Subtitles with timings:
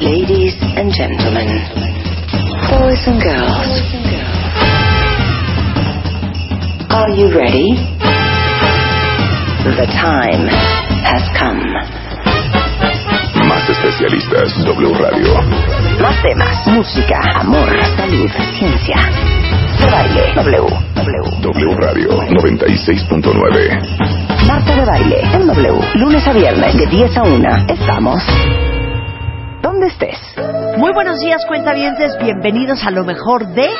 [0.00, 1.60] Ladies and gentlemen,
[2.72, 3.68] boys and girls,
[6.88, 7.76] are you ready?
[9.76, 10.48] The time
[11.04, 11.60] has come.
[13.46, 15.34] Más especialistas, W Radio.
[16.00, 17.68] Más temas, música, amor,
[17.98, 19.41] salud, ciencia.
[19.82, 20.62] De baile, W,
[20.94, 21.42] W.
[21.42, 24.46] W Radio 96.9.
[24.46, 25.80] Marta de baile en W.
[25.94, 27.48] Lunes a viernes de 10 a 1.
[27.68, 28.22] Estamos
[29.60, 30.20] donde estés.
[30.78, 32.16] Muy buenos días, cuentavientes.
[32.22, 33.70] Bienvenidos a lo mejor de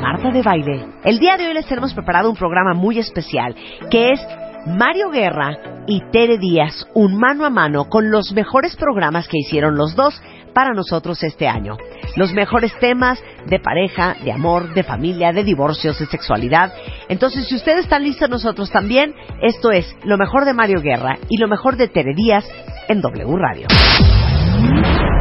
[0.00, 0.86] Marta de Baile.
[1.04, 3.54] El día de hoy les tenemos preparado un programa muy especial
[3.90, 4.26] que es
[4.66, 9.76] Mario Guerra y Tere Díaz, un mano a mano con los mejores programas que hicieron
[9.76, 10.18] los dos
[10.52, 11.76] para nosotros este año.
[12.16, 16.72] Los mejores temas de pareja, de amor, de familia, de divorcios, de sexualidad.
[17.08, 19.14] Entonces, si ustedes están listos, nosotros también.
[19.40, 22.44] Esto es lo mejor de Mario Guerra y lo mejor de Tere Díaz
[22.88, 23.66] en W Radio.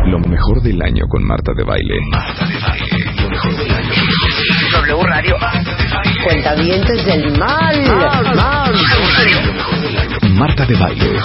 [0.06, 1.96] Lo mejor del año con Marta de Baile.
[4.72, 5.36] W Radio.
[6.24, 7.76] Cuentavientes del mal.
[8.36, 8.74] mal.
[10.34, 11.16] Marta de Baile.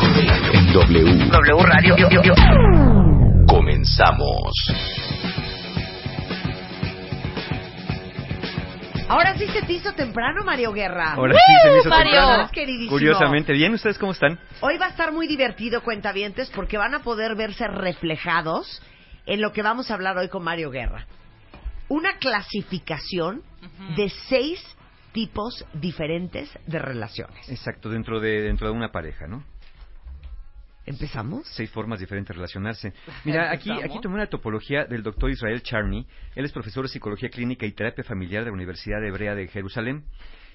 [0.53, 1.29] En W.
[1.31, 3.16] W Radio.
[3.48, 4.52] Comenzamos.
[9.08, 11.12] Ahora sí se te hizo temprano, Mario Guerra.
[11.12, 12.12] Ahora sí se me hizo Mario.
[12.12, 12.50] temprano.
[12.52, 12.91] Queridísimo.
[12.91, 13.52] Curiosamente.
[13.52, 13.72] ¿Bien?
[13.72, 14.39] ¿Ustedes cómo están?
[14.61, 18.83] Hoy va a estar muy divertido, cuentavientes, porque van a poder verse reflejados
[19.27, 21.06] en lo que vamos a hablar hoy con Mario Guerra.
[21.89, 23.42] Una clasificación
[23.96, 24.61] de seis
[25.12, 27.48] tipos diferentes de relaciones.
[27.48, 29.45] Exacto, dentro de, dentro de una pareja, ¿no?
[30.86, 31.47] ¿Empezamos?
[31.48, 32.92] Seis formas diferentes de relacionarse.
[33.24, 36.07] Mira, aquí, aquí tomé una topología del doctor Israel Charney.
[36.35, 40.05] Él es profesor de Psicología Clínica y Terapia Familiar de la Universidad Hebrea de Jerusalén.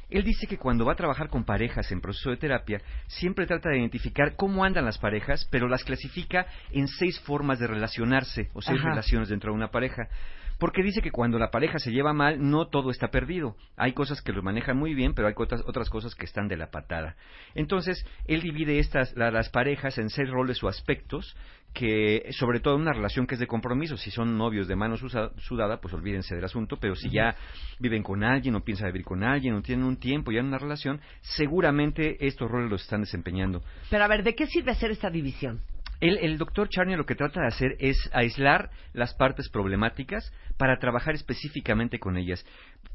[0.10, 3.70] Él dice que cuando va a trabajar con parejas en proceso de terapia, siempre trata
[3.70, 8.62] de identificar cómo andan las parejas, pero las clasifica en seis formas de relacionarse o
[8.62, 8.90] seis Ajá.
[8.90, 10.10] relaciones dentro de una pareja.
[10.62, 13.56] Porque dice que cuando la pareja se lleva mal, no todo está perdido.
[13.78, 16.56] Hay cosas que lo manejan muy bien, pero hay otras, otras cosas que están de
[16.56, 17.16] la patada.
[17.56, 21.36] Entonces, él divide estas, la- las parejas en seis roles o aspectos
[21.74, 24.98] que, sobre todo en una relación que es de compromiso, si son novios de mano
[24.98, 27.36] susa- sudada, pues olvídense del asunto, pero si ya
[27.80, 30.60] viven con alguien o piensan vivir con alguien o tienen un tiempo ya en una
[30.60, 33.64] relación, seguramente estos roles los están desempeñando.
[33.90, 35.60] Pero a ver, ¿de qué sirve hacer esta división?
[36.02, 41.14] El, doctor Charney lo que trata de hacer es aislar las partes problemáticas para trabajar
[41.14, 42.44] específicamente con ellas.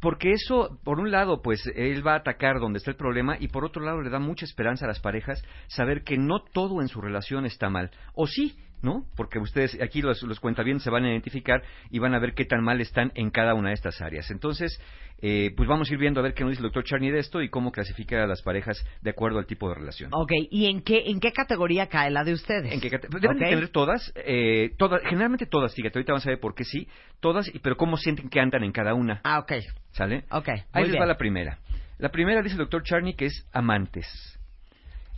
[0.01, 3.47] Porque eso, por un lado, pues él va a atacar donde está el problema y
[3.47, 6.89] por otro lado le da mucha esperanza a las parejas saber que no todo en
[6.89, 7.93] su relación está mal.
[8.13, 9.05] O sí, ¿no?
[9.17, 12.45] Porque ustedes aquí los, los cuentavientes se van a identificar y van a ver qué
[12.45, 14.31] tan mal están en cada una de estas áreas.
[14.31, 14.81] Entonces,
[15.23, 17.21] eh, pues vamos a ir viendo a ver qué nos dice el doctor Charney de
[17.21, 20.11] esto y cómo clasifica a las parejas de acuerdo al tipo de relación.
[20.13, 22.73] Ok, ¿y en qué, en qué categoría cae la de ustedes?
[22.73, 23.51] ¿En qué cate- Deben de Ok.
[23.51, 26.87] tener todas, eh, todas, generalmente todas, fíjate, ahorita vamos a ver por qué sí,
[27.21, 29.53] todas, pero cómo sienten que andan en cada una, Ah, ok,
[29.93, 30.25] ¿sale?
[30.31, 30.49] ok.
[30.73, 31.03] Ahí les bien.
[31.03, 31.59] va la primera.
[31.99, 34.07] La primera dice el doctor Charney que es amantes.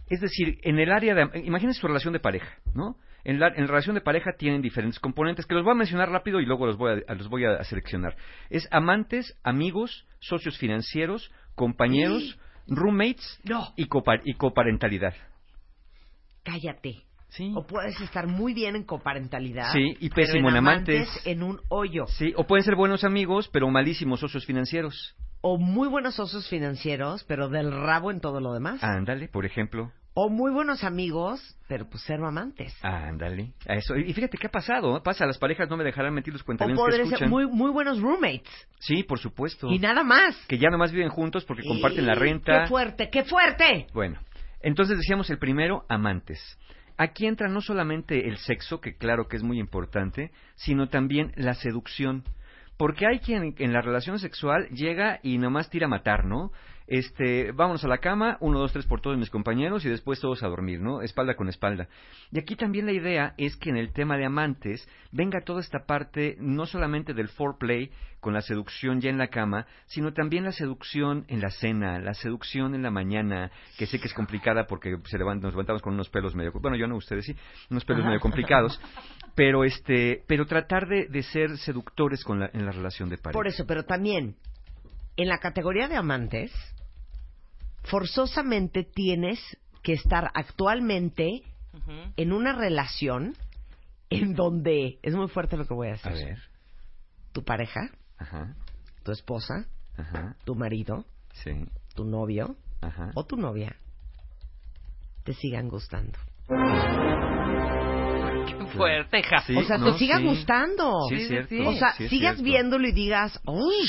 [0.09, 1.41] Es decir, en el área de...
[1.45, 2.97] Imagínense su relación de pareja, ¿no?
[3.25, 6.09] En la, en la relación de pareja tienen diferentes componentes que los voy a mencionar
[6.11, 8.17] rápido y luego los voy a, los voy a seleccionar.
[8.51, 13.73] Es amantes, amigos, socios financieros, compañeros, roommates No.
[13.77, 15.15] y, copa- y coparentalidad.
[16.45, 17.03] Cállate.
[17.29, 17.53] Sí.
[17.55, 19.71] O puedes estar muy bien en coparentalidad.
[19.73, 21.06] Sí, y pésimo en amantes.
[21.27, 22.06] en un hoyo.
[22.06, 25.15] Sí, o pueden ser buenos amigos, pero malísimos socios financieros.
[25.43, 28.82] O muy buenos socios financieros, pero del rabo en todo lo demás.
[28.82, 29.93] Ándale, por ejemplo.
[30.20, 32.76] O muy buenos amigos, pero pues ser amantes.
[32.82, 33.53] Ándale.
[33.69, 33.94] A eso.
[33.94, 34.97] Y fíjate qué ha pasado.
[34.97, 35.00] ¿eh?
[35.05, 37.70] Pasa, las parejas no me dejarán mentir los o cuentamientos que podrían ser muy, muy
[37.70, 38.50] buenos roommates.
[38.81, 39.69] Sí, por supuesto.
[39.70, 40.35] Y nada más.
[40.49, 42.62] Que ya nomás viven juntos porque comparten la renta.
[42.62, 43.87] ¡Qué fuerte, qué fuerte!
[43.94, 44.19] Bueno,
[44.61, 46.59] entonces decíamos el primero, amantes.
[46.97, 51.55] Aquí entra no solamente el sexo, que claro que es muy importante, sino también la
[51.55, 52.25] seducción.
[52.76, 56.50] Porque hay quien en la relación sexual llega y nomás tira a matar, ¿no?
[56.88, 60.43] Este, vámonos a la cama, uno, dos, tres por todos mis compañeros y después todos
[60.43, 61.02] a dormir, ¿no?
[61.02, 61.87] Espalda con espalda.
[62.32, 65.85] Y aquí también la idea es que en el tema de amantes venga toda esta
[65.87, 67.90] parte, no solamente del foreplay,
[68.20, 72.14] con la seducción ya en la cama, sino también la seducción en la cena, la
[72.14, 75.94] seducción en la mañana, que sé que es complicada porque se levant- nos levantamos con
[75.94, 77.37] unos pelos medio, bueno, yo no, ustedes sí,
[77.70, 78.81] unos pelos medio complicados,
[79.37, 83.38] pero este, pero tratar de, de ser seductores con la, en la relación de pareja.
[83.38, 84.34] Por eso, pero también,
[85.19, 86.53] en la categoría de amantes,
[87.82, 89.38] forzosamente tienes
[89.82, 91.43] que estar actualmente
[92.17, 93.35] en una relación
[94.11, 96.38] en donde, es muy fuerte lo que voy a A decir, ver,
[97.32, 98.55] tu pareja, ajá,
[99.03, 99.67] tu esposa,
[99.97, 101.50] ajá, tu marido, sí,
[101.94, 103.11] tu novio ajá.
[103.15, 103.76] o tu novia
[105.25, 106.19] te sigan gustando.
[108.76, 109.41] Fuerte, ja.
[109.43, 110.25] Sí, o sea, no, te siga sí.
[110.25, 110.93] gustando.
[111.09, 111.55] Sí, cierto.
[111.69, 112.43] O sea, sigas cierto.
[112.43, 113.87] viéndolo y digas, ¡uy!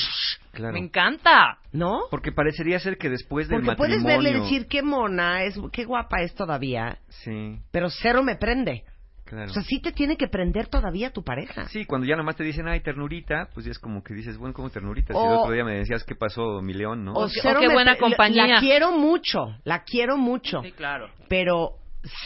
[0.52, 0.72] Claro.
[0.74, 1.58] Me encanta.
[1.72, 2.00] ¿No?
[2.10, 4.30] Porque parecería ser que después del Porque puedes matrimonio...
[4.32, 8.82] verle y decir qué mona es, qué guapa es todavía, Sí, pero cero me prende.
[9.24, 9.48] claro.
[9.50, 11.68] O sea, sí te tiene que prender todavía tu pareja.
[11.68, 14.52] Sí, cuando ya nomás te dicen, ay, ternurita, pues ya es como que dices, bueno,
[14.52, 15.14] como ternurita?
[15.14, 17.12] Si O- el otro día me decías, ¿qué pasó, mi león, no?
[17.12, 18.46] O, O qué- cero o qué me buena compañía.
[18.48, 21.08] La quiero mucho, la quiero mucho, Sí, claro.
[21.28, 21.76] pero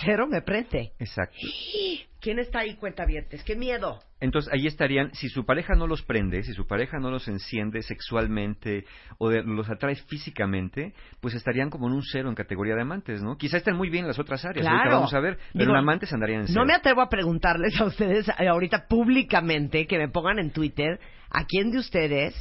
[0.03, 0.93] cero me prende.
[0.99, 1.37] Exacto.
[2.25, 3.45] ¿Quién está ahí, cuentavientes?
[3.45, 3.99] ¡Qué miedo!
[4.19, 7.83] Entonces ahí estarían, si su pareja no los prende, si su pareja no los enciende
[7.83, 8.87] sexualmente
[9.19, 13.23] o de- los atrae físicamente, pues estarían como en un cero en categoría de amantes,
[13.23, 13.37] ¿no?
[13.37, 14.97] Quizá estén muy bien las otras áreas, ahorita Claro.
[14.97, 16.61] vamos a ver, pero Digo, en amantes andarían en cero.
[16.61, 20.99] No me atrevo a preguntarles a ustedes eh, ahorita públicamente que me pongan en Twitter
[21.31, 22.35] a quién de ustedes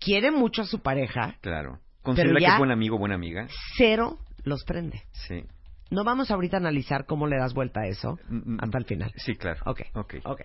[0.00, 1.80] quiere mucho a su pareja, Claro.
[2.00, 3.48] Considera que es buen amigo, buena amiga.
[3.76, 5.02] cero los prende.
[5.12, 5.42] Sí.
[5.90, 8.84] No vamos ahorita a analizar cómo le das vuelta a eso Mm, mm, hasta el
[8.84, 9.12] final.
[9.16, 9.60] Sí, claro.
[9.66, 10.14] Ok, Ok.
[10.24, 10.40] ok.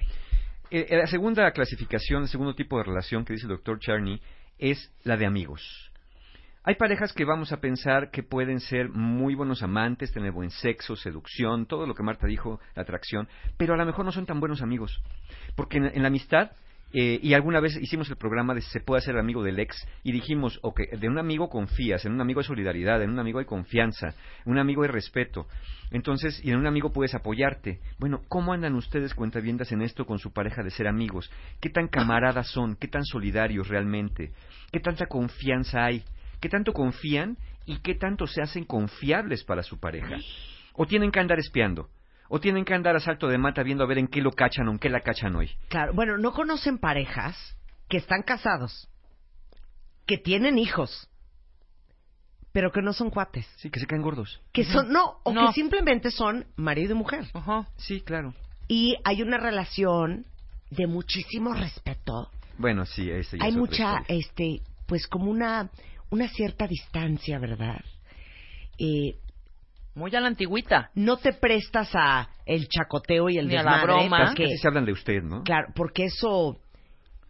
[0.69, 4.21] Eh, eh, la segunda clasificación, el segundo tipo de relación que dice el doctor Charney
[4.57, 5.91] es la de amigos.
[6.63, 10.95] Hay parejas que vamos a pensar que pueden ser muy buenos amantes, tener buen sexo,
[10.95, 13.27] seducción, todo lo que Marta dijo, la atracción,
[13.57, 15.01] pero a lo mejor no son tan buenos amigos.
[15.55, 16.51] Porque en, en la amistad,
[16.93, 20.11] eh, y alguna vez hicimos el programa de se puede hacer amigo del ex, y
[20.11, 23.45] dijimos, ok, de un amigo confías, en un amigo hay solidaridad, en un amigo hay
[23.45, 24.13] confianza,
[24.45, 25.47] en un amigo hay respeto.
[25.91, 27.79] Entonces, y en un amigo puedes apoyarte.
[27.99, 31.29] Bueno, ¿cómo andan ustedes, cuentaviendas, en esto con su pareja de ser amigos?
[31.59, 32.75] ¿Qué tan camaradas son?
[32.77, 34.31] ¿Qué tan solidarios realmente?
[34.71, 36.03] ¿Qué tanta confianza hay?
[36.39, 40.17] ¿Qué tanto confían y qué tanto se hacen confiables para su pareja?
[40.73, 41.89] ¿O tienen que andar espiando?
[42.33, 44.65] ¿O tienen que andar a salto de mata viendo a ver en qué lo cachan
[44.69, 45.51] o en qué la cachan hoy?
[45.67, 47.35] Claro, bueno, no conocen parejas
[47.89, 48.87] que están casados,
[50.07, 51.09] que tienen hijos,
[52.53, 54.41] pero que no son cuates, Sí, que se caen gordos.
[54.53, 55.47] que son no o No.
[55.47, 57.25] que simplemente son marido y mujer.
[57.33, 57.67] Ajá.
[57.77, 58.33] Sí, claro.
[58.69, 60.25] Y hay una relación
[60.69, 62.29] de muchísimo respeto.
[62.57, 64.05] Bueno, sí, ese ya hay es mucha historia.
[64.07, 65.69] este pues como una
[66.09, 67.81] una cierta distancia, ¿verdad?
[68.77, 69.15] Eh,
[69.95, 70.89] Muy a la antigüita.
[70.95, 74.25] no te prestas a el chacoteo y el Ni a la desmadre broma.
[74.27, 75.43] porque Casi se hablan de usted, ¿no?
[75.43, 76.57] claro, porque eso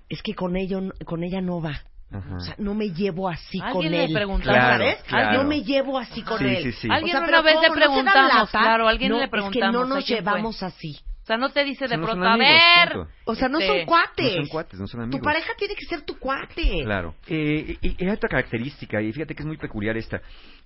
[0.10, 1.82] es que con ello con ella no va.
[2.14, 2.36] Ajá.
[2.36, 4.14] O sea, no me llevo así Alguien con le él.
[4.14, 5.04] preguntó, Claro, ¿Sabes?
[5.04, 5.44] claro.
[5.44, 6.64] No me llevo así con Sí, él.
[6.64, 6.88] sí, sí.
[6.92, 7.56] Alguien O sea, una vez le.
[7.56, 8.48] ¿No se dan preguntamos, lata?
[8.52, 10.32] claro, alguien No, le Es que no preguntamos, nos ¿a quién fue?
[10.34, 10.98] llevamos así.
[11.24, 12.92] O sea, no te dice de pronto, a amigos, ver.
[12.94, 13.12] punto.
[13.26, 14.26] O sea, no este, son cuates.
[14.36, 15.20] No son cuates, no son amigos.
[15.22, 16.84] Tu pareja tiene que ser tu cuate.
[16.84, 17.16] Claro.
[17.28, 20.20] Eh, y, y hay otra característica, y fíjate que es muy peculiar esta.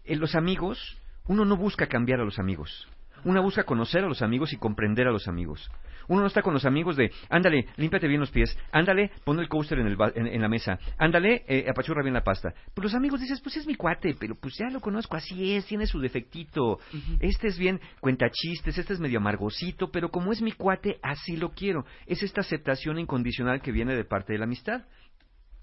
[0.03, 2.88] En los amigos, uno no busca cambiar a los amigos.
[3.24, 5.72] Uno busca conocer a los amigos y comprender a los amigos.
[6.07, 9.50] Uno no está con los amigos de, ándale, límpiate bien los pies, ándale, pon el
[9.50, 12.54] coaster en, el ba- en, en la mesa, ándale, eh, apachurra bien la pasta.
[12.75, 15.66] Pues los amigos dices, pues es mi cuate, pero pues ya lo conozco, así es,
[15.66, 16.77] tiene su defectito.
[17.20, 21.36] Este es bien cuenta chistes, este es medio amargosito, pero como es mi cuate, así
[21.36, 21.84] lo quiero.
[22.05, 24.84] Es esta aceptación incondicional que viene de parte de la amistad.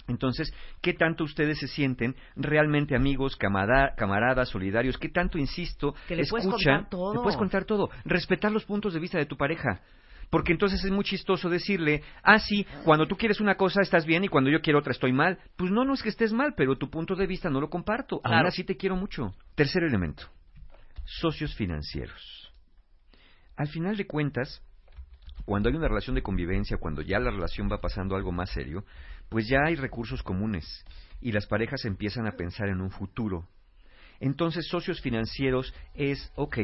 [0.09, 4.99] Entonces, ¿qué tanto ustedes se sienten realmente amigos, camada- camaradas, solidarios?
[4.99, 7.15] ¿Qué tanto, insisto, Que le puedes contar todo.
[7.15, 7.91] Le puedes contar todo.
[8.05, 9.81] Respetar los puntos de vista de tu pareja.
[10.31, 14.25] Porque entonces es muy chistoso decirle, ah, sí, cuando tú quieres una cosa estás bien
[14.25, 15.39] y cuando yo quiero otra estoy mal.
[15.57, 18.19] Pues no, no es que estés mal, pero tu punto de vista no lo comparto.
[18.21, 18.49] Claro.
[18.49, 19.35] así te quiero mucho.
[19.55, 20.25] Tercer elemento,
[21.05, 22.51] socios financieros.
[23.57, 24.63] Al final de cuentas,
[25.45, 28.85] cuando hay una relación de convivencia, cuando ya la relación va pasando algo más serio,
[29.33, 30.85] pues ya hay recursos comunes
[31.23, 33.49] y las parejas empiezan a pensar en un futuro.
[34.21, 36.59] Entonces, socios financieros es, ok,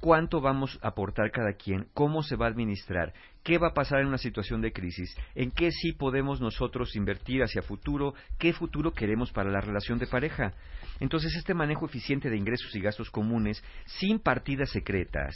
[0.00, 1.88] ¿cuánto vamos a aportar cada quien?
[1.94, 3.12] ¿Cómo se va a administrar?
[3.42, 5.16] ¿Qué va a pasar en una situación de crisis?
[5.34, 8.14] ¿En qué sí podemos nosotros invertir hacia futuro?
[8.38, 10.54] ¿Qué futuro queremos para la relación de pareja?
[11.00, 13.64] Entonces, este manejo eficiente de ingresos y gastos comunes,
[13.98, 15.34] sin partidas secretas,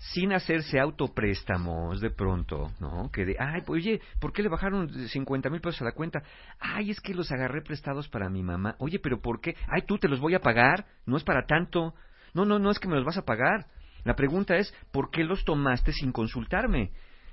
[0.00, 3.10] sin hacerse autopréstamos de pronto, ¿no?
[3.12, 6.22] Que de, ay, pues, oye, ¿por qué le bajaron 50 mil pesos a la cuenta?
[6.58, 8.76] Ay, es que los agarré prestados para mi mamá.
[8.78, 9.54] Oye, ¿pero por qué?
[9.68, 11.94] Ay, tú te los voy a pagar, no es para tanto.
[12.32, 13.66] No, no, no es que me los vas a pagar.
[14.04, 16.92] La pregunta es, ¿por qué los tomaste sin consultarme?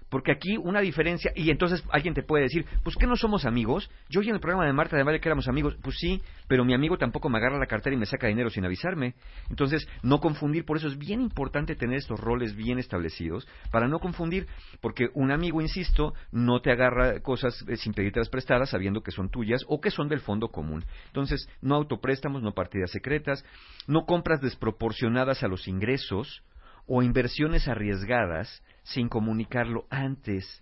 [0.10, 3.90] Porque aquí una diferencia, y entonces alguien te puede decir, pues que no somos amigos.
[4.10, 6.64] Yo oí en el programa de Marta de Valle que éramos amigos, pues sí, pero
[6.64, 9.16] mi amigo tampoco me agarra la cartera y me saca dinero sin avisarme.
[9.50, 14.00] Entonces, no confundir, por eso es bien importante tener estos roles bien establecidos, para no
[14.00, 14.48] confundir,
[14.80, 19.30] porque un amigo, insisto, no te agarra cosas eh, sin pedírtelas prestadas sabiendo que son
[19.30, 20.86] tuyas o que son del fondo común.
[21.08, 23.44] Entonces, no autopréstamos, no partidas secretas,
[23.88, 26.44] no compras desproporcionadas a los ingresos
[26.86, 30.60] o inversiones arriesgadas sin comunicarlo antes.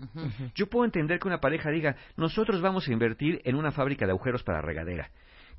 [0.56, 4.12] Yo puedo entender que una pareja diga, nosotros vamos a invertir en una fábrica de
[4.12, 5.10] agujeros para regadera.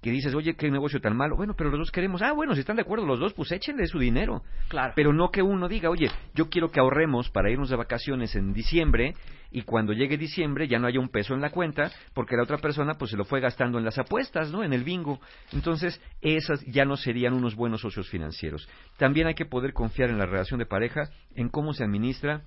[0.02, 1.36] Que dices, oye, qué negocio tan malo.
[1.36, 2.20] Bueno, pero los dos queremos.
[2.20, 4.42] Ah, bueno, si están de acuerdo los dos, pues échenle su dinero.
[4.68, 4.92] Claro.
[4.94, 8.52] Pero no que uno diga, oye, yo quiero que ahorremos para irnos de vacaciones en
[8.52, 9.14] diciembre
[9.50, 12.58] y cuando llegue diciembre ya no haya un peso en la cuenta porque la otra
[12.58, 14.62] persona pues se lo fue gastando en las apuestas, ¿no?
[14.62, 15.18] En el bingo.
[15.52, 18.68] Entonces, esas ya no serían unos buenos socios financieros.
[18.98, 22.42] También hay que poder confiar en la relación de pareja, en cómo se administra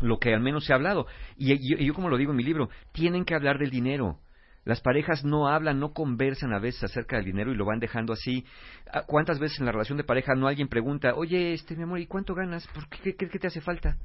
[0.00, 1.06] lo que al menos se ha hablado.
[1.36, 4.18] Y, yo como lo digo en mi libro, tienen que hablar del dinero.
[4.64, 8.12] Las parejas no hablan, no conversan a veces acerca del dinero y lo van dejando
[8.12, 8.44] así.
[8.92, 12.00] Ah, ¿Cuántas veces en la relación de pareja no alguien pregunta, oye, este mi amor,
[12.00, 12.66] ¿y cuánto ganas?
[12.68, 13.96] ¿Por qué te hace falta?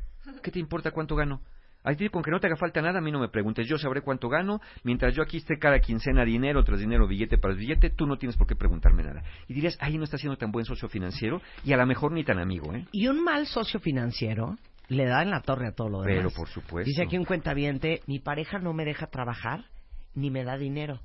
[0.44, 1.42] ¿Qué te importa cuánto gano?
[1.84, 3.68] A ti con que no te haga falta nada, a mí no me preguntes.
[3.68, 4.62] Yo sabré cuánto gano.
[4.84, 8.38] Mientras yo aquí esté cada quincena dinero tras dinero, billete para billete, tú no tienes
[8.38, 9.24] por qué preguntarme nada.
[9.48, 12.24] Y dirías, ahí no está siendo tan buen socio financiero y a lo mejor ni
[12.24, 12.86] tan amigo, ¿eh?
[12.92, 14.58] Y un mal socio financiero
[14.88, 16.18] le da en la torre a todo lo demás.
[16.18, 16.88] Pero por supuesto.
[16.88, 19.66] Dice aquí un cuentaviente, mi pareja no me deja trabajar
[20.14, 21.00] ni me da dinero.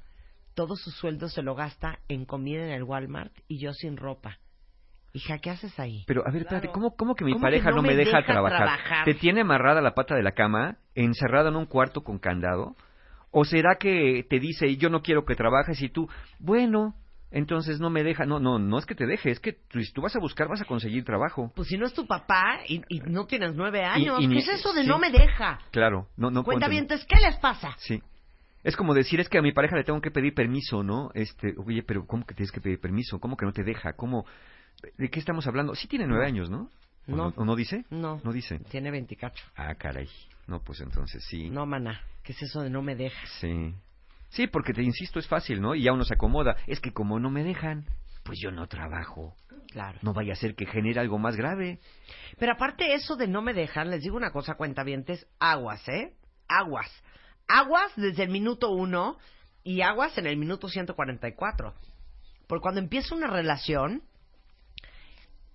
[0.55, 4.39] Todo su sueldo se lo gasta en comida en el Walmart y yo sin ropa.
[5.13, 6.05] Hija, ¿qué haces ahí?
[6.07, 7.97] Pero, a ver, espérate, ¿cómo, cómo que mi ¿Cómo pareja que no no me me
[7.97, 8.59] deja, deja trabajar?
[8.59, 9.05] trabajar?
[9.05, 12.77] ¿Te tiene amarrada la pata de la cama, encerrada en un cuarto con candado?
[13.31, 16.95] ¿O será que te dice, yo no quiero que trabajes y tú, bueno,
[17.31, 18.25] entonces no me deja?
[18.25, 20.49] No, no, no es que te deje, es que tú, si tú vas a buscar,
[20.49, 21.53] vas a conseguir trabajo.
[21.55, 24.49] Pues si no es tu papá y, y no tienes nueve años, y ¿qué es
[24.49, 24.89] eso de sí.
[24.89, 25.59] no me deja?
[25.71, 26.45] Claro, no, no.
[26.45, 27.75] Cuentavientes, ¿qué les pasa?
[27.79, 28.03] Sí.
[28.63, 31.11] Es como decir, es que a mi pareja le tengo que pedir permiso, ¿no?
[31.15, 33.21] Este, oye, pero ¿cómo que tienes que pedir permiso?
[33.21, 33.93] ¿Cómo que no te deja?
[33.93, 34.27] ¿Cómo?
[34.99, 35.75] ¿De qué estamos hablando?
[35.75, 36.71] Sí tiene nueve años, ¿no?
[37.09, 37.33] ¿O No.
[37.37, 37.85] ¿O no dice?
[37.91, 38.21] No.
[38.25, 38.59] No dice.
[38.71, 39.45] Tiene veinticacho.
[39.55, 40.09] Ah, caray.
[40.49, 41.49] No, pues entonces sí.
[41.51, 43.27] No, mana, ¿qué es eso de no me deja?
[43.41, 43.75] Sí.
[44.29, 45.75] Sí, porque te insisto, es fácil, ¿no?
[45.75, 46.57] Y ya uno se acomoda.
[46.67, 47.87] Es que como no me dejan,
[48.25, 49.35] pues yo no trabajo.
[49.71, 49.99] Claro.
[50.03, 51.81] No vaya a ser que genere algo más grave.
[52.39, 56.15] Pero aparte eso de no me dejan, les digo una cosa, cuentavientes, aguas, ¿eh?
[56.49, 56.91] Aguas.
[57.49, 59.19] Aguas desde el minuto uno
[59.63, 61.75] y aguas en el minuto 144.
[62.47, 64.03] Porque cuando empieza una relación,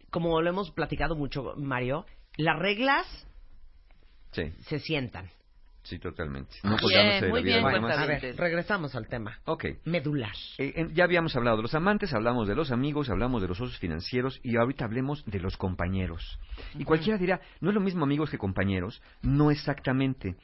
[0.09, 2.05] como lo hemos platicado mucho, Mario,
[2.37, 3.07] las reglas
[4.31, 5.29] Sí, se sientan.
[5.83, 6.55] Sí, totalmente.
[6.63, 9.39] No Bien, de la muy vida bien, a ver, regresamos al tema.
[9.45, 9.65] Ok.
[9.85, 10.33] Medular.
[10.57, 13.57] Eh, en- ya habíamos hablado de los amantes, hablamos de los amigos, hablamos de los
[13.57, 16.39] socios financieros y ahorita hablemos de los compañeros.
[16.77, 19.01] Y cualquiera dirá, no es lo mismo amigos que compañeros.
[19.21, 20.35] No exactamente.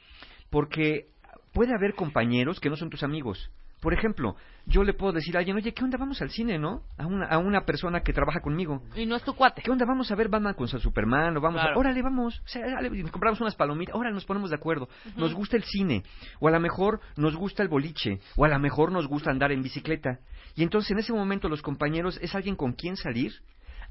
[0.50, 1.08] Porque
[1.52, 3.50] puede haber compañeros que no son tus amigos.
[3.80, 5.96] Por ejemplo, yo le puedo decir a alguien, oye, ¿qué onda?
[5.98, 6.82] Vamos al cine, ¿no?
[6.96, 8.82] A una, a una persona que trabaja conmigo.
[8.96, 9.62] Y no es tu cuate.
[9.62, 9.86] ¿Qué onda?
[9.86, 11.78] Vamos a ver Batman con Superman o vamos a...
[11.78, 12.40] Órale, vamos.
[12.44, 13.94] O sea, nos compramos unas palomitas.
[13.94, 14.88] Ahora nos ponemos de acuerdo.
[15.16, 16.02] Nos gusta el cine.
[16.40, 18.20] O a lo mejor nos gusta el boliche.
[18.36, 20.18] O a lo mejor nos gusta andar en bicicleta.
[20.56, 23.32] Y entonces en ese momento los compañeros es alguien con quien salir,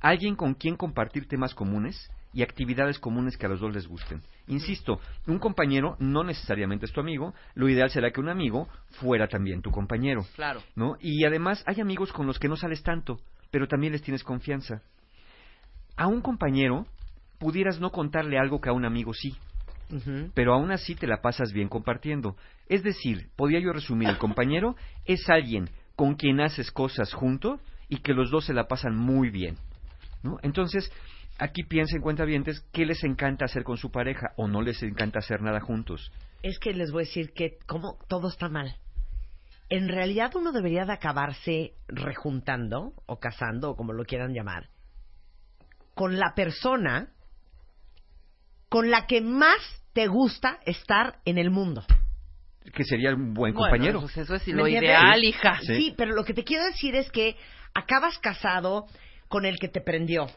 [0.01, 4.21] alguien con quien compartir temas comunes y actividades comunes que a los dos les gusten.
[4.47, 7.33] Insisto, un compañero no necesariamente es tu amigo.
[7.55, 8.67] Lo ideal será que un amigo
[8.99, 10.25] fuera también tu compañero.
[10.35, 10.61] Claro.
[10.75, 10.97] ¿no?
[10.99, 13.19] Y además hay amigos con los que no sales tanto,
[13.51, 14.81] pero también les tienes confianza.
[15.95, 16.85] A un compañero
[17.39, 19.35] pudieras no contarle algo que a un amigo sí,
[20.33, 22.35] pero aún así te la pasas bien compartiendo.
[22.67, 27.97] Es decir, podría yo resumir, el compañero es alguien con quien haces cosas junto y
[27.97, 29.57] que los dos se la pasan muy bien.
[30.23, 30.37] ¿no?
[30.43, 30.91] Entonces,
[31.39, 35.41] aquí piensen, cuentavientes, qué les encanta hacer con su pareja o no les encanta hacer
[35.41, 36.11] nada juntos.
[36.43, 38.75] Es que les voy a decir que como todo está mal.
[39.69, 44.69] En realidad uno debería de acabarse rejuntando o casando o como lo quieran llamar
[45.93, 47.09] con la persona
[48.69, 49.57] con la que más
[49.93, 51.83] te gusta estar en el mundo.
[52.73, 54.01] Que sería un buen Bueno, compañero.
[54.01, 55.59] pues eso es ¿Me lo ideal, hija.
[55.61, 55.75] Sí.
[55.75, 57.35] Sí, pero lo que te quiero decir es que
[57.73, 58.85] acabas casado
[59.27, 60.27] con el que te prendió,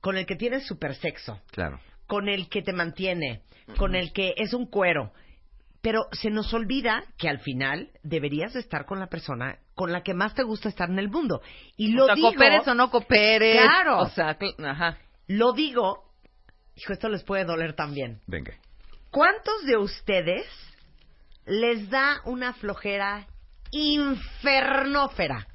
[0.00, 1.80] con el que tienes super sexo, Claro.
[2.06, 3.42] con el que te mantiene,
[3.76, 5.12] con el que es un cuero.
[5.82, 10.12] Pero se nos olvida que al final deberías estar con la persona con la que
[10.12, 11.40] más te gusta estar en el mundo.
[11.78, 13.62] Y lo o sea, digo, cooperes o no cooperes.
[13.62, 13.98] Claro.
[14.00, 14.98] O sea, ajá.
[15.26, 16.10] lo digo
[16.76, 18.20] Hijo, esto les puede doler también.
[18.26, 18.54] Venga.
[19.10, 20.46] ¿Cuántos de ustedes
[21.44, 23.26] les da una flojera
[23.70, 25.46] infernófera?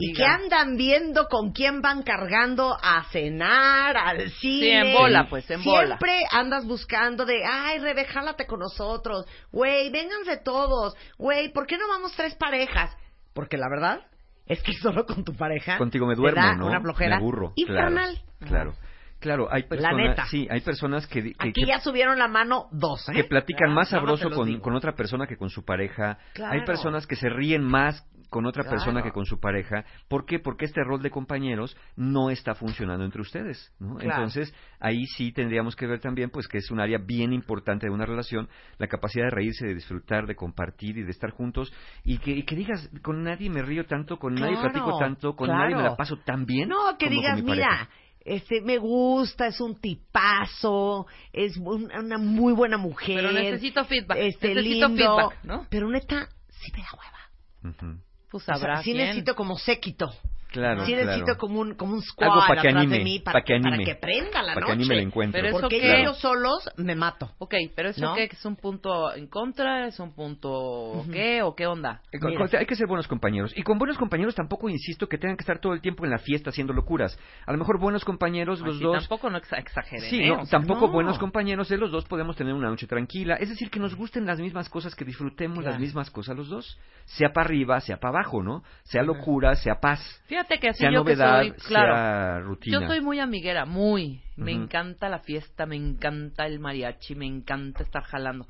[0.00, 4.90] Y que andan viendo con quién van cargando a cenar, al cine.
[4.90, 5.86] en bola, pues, en bola.
[5.98, 9.26] Siempre andas buscando de, ay, Rebe, jálate con nosotros.
[9.52, 10.94] Güey, vénganse todos.
[11.18, 12.96] Güey, ¿por qué no vamos tres parejas?
[13.34, 14.00] Porque la verdad
[14.46, 16.66] es que solo con tu pareja Contigo me te duermo, da ¿no?
[16.66, 17.52] una flojera Me aburro.
[17.56, 18.20] infernal.
[18.38, 18.72] Claro.
[18.72, 18.74] claro.
[19.18, 20.26] Claro, hay personas, neta.
[20.26, 23.12] sí, hay personas que, que, Aquí que- ya subieron la mano dos, ¿eh?
[23.14, 26.18] que platican Ah, más sabroso con, con otra persona que con su pareja.
[26.34, 26.52] Claro.
[26.52, 28.76] Hay personas que se ríen más con otra Claro.
[28.78, 29.84] persona que con su pareja.
[30.08, 30.38] ¿Por qué?
[30.38, 33.72] Porque este rol de compañeros no está funcionando entre ustedes.
[33.78, 33.96] ¿no?
[33.96, 34.14] Claro.
[34.14, 37.92] Entonces, ahí sí tendríamos que ver también pues que es un área bien importante de
[37.92, 41.72] una relación, la capacidad de reírse, de disfrutar, de compartir y de estar juntos.
[42.04, 45.46] Y que, y que digas, con nadie me río tanto, con nadie platico tanto, con
[45.48, 45.62] claro.
[45.62, 46.68] nadie me la paso tan bien.
[46.68, 47.90] No, que como con digas, mi mira, pareja".
[48.24, 53.16] este, me gusta, es un tipazo, es un- una muy buena mujer.
[53.16, 54.18] Pero necesito feedback.
[54.18, 55.66] Este, necesito lindo, feedback, ¿no?
[55.70, 57.74] Pero neta, sí me da hueva.
[57.92, 58.00] Ujú.
[58.30, 58.98] Pues O sea, sí quién.
[58.98, 60.12] necesito como séquito.
[60.56, 61.06] Claro, sí claro.
[61.06, 63.44] necesito como un, como un squad Algo para que atrás anime, de mí para, pa'
[63.44, 63.70] que anime.
[63.70, 64.66] para que prenda la Para noche.
[64.66, 65.38] que anime el encuentro.
[65.40, 66.00] Pero eso Porque qué?
[66.00, 67.30] ellos solos me mato.
[67.38, 68.14] Ok, pero eso ¿No?
[68.14, 72.00] qué, ¿Que es un punto en contra, es un punto qué o qué onda.
[72.12, 72.46] Eh, Mira.
[72.58, 73.52] hay que ser buenos compañeros.
[73.56, 76.18] Y con buenos compañeros tampoco insisto que tengan que estar todo el tiempo en la
[76.18, 77.18] fiesta haciendo locuras.
[77.46, 78.98] A lo mejor buenos compañeros, los Así dos.
[78.98, 80.28] tampoco no exa- exageren, Sí, ¿eh?
[80.28, 80.92] no, O sea, tampoco no.
[80.92, 83.36] buenos compañeros de los dos podemos tener una noche tranquila.
[83.36, 85.72] Es decir, que nos gusten las mismas cosas, que disfrutemos Claro.
[85.72, 86.78] las mismas cosas los dos.
[87.04, 88.62] Sea para arriba, sea para abajo, ¿no?
[88.84, 92.80] Sea locura, sea paz, Fíjate que así sea yo novedad, que soy, claro, sea rutina.
[92.80, 94.22] yo soy muy amiguera, muy.
[94.36, 98.46] Me encanta la fiesta, me encanta el mariachi, me encanta estar jalando.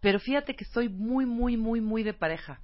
[0.00, 2.60] Pero fíjate que soy muy, muy, muy, muy de pareja.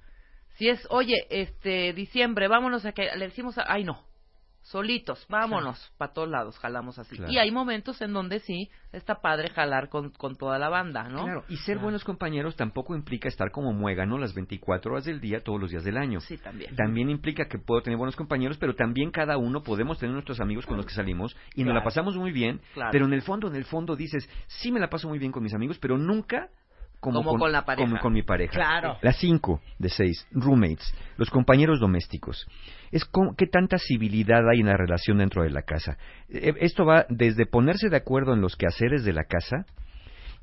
[0.57, 4.03] Si es, oye, este, diciembre, vámonos a que, le decimos, a- ay no,
[4.71, 7.15] solitos, vámonos, para todos lados, jalamos así.
[7.17, 7.31] Claro.
[7.31, 11.23] Y hay momentos en donde sí, está padre jalar con, con toda la banda, ¿no?
[11.23, 15.43] Claro, y ser buenos compañeros tampoco implica estar como muégano las 24 horas del día,
[15.43, 16.19] todos los días del año.
[16.21, 16.75] Sí, también.
[16.75, 20.65] También implica que puedo tener buenos compañeros, pero también cada uno podemos tener nuestros amigos
[20.65, 22.89] con los que salimos y nos la pasamos muy bien, Claro.
[22.91, 25.43] pero en el fondo, en el fondo dices, sí me la paso muy bien con
[25.43, 26.49] mis amigos, pero nunca
[27.01, 27.89] como, Como con la pareja.
[27.89, 28.53] como con mi pareja.
[28.53, 28.97] Claro.
[29.01, 32.47] Las cinco de seis, roommates, los compañeros domésticos.
[32.91, 35.97] Es como, qué tanta civilidad hay en la relación dentro de la casa.
[36.29, 39.65] Eh, Esto va desde ponerse de acuerdo en los quehaceres de la casa,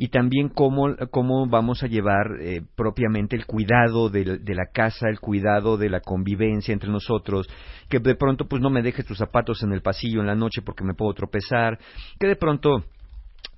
[0.00, 5.08] y también cómo, cómo vamos a llevar eh, propiamente el cuidado de, de la casa,
[5.08, 7.48] el cuidado de la convivencia entre nosotros,
[7.88, 10.62] que de pronto pues no me dejes tus zapatos en el pasillo en la noche
[10.62, 11.80] porque me puedo tropezar,
[12.20, 12.84] que de pronto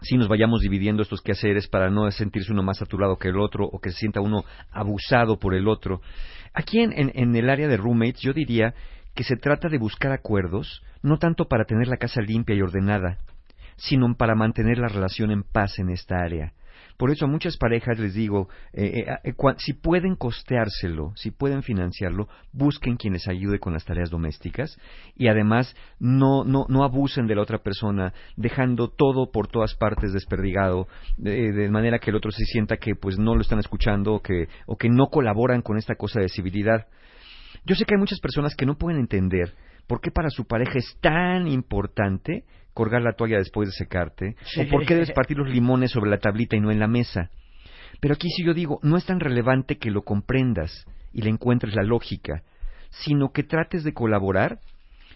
[0.02, 3.64] si nos vayamos dividiendo estos quehaceres para no sentirse uno más saturado que el otro
[3.66, 6.00] o que se sienta uno abusado por el otro.
[6.54, 8.74] Aquí en, en, el área de roommates yo diría
[9.14, 13.18] que se trata de buscar acuerdos, no tanto para tener la casa limpia y ordenada,
[13.76, 16.52] sino para mantener la relación en paz en esta área.
[17.00, 21.30] Por eso a muchas parejas les digo, eh, eh, eh, cua- si pueden costeárselo, si
[21.30, 24.78] pueden financiarlo, busquen quien les ayude con las tareas domésticas
[25.16, 30.12] y además no, no, no abusen de la otra persona, dejando todo por todas partes
[30.12, 34.12] desperdigado, de, de manera que el otro se sienta que pues no lo están escuchando
[34.12, 36.86] o que, o que no colaboran con esta cosa de civilidad.
[37.64, 39.54] Yo sé que hay muchas personas que no pueden entender
[39.86, 42.44] por qué para su pareja es tan importante
[42.80, 46.16] colgar la toalla después de secarte, o por qué debes partir los limones sobre la
[46.16, 47.28] tablita y no en la mesa.
[48.00, 51.74] Pero aquí sí yo digo, no es tan relevante que lo comprendas y le encuentres
[51.74, 52.42] la lógica,
[52.88, 54.60] sino que trates de colaborar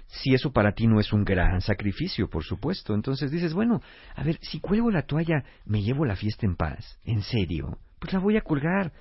[0.08, 2.92] si eso para ti no es un gran sacrificio, por supuesto.
[2.92, 3.80] Entonces dices, bueno,
[4.14, 6.98] a ver, si cuelgo la toalla, ¿me llevo la fiesta en paz?
[7.06, 7.78] ¿En serio?
[7.98, 8.92] Pues la voy a colgar.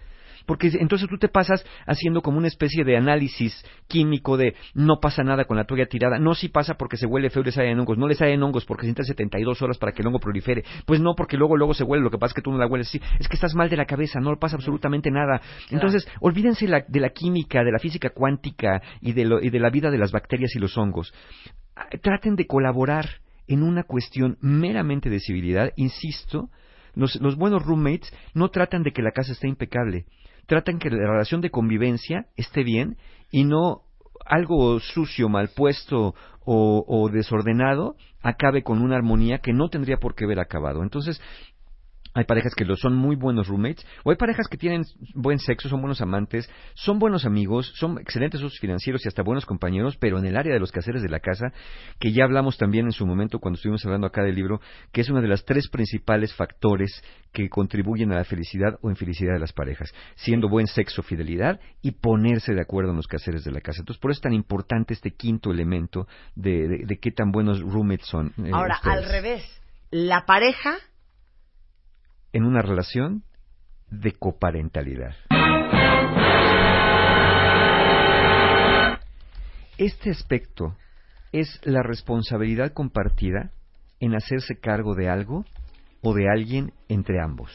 [0.45, 5.23] Porque entonces tú te pasas haciendo como una especie de análisis químico de no pasa
[5.23, 6.19] nada con la toalla tirada.
[6.19, 7.97] No, sí pasa porque se huele feo y le salen hongos.
[7.97, 10.63] No le salen hongos porque se necesitan 72 horas para que el hongo prolifere.
[10.85, 12.03] Pues no, porque luego luego se huele.
[12.03, 13.01] Lo que pasa es que tú no la hueles así.
[13.19, 14.19] Es que estás mal de la cabeza.
[14.19, 15.41] No pasa absolutamente nada.
[15.71, 19.59] Entonces, olvídense la- de la química, de la física cuántica y de, lo- y de
[19.59, 21.13] la vida de las bacterias y los hongos.
[21.75, 23.05] Ah, Traten de colaborar
[23.47, 25.71] en una cuestión meramente de civilidad.
[25.75, 26.49] Insisto,
[26.95, 30.05] los, los buenos roommates no tratan de que la casa esté impecable,
[30.45, 32.97] tratan que la relación de convivencia esté bien
[33.31, 33.83] y no
[34.25, 40.15] algo sucio, mal puesto o, o desordenado acabe con una armonía que no tendría por
[40.15, 40.81] qué haber acabado.
[40.81, 41.21] Entonces,
[42.13, 44.83] Hay parejas que lo son muy buenos roommates, o hay parejas que tienen
[45.15, 49.45] buen sexo, son buenos amantes, son buenos amigos, son excelentes socios financieros y hasta buenos
[49.45, 51.51] compañeros, pero en el área de los quehaceres de la casa,
[51.99, 55.09] que ya hablamos también en su momento cuando estuvimos hablando acá del libro, que es
[55.09, 59.53] uno de los tres principales factores que contribuyen a la felicidad o infelicidad de las
[59.53, 63.79] parejas, siendo buen sexo, fidelidad y ponerse de acuerdo en los quehaceres de la casa.
[63.81, 67.59] Entonces, por eso es tan importante este quinto elemento de, de, de qué tan buenos
[67.61, 68.27] roommates son.
[68.37, 68.97] eh, Ahora, ustedes.
[68.97, 70.75] al revés, la pareja
[72.33, 73.23] en una relación
[73.89, 75.15] de coparentalidad.
[79.77, 80.75] Este aspecto
[81.31, 83.51] es la responsabilidad compartida
[83.99, 85.45] en hacerse cargo de algo
[86.01, 87.51] o de alguien entre ambos.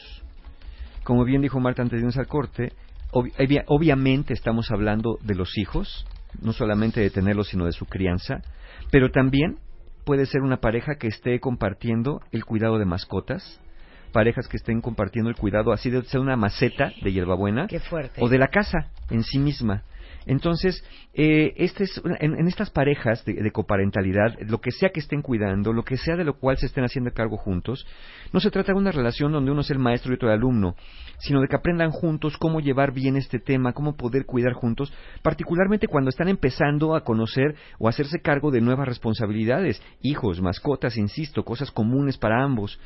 [1.03, 2.73] Como bien dijo Marta antes de irnos al corte,
[3.11, 6.05] obvi- obvia- obviamente estamos hablando de los hijos,
[6.41, 8.43] no solamente de tenerlos, sino de su crianza,
[8.91, 9.57] pero también
[10.05, 13.61] puede ser una pareja que esté compartiendo el cuidado de mascotas,
[14.09, 18.21] parejas que estén compartiendo el cuidado así de ser una maceta de hierbabuena Qué fuerte.
[18.21, 19.83] o de la casa en sí misma.
[20.25, 24.99] Entonces, eh, este es en, en estas parejas de, de coparentalidad, lo que sea que
[24.99, 27.87] estén cuidando, lo que sea de lo cual se estén haciendo cargo juntos,
[28.31, 30.75] no se trata de una relación donde uno es el maestro y otro el alumno,
[31.19, 34.93] sino de que aprendan juntos cómo llevar bien este tema, cómo poder cuidar juntos,
[35.23, 40.97] particularmente cuando están empezando a conocer o a hacerse cargo de nuevas responsabilidades, hijos, mascotas,
[40.97, 42.79] insisto, cosas comunes para ambos.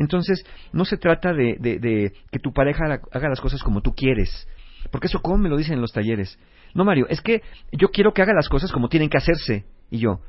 [0.00, 3.82] Entonces, no se trata de, de- de que tu pareja haga- haga las cosas como
[3.82, 4.48] tú quieres,
[4.90, 6.38] porque eso como me lo dicen en los talleres.
[6.74, 9.64] No, Mario, es que yo quiero que haga las cosas como tienen que hacerse.
[9.90, 10.20] Y yo,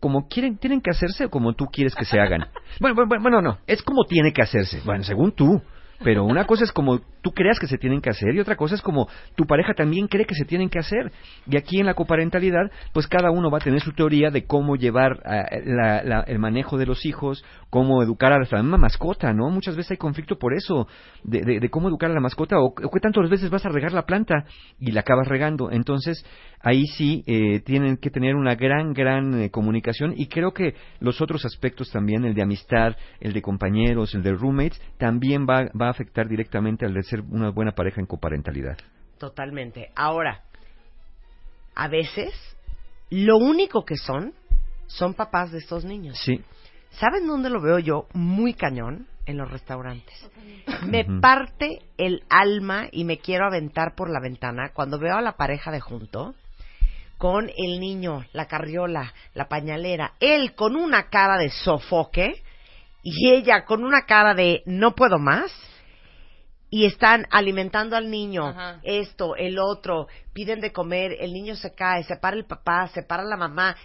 [0.00, 2.46] como quieren, tienen que hacerse o como tú quieres que se hagan.
[2.80, 4.80] bueno, bueno, bueno, no, es como tiene que hacerse.
[4.84, 5.60] Bueno, según tú.
[6.02, 8.74] Pero una cosa es como tú creas que se tienen que hacer y otra cosa
[8.74, 11.12] es como tu pareja también cree que se tienen que hacer.
[11.46, 14.76] Y aquí en la coparentalidad, pues cada uno va a tener su teoría de cómo
[14.76, 19.32] llevar ah, la- la- el manejo de los hijos, cómo educar a la misma mascota,
[19.34, 19.50] ¿no?
[19.50, 20.88] Muchas veces hay conflicto por eso,
[21.22, 23.68] de, de- de cómo educar a la mascota o, o qué tantas veces vas a
[23.68, 24.44] regar la planta
[24.78, 25.70] y la acabas regando.
[25.70, 26.24] Entonces,
[26.62, 31.20] ahí sí eh, tienen que tener una gran, gran eh, comunicación y creo que los
[31.20, 35.89] otros aspectos también, el de amistad, el de compañeros, el de roommates, también va, va
[35.90, 38.78] a afectar directamente al de ser una buena pareja en coparentalidad.
[39.18, 39.90] Totalmente.
[39.94, 40.42] Ahora,
[41.74, 42.32] a veces,
[43.10, 44.32] lo único que son,
[44.86, 46.18] son papás de estos niños.
[46.24, 46.42] Sí,
[46.92, 49.06] ¿Saben dónde lo veo yo muy cañón?
[49.26, 50.28] En los restaurantes.
[50.86, 55.36] Me parte el alma y me quiero aventar por la ventana cuando veo a la
[55.36, 56.34] pareja de junto
[57.16, 62.42] con el niño, la carriola, la pañalera, él con una cara de sofoque
[63.02, 65.52] y ella con una cara de no puedo más
[66.70, 68.80] y están alimentando al niño, Ajá.
[68.84, 73.02] esto, el otro, piden de comer, el niño se cae, se para el papá, se
[73.02, 73.76] para la mamá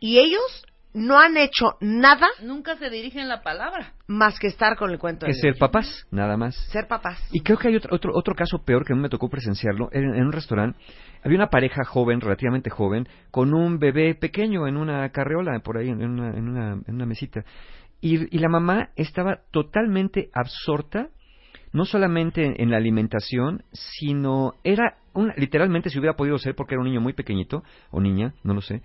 [0.00, 3.92] y ellos no han hecho nada Nunca se dirigen la palabra.
[4.06, 5.60] más que estar con el cuento que del ser niño.
[5.60, 6.54] papás, nada más.
[6.72, 7.20] Ser papás.
[7.32, 9.90] Y creo que hay otro, otro, otro caso peor que a mí me tocó presenciarlo.
[9.92, 10.78] En, en un restaurante
[11.22, 15.90] había una pareja joven, relativamente joven, con un bebé pequeño en una carreola, por ahí,
[15.90, 17.44] en una, en una, en una mesita.
[18.00, 21.08] Y, y la mamá estaba totalmente absorta,
[21.76, 26.80] no solamente en, la alimentación, sino era, una, literalmente si hubiera podido ser, porque era
[26.80, 28.80] un niño muy pequeñito, o niña, no lo sé,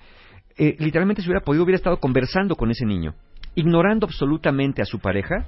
[0.58, 3.16] eh, literalmente si hubiera podido, hubiera estado conversando con ese niño,
[3.56, 5.48] ignorando absolutamente a su pareja,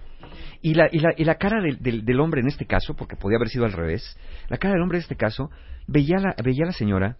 [0.61, 3.17] y la, y la, y la cara del, del, del hombre en este caso, porque
[3.17, 5.49] podía haber sido al revés, la cara del hombre en este caso,
[5.85, 7.17] veía la, veía a la señora,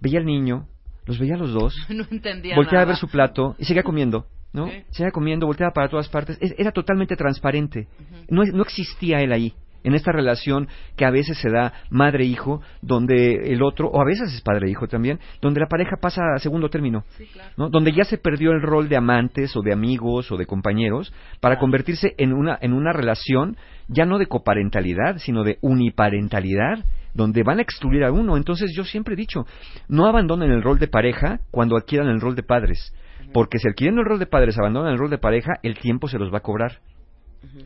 [0.00, 0.66] veía al niño,
[1.06, 4.26] los veía a los dos, No entendía volteaba a ver su plato y seguía comiendo,
[4.52, 4.66] ¿no?
[4.68, 4.82] Sí.
[4.90, 6.38] Seguía comiendo, volteaba para todas partes.
[6.40, 7.88] Es- Era totalmente transparente.
[8.28, 9.52] no, no existía él ahí.
[9.84, 14.32] En esta relación que a veces se da madre-hijo, donde el otro, o a veces
[14.32, 17.02] es padre-hijo también, donde la pareja pasa a segundo término.
[17.18, 17.50] Sí, claro.
[17.56, 17.68] ¿no?
[17.68, 21.58] Donde ya se perdió el rol de amantes o de amigos o de compañeros para
[21.58, 23.56] convertirse en una, en una relación
[23.88, 25.58] ya no de coparentalidad, sino de
[26.06, 26.84] uniparentalidad,
[27.14, 28.36] donde van a excluir a uno.
[28.36, 29.46] Entonces yo siempre he dicho,
[29.88, 32.94] no abandonen el rol de pareja cuando adquieran el rol de padres,
[33.32, 36.18] porque si adquieren el rol de padres, abandonan el rol de pareja, el tiempo se
[36.18, 36.80] los va a cobrar.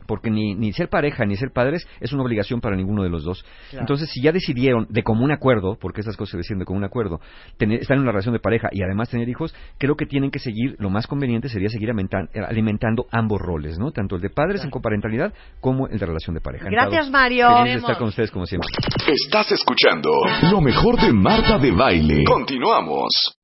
[0.05, 3.23] Porque ni, ni ser pareja ni ser padres es una obligación para ninguno de los
[3.23, 3.43] dos.
[3.69, 3.83] Claro.
[3.83, 7.19] Entonces, si ya decidieron de común acuerdo, porque esas cosas se deciden de común acuerdo,
[7.57, 10.39] tener, estar en una relación de pareja y además tener hijos, creo que tienen que
[10.39, 13.91] seguir, lo más conveniente sería seguir eh, alimentando ambos roles, ¿no?
[13.91, 16.69] Tanto el de padres en coparentalidad como el de relación de pareja.
[16.69, 17.09] Gracias.
[17.09, 17.47] Mario.
[17.57, 18.69] Feliz de estar con ustedes como siempre.
[19.07, 20.11] Estás escuchando
[20.51, 22.23] lo mejor de Marta de Baile.
[22.25, 23.37] Continuamos.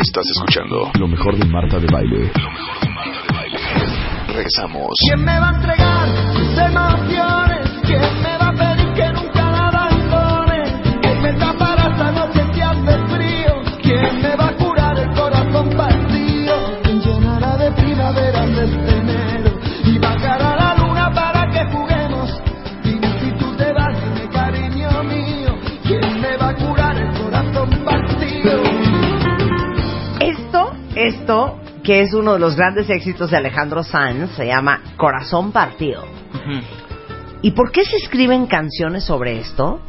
[0.00, 2.30] Estás escuchando lo mejor de Marta de Baile.
[4.32, 4.98] Regresamos.
[4.98, 7.70] ¿Quién me va a entregar sus emociones?
[7.84, 10.62] ¿Quién me va a pedir que nunca la abandone?
[11.02, 13.62] ¿Quién me tapará esta noche que hace frío?
[13.82, 16.54] ¿Quién me va a curar el corazón partido?
[16.82, 19.50] ¿Quién llenará de primavera este enero?
[19.84, 22.42] Y bajará la luna para que juguemos.
[22.84, 25.58] Dime si tú te vas, mi cariño mío.
[25.82, 28.62] ¿Quién me va a curar el corazón partido?
[30.20, 35.52] Esto, esto que es uno de los grandes éxitos de Alejandro Sanz, se llama Corazón
[35.52, 36.04] Partido.
[37.42, 39.80] ¿Y por qué se escriben canciones sobre esto?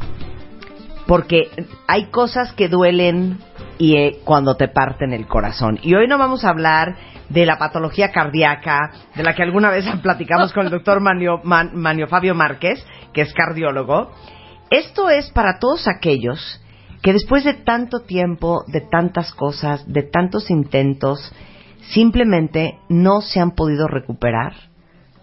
[1.06, 1.50] Porque
[1.86, 3.38] hay cosas que duelen
[3.78, 5.78] y eh, cuando te parten el corazón.
[5.82, 6.96] Y hoy no vamos a hablar
[7.28, 11.72] de la patología cardíaca, de la que alguna vez platicamos con el doctor Manio, Man-
[11.74, 14.10] Manio Fabio Márquez, que es cardiólogo.
[14.70, 16.60] Esto es para todos aquellos
[17.02, 21.32] que después de tanto tiempo, de tantas cosas, de tantos intentos,
[21.90, 24.54] simplemente no se han podido recuperar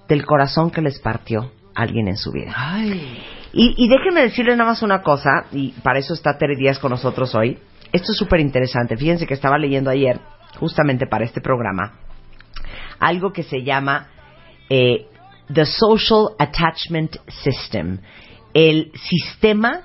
[0.07, 2.53] del corazón que les partió alguien en su vida.
[3.53, 6.91] Y, y déjenme decirles nada más una cosa, y para eso está Tere Díaz con
[6.91, 7.57] nosotros hoy.
[7.91, 8.95] Esto es súper interesante.
[8.95, 10.19] Fíjense que estaba leyendo ayer,
[10.59, 11.93] justamente para este programa,
[12.99, 14.07] algo que se llama
[14.69, 15.07] eh,
[15.53, 17.99] The Social Attachment System,
[18.53, 19.81] el sistema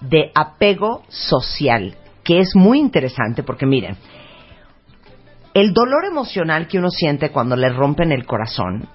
[0.00, 3.96] de apego social, que es muy interesante porque miren,
[5.56, 8.90] el dolor emocional que uno siente cuando le rompen el corazón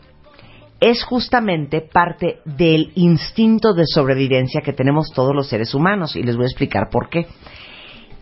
[0.80, 6.36] es justamente parte del instinto de sobrevivencia que tenemos todos los seres humanos y les
[6.36, 7.26] voy a explicar por qué.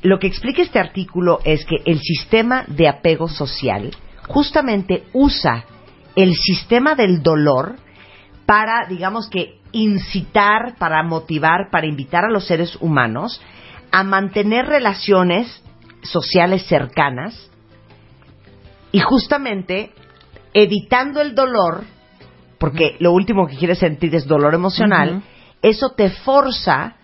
[0.03, 3.91] Lo que explica este artículo es que el sistema de apego social
[4.29, 5.65] justamente usa
[6.15, 7.75] el sistema del dolor
[8.45, 13.41] para, digamos que, incitar, para motivar, para invitar a los seres humanos
[13.91, 15.61] a mantener relaciones
[16.03, 17.49] sociales cercanas
[18.91, 19.91] y justamente
[20.53, 21.83] evitando el dolor,
[22.57, 25.23] porque lo último que quieres sentir es dolor emocional,
[25.61, 26.95] eso te forza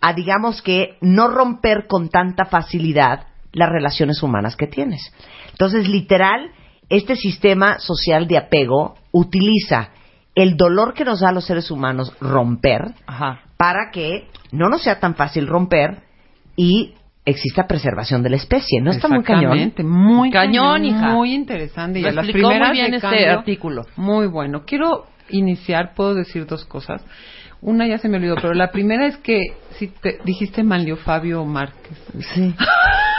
[0.00, 5.12] a, digamos que, no romper con tanta facilidad las relaciones humanas que tienes.
[5.50, 6.52] Entonces, literal,
[6.88, 9.90] este sistema social de apego utiliza
[10.34, 13.40] el dolor que nos da a los seres humanos romper Ajá.
[13.56, 16.02] para que no nos sea tan fácil romper
[16.56, 16.94] y
[17.30, 18.80] exista preservación de la especie.
[18.80, 19.52] ¿No está muy cañón?
[19.58, 21.08] Exactamente, muy Cañón, hija.
[21.12, 21.98] muy interesante.
[21.98, 23.82] Y Lo a las explicó muy primeras bien este cambio, artículo.
[23.96, 24.64] Muy bueno.
[24.66, 27.04] Quiero iniciar, puedo decir dos cosas.
[27.62, 29.40] Una ya se me olvidó, pero la primera es que
[29.80, 31.98] si te dijiste Manlio Fabio Márquez.
[32.34, 32.54] Sí.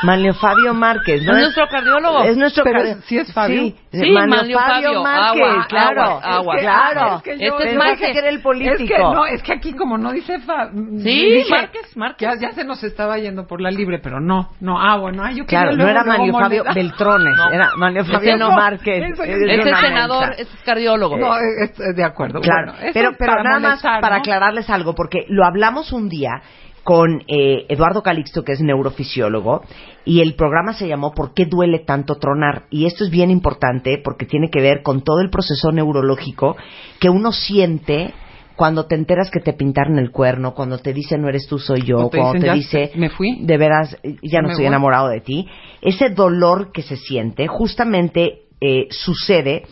[0.04, 1.34] Manlio Fabio Márquez, ¿no?
[1.36, 2.24] Es nuestro cardiólogo.
[2.24, 3.62] Es nuestro cardio- sí es Fabio.
[3.62, 6.02] Sí, Sí, Manlio, Manlio Fabio, Fabio, Márquez, agua, claro.
[6.02, 6.56] agua, agua.
[6.56, 7.16] Es que- claro.
[7.18, 8.12] Es que Este yo- es Pensaste Márquez.
[8.14, 8.84] que era el político.
[8.84, 10.70] Es que no, es que aquí como no dice Fa...
[10.72, 12.30] Sí, Márquez, Márquez.
[12.40, 14.80] Ya, ya se nos estaba yendo por la libre, pero no, no.
[14.80, 16.64] Ah, bueno, ay, yo Claro, no era Manlio Fabio.
[16.74, 17.52] Beltrones, No.
[17.52, 19.04] era Manlio Fabio no, Márquez.
[19.14, 20.42] eso Este una es senador, mensa.
[20.42, 21.18] este es cardiólogo.
[21.18, 22.40] No, es, es de acuerdo.
[22.42, 26.42] Claro, Bueno, pero, es nada más para aclararles algo, porque lo hablamos un día
[26.84, 29.62] con eh, Eduardo Calixto, que es neurofisiólogo,
[30.06, 32.64] y el programa se llamó ¿Por qué duele tanto tronar?
[32.72, 36.56] Y esto es bien importante porque tiene que ver con todo el proceso neurológico
[37.00, 38.14] que uno siente
[38.56, 41.82] cuando te enteras que te pintaron el cuerno, cuando te dicen no eres tú, soy
[41.84, 43.40] yo, te cuando dicen, te "Ya dice me fui".
[43.42, 44.68] de veras ya no Me estoy voy.
[44.68, 45.48] enamorado de ti,
[45.82, 49.64] ese dolor que se siente justamente eh, sucede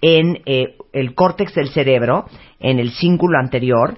[0.00, 2.26] en eh, el córtex del cerebro,
[2.60, 3.96] en el cíngulo anterior,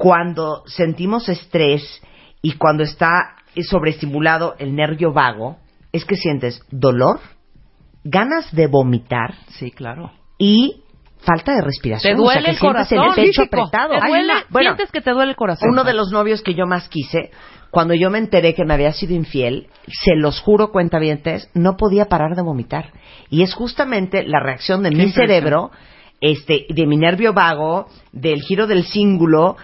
[0.00, 1.82] cuando sentimos estrés
[2.40, 3.36] y cuando está
[3.68, 5.58] sobreestimulado el nervio vago,
[5.92, 7.20] es que sientes dolor,
[8.02, 10.10] ganas de vomitar Sí, claro.
[10.38, 10.84] y
[11.18, 12.16] falta de respiración.
[12.16, 12.98] Te o sea, duele que el corazón.
[12.98, 13.90] el pecho apretado.
[14.00, 15.68] Te duele, una- bueno, sientes que te duele el corazón.
[15.70, 17.30] uno de los novios que yo más quise,
[17.70, 22.06] cuando yo me enteré que me había sido infiel, se los juro, cuentavientes, no podía
[22.06, 22.90] parar de vomitar.
[23.28, 25.70] Y es justamente la reacción de mi cerebro,
[26.22, 29.56] este, de mi nervio vago, del giro del cíngulo,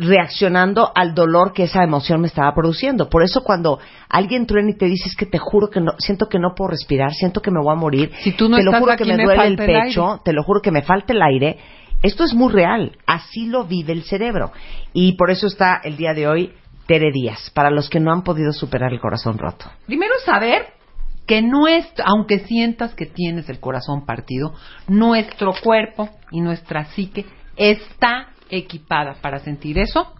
[0.00, 3.08] reaccionando al dolor que esa emoción me estaba produciendo.
[3.08, 6.28] Por eso cuando alguien truena y te dice, es que te juro que no, siento
[6.28, 8.72] que no puedo respirar, siento que me voy a morir, Si tú no te lo
[8.72, 11.22] juro aquí, que me me duele el pecho, te lo juro que me falta el
[11.22, 11.58] aire.
[12.02, 14.52] Esto es muy real, así lo vive el cerebro.
[14.94, 16.52] Y por eso está el día de hoy
[16.86, 19.66] Tere Díaz, para los que no han podido superar el corazón roto.
[19.86, 20.62] Primero saber
[21.26, 24.54] que nuestro, aunque sientas que tienes el corazón partido,
[24.88, 30.12] nuestro cuerpo y nuestra psique está equipada para sentir eso,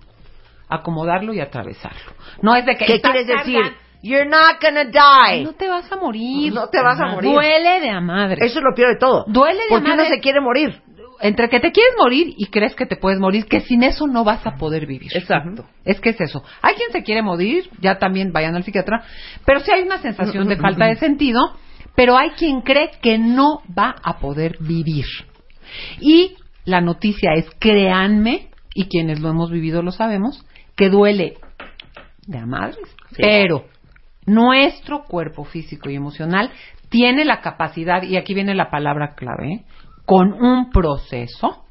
[0.68, 2.12] acomodarlo y atravesarlo.
[2.42, 3.60] No es de que ¿Qué quieres decir?
[4.02, 5.44] You're not gonna die.
[5.44, 6.52] No te vas a morir.
[6.54, 7.30] No te vas a morir.
[7.30, 8.46] Duele de a madre.
[8.46, 9.24] Eso es lo peor de todo.
[9.26, 10.14] Duele de Porque uno madre.
[10.14, 10.80] se quiere morir.
[11.22, 14.24] Entre que te quieres morir y crees que te puedes morir, que sin eso no
[14.24, 15.14] vas a poder vivir.
[15.14, 15.66] Exacto.
[15.84, 16.42] Es que es eso.
[16.62, 19.04] Hay quien se quiere morir, ya también vayan al psiquiatra,
[19.44, 21.40] pero sí hay una sensación de falta de sentido,
[21.94, 25.04] pero hay quien cree que no va a poder vivir.
[26.00, 30.44] Y la noticia es, créanme, y quienes lo hemos vivido lo sabemos,
[30.76, 31.34] que duele
[32.26, 32.78] de a madres,
[33.16, 33.64] pero
[34.26, 36.50] nuestro cuerpo físico y emocional
[36.88, 39.64] tiene la capacidad, y aquí viene la palabra clave, ¿eh?
[40.04, 41.64] con un proceso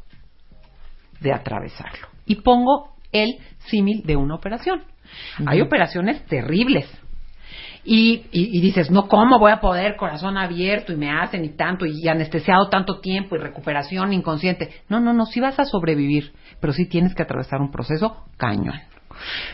[1.19, 2.07] de atravesarlo.
[2.25, 3.37] Y pongo el
[3.69, 4.83] símil de una operación.
[5.45, 6.89] Hay operaciones terribles.
[7.91, 9.95] Y, y, y dices, no, ¿cómo voy a poder?
[9.95, 14.69] Corazón abierto y me hacen y tanto y anestesiado tanto tiempo y recuperación inconsciente.
[14.89, 18.79] No, no, no, sí vas a sobrevivir, pero sí tienes que atravesar un proceso cañón.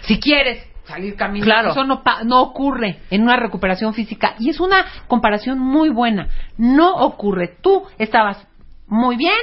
[0.01, 1.71] Si quieres salir caminando, Claro.
[1.71, 6.27] eso no, no ocurre en una recuperación física y es una comparación muy buena.
[6.57, 7.55] No ocurre.
[7.61, 8.45] Tú estabas
[8.85, 9.33] muy bien,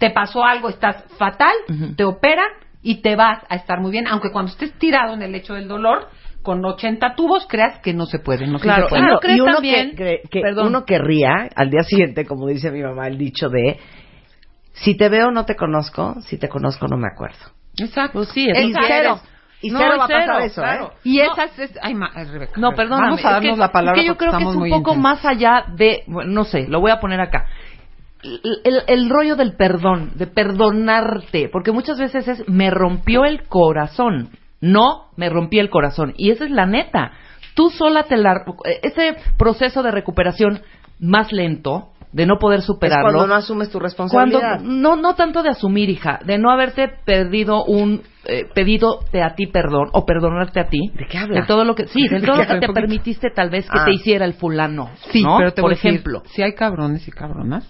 [0.00, 1.54] te pasó algo, estás fatal,
[1.96, 2.48] te operan
[2.82, 5.68] y te vas a estar muy bien, aunque cuando estés tirado en el lecho del
[5.68, 6.08] dolor
[6.42, 9.02] con 80 tubos creas que no se puede, no sí Claro, se puede.
[9.02, 9.14] claro.
[9.14, 10.68] Uno- crees y uno también- que, que- que Perdón.
[10.68, 13.78] uno querría al día siguiente, como dice mi mamá, el dicho de
[14.72, 17.38] si te veo no te conozco, si te conozco no me acuerdo.
[17.78, 18.12] Exacto.
[18.14, 18.86] Pues sí, Y exacto.
[18.88, 19.20] cero.
[19.62, 20.86] Y No, cero es va a pasar cero, eso, claro.
[20.94, 20.98] ¿eh?
[21.04, 21.32] Y No.
[21.32, 23.08] esas es, ay, ma- Rebeca, No, perdóname.
[23.08, 24.68] Vamos a es que- darnos la palabra es que yo porque creo que es un
[24.70, 24.96] poco intensos.
[24.96, 27.44] más allá de, bueno, no sé, lo voy a poner acá.
[28.22, 33.42] El, el- el rollo del perdón, de perdonarte, porque muchas veces es me rompió el
[33.48, 36.14] corazón, no me rompí el corazón.
[36.16, 37.12] Y esa es la neta.
[37.54, 38.44] Tú sola te la...
[38.82, 40.60] Ese proceso de recuperación
[40.98, 43.04] más lento, de no poder Es superarlo.
[43.12, 44.60] cuando no asumes tu Cuando, responsabilidad.
[44.60, 49.34] no, no tanto de asumir, hija, de no haberte perdido un, eh, pedido de a
[49.34, 50.90] ti perdón, o perdonarte a ti.
[50.94, 51.40] ¿De qué habla?
[51.40, 52.72] De todo lo que, sí, de ¿De todo lo que te poquito.
[52.74, 53.84] permitiste tal vez que Ah.
[53.84, 54.90] te hiciera el fulano.
[55.10, 55.36] Sí, ¿no?
[55.38, 56.22] pero te Por voy a decir, ejemplo.
[56.26, 57.68] si hay cabrones y cabronas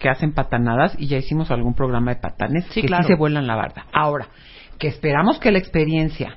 [0.00, 3.02] que hacen patanadas y ya hicimos algún programa de patanes Sí, que claro.
[3.04, 3.86] sí se vuelan la barda.
[3.92, 4.26] Ahora,
[4.78, 6.36] que esperamos que la experiencia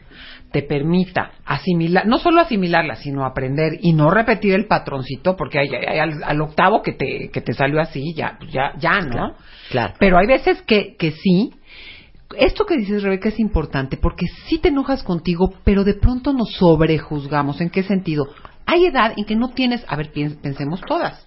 [0.51, 5.67] te permita asimilar, no solo asimilarla, sino aprender y no repetir el patroncito, porque hay,
[5.75, 9.09] hay al, al octavo que te, que te salió así, ya, pues ya, ya, ¿no?
[9.11, 9.35] Claro,
[9.69, 9.93] claro.
[9.99, 11.51] Pero hay veces que, que sí.
[12.37, 16.53] Esto que dices, Rebeca, es importante porque sí te enojas contigo, pero de pronto nos
[16.53, 17.59] sobrejuzgamos.
[17.61, 18.27] ¿En qué sentido?
[18.65, 21.26] Hay edad en que no tienes, a ver, piens- pensemos todas,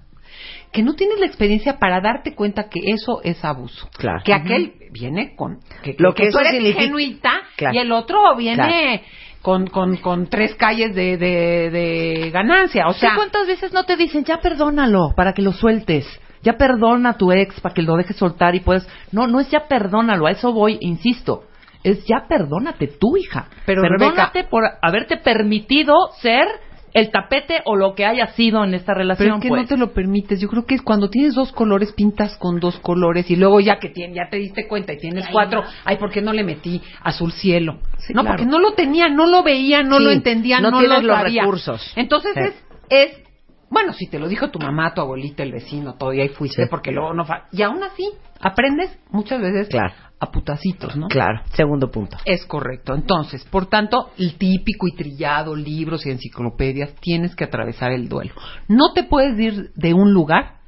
[0.72, 3.88] que no tienes la experiencia para darte cuenta que eso es abuso.
[3.96, 4.22] Claro.
[4.24, 5.58] Que aquel viene con.
[5.82, 7.74] Que, Lo que tú eso eres significa- ingenuita Claro.
[7.74, 9.02] y el otro viene
[9.42, 12.86] con, con, con tres calles de, de, de ganancia.
[12.88, 16.06] O ¿Sí sea, ¿Cuántas veces no te dicen, ya perdónalo para que lo sueltes?
[16.42, 18.88] Ya perdona a tu ex para que lo dejes soltar y puedes...
[19.12, 21.44] No, no es ya perdónalo, a eso voy, insisto.
[21.82, 23.48] Es ya perdónate tú, hija.
[23.66, 26.46] Pero, perdónate por haberte permitido ser
[26.92, 29.26] el tapete o lo que haya sido en esta relación.
[29.26, 29.62] Pero es que pues.
[29.62, 30.40] no te lo permites.
[30.40, 33.78] Yo creo que es cuando tienes dos colores, pintas con dos colores y luego ya
[33.78, 36.80] que tien- ya te diste cuenta y tienes cuatro, ay, ¿por qué no le metí
[37.02, 37.78] azul cielo?
[37.98, 38.36] Sí, no, claro.
[38.38, 41.08] porque no lo tenía, no lo veía, no Sí, lo entendía, no no, tienes lo
[41.08, 41.42] los sabía.
[41.42, 41.92] recursos.
[41.96, 42.40] Entonces Sí.
[42.40, 42.54] es,
[42.90, 43.22] es,
[43.70, 46.64] bueno, si te lo dijo tu mamá, tu abuelita, el vecino, todo, y ahí fuiste,
[46.64, 46.68] Sí.
[46.68, 49.94] porque luego no fa- Y aún así, aprendes muchas veces Claro.
[50.20, 51.08] A putacitos, ¿no?
[51.08, 52.18] Claro, segundo punto.
[52.26, 52.94] Es correcto.
[52.94, 58.34] Entonces, por tanto, el típico y trillado, libros y enciclopedias, tienes que atravesar el duelo.
[58.68, 60.58] No te puedes ir de un lugar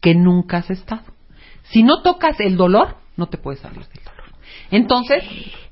[0.00, 1.02] que nunca has estado.
[1.64, 4.24] Si no tocas el dolor, no te puedes salir del dolor.
[4.70, 5.22] Entonces,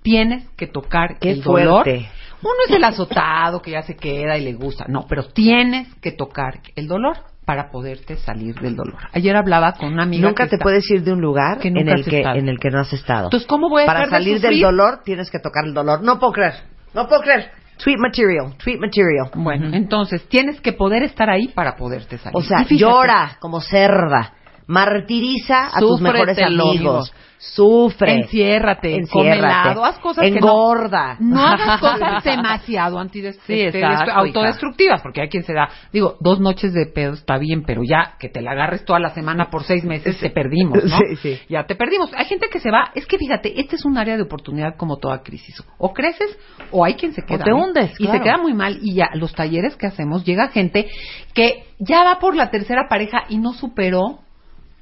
[0.03, 1.85] tienes que tocar Qué el dolor.
[1.85, 2.09] fuerte.
[2.43, 4.85] Uno es el azotado que ya se queda y le gusta.
[4.89, 7.17] No, pero tienes que tocar el dolor
[7.53, 8.97] para poderte salir del dolor.
[9.13, 11.69] Ayer hablaba con una amiga Nunca que te está- puedes ir de un lugar que
[11.69, 12.39] en el que estado.
[12.39, 13.25] en el que no has estado.
[13.25, 16.03] Entonces, ¿cómo voy a Para de salir del dolor tienes que tocar el dolor.
[16.03, 16.55] No puedo creer.
[16.95, 17.51] No puedo creer.
[17.85, 19.31] Tweet material, tweet material.
[19.35, 22.35] Bueno, entonces tienes que poder estar ahí para poderte salir.
[22.39, 24.33] O sea, fíjate, llora como cerda.
[24.67, 26.77] Martiriza a tus mejores amigos.
[26.77, 27.01] amigo.
[27.45, 28.15] Sufre.
[28.21, 29.81] Enciérrate, Enciérrate.
[29.83, 31.17] haz cosas que no- Engorda.
[31.19, 35.69] No hagas cosas demasiado antides- Sí, este, exacto, destru- autodestructivas, porque hay quien se da,
[35.93, 39.11] digo, dos noches de pedo está bien, pero ya que te la agarres toda la
[39.11, 40.97] semana por seis meses, te perdimos, ¿no?
[41.21, 41.37] Sí.
[41.49, 42.13] Ya te perdimos.
[42.17, 44.99] Hay gente que se va, es que fíjate, este es un área de oportunidad como
[44.99, 45.61] toda crisis.
[45.79, 46.39] O creces
[46.71, 47.43] o hay quien se queda.
[47.43, 47.57] te ¿no?
[47.65, 48.19] hundes, Y claro.
[48.19, 48.79] se queda muy mal.
[48.83, 50.87] Y ya, los talleres que hacemos, llega gente
[51.35, 54.21] que ya va por la tercera pareja y no superó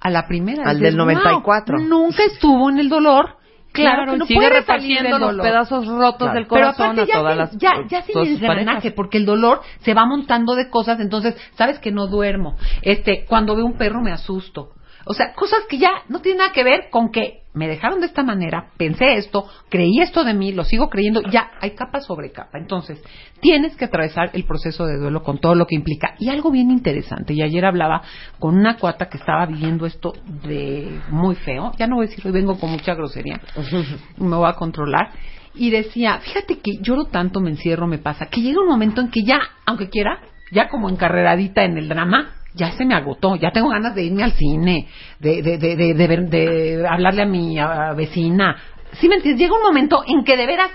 [0.00, 0.64] a la primera.
[0.64, 1.78] Al Dices, del 94.
[1.78, 3.36] "Wow, nunca estuvo en el dolor.
[3.72, 6.34] Claro, que y no sigue puede repartiendo los pedazos rotos Claro.
[6.34, 8.92] del Pero corazón aparte a ya, todas sin- las ya, ya sin todas parejas.
[8.96, 12.56] porque el dolor se va montando de cosas, entonces, sabes que no duermo.
[12.82, 14.70] Este, cuando veo un perro me asusto.
[15.06, 18.06] O sea, cosas que ya no tienen nada que ver con que me dejaron de
[18.06, 22.30] esta manera, pensé esto, creí esto de mí, lo sigo creyendo, ya hay capa sobre
[22.30, 22.58] capa.
[22.58, 23.02] Entonces,
[23.40, 26.14] tienes que atravesar el proceso de duelo con todo lo que implica.
[26.18, 28.02] Y algo bien interesante, y ayer hablaba
[28.38, 30.12] con una cuata que estaba viviendo esto
[30.44, 33.40] de muy feo, ya no voy a decir, hoy vengo con mucha grosería,
[34.16, 35.10] me voy a controlar.
[35.52, 39.10] Y decía, fíjate que lloro tanto, me encierro, me pasa, que llega un momento en
[39.10, 40.20] que ya, aunque quiera,
[40.52, 44.22] ya como encarreradita en el drama, ya se me agotó, ya tengo ganas de irme
[44.24, 48.56] al cine, de, de, de, de, de ver- de hablarle a mi a, vecina.
[48.94, 49.40] ¿Sí me entiendes?
[49.40, 50.70] Llega un momento en que de veras,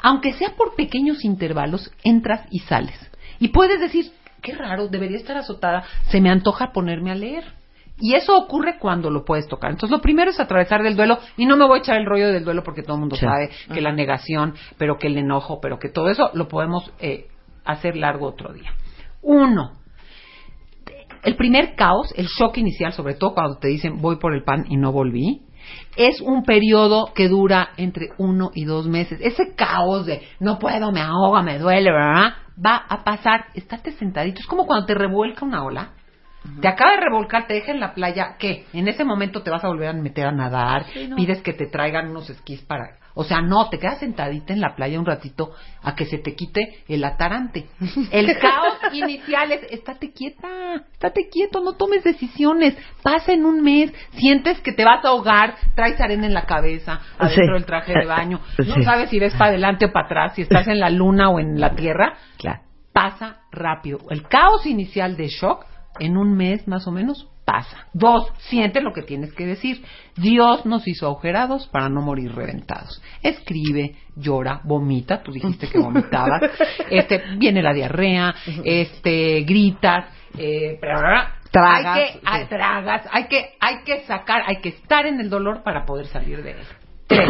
[0.00, 2.98] aunque sea por pequeños intervalos, entras y sales.
[3.38, 4.06] Y puedes decir,
[4.40, 7.44] qué raro, debería estar azotada, se me antoja ponerme a leer.
[8.00, 9.70] Y eso ocurre cuando lo puedes tocar.
[9.70, 11.18] Entonces, lo primero es atravesar del duelo.
[11.36, 13.24] Y no me voy a echar el rollo del duelo porque todo el mundo Sí.
[13.24, 17.28] sabe que la negación, pero que el enojo, pero que todo eso lo podemos eh,
[17.64, 18.72] hacer largo otro día.
[19.20, 19.72] Uno,
[21.22, 24.66] el primer caos, el shock inicial, sobre todo cuando te dicen voy por el pan
[24.68, 25.42] y no volví,
[25.96, 29.20] es un periodo que dura entre uno y dos meses.
[29.22, 32.34] Ese caos de no puedo, me ahoga, me duele, ¿verdad?
[32.64, 33.46] Va a pasar.
[33.54, 34.40] Estate sentadito.
[34.40, 35.92] Es como cuando te revuelca una ola.
[36.60, 38.66] Te acaba de revolcar, te deja en la playa, ¿qué?
[38.72, 42.10] En ese momento te vas a volver a meter a nadar, pides que te traigan
[42.10, 42.98] unos esquís para...
[43.14, 45.52] O sea, no, te quedas sentadita en la playa un ratito
[45.82, 47.66] a que se te quite el atarante.
[48.10, 50.48] El caos inicial es, estate quieta,
[50.92, 55.56] estate quieto, no tomes decisiones, pasa en un mes, sientes que te vas a ahogar,
[55.74, 57.52] traes arena en la cabeza, adentro Sí.
[57.52, 58.82] del traje de baño, no Sí.
[58.82, 61.60] sabes si ves para adelante o para atrás, si estás en la luna o en
[61.60, 62.60] la tierra, Claro.
[62.92, 63.98] pasa rápido.
[64.10, 65.66] El caos inicial de shock,
[65.98, 67.86] en un mes más o menos, pasa.
[67.92, 69.84] Dos, siente lo que tienes que decir.
[70.16, 73.02] Dios nos hizo agujerados para no morir reventados.
[73.22, 76.42] Escribe, llora, vomita, tú dijiste que vomitabas,
[76.90, 78.34] este, viene la diarrea,
[78.64, 80.06] este, gritas,
[80.38, 80.78] eh.
[81.50, 81.96] Tragas.
[81.98, 85.62] Hay que, hay- tragas, hay que, hay que sacar, hay que estar en el dolor
[85.62, 86.66] para poder salir de él.
[87.06, 87.28] Tres,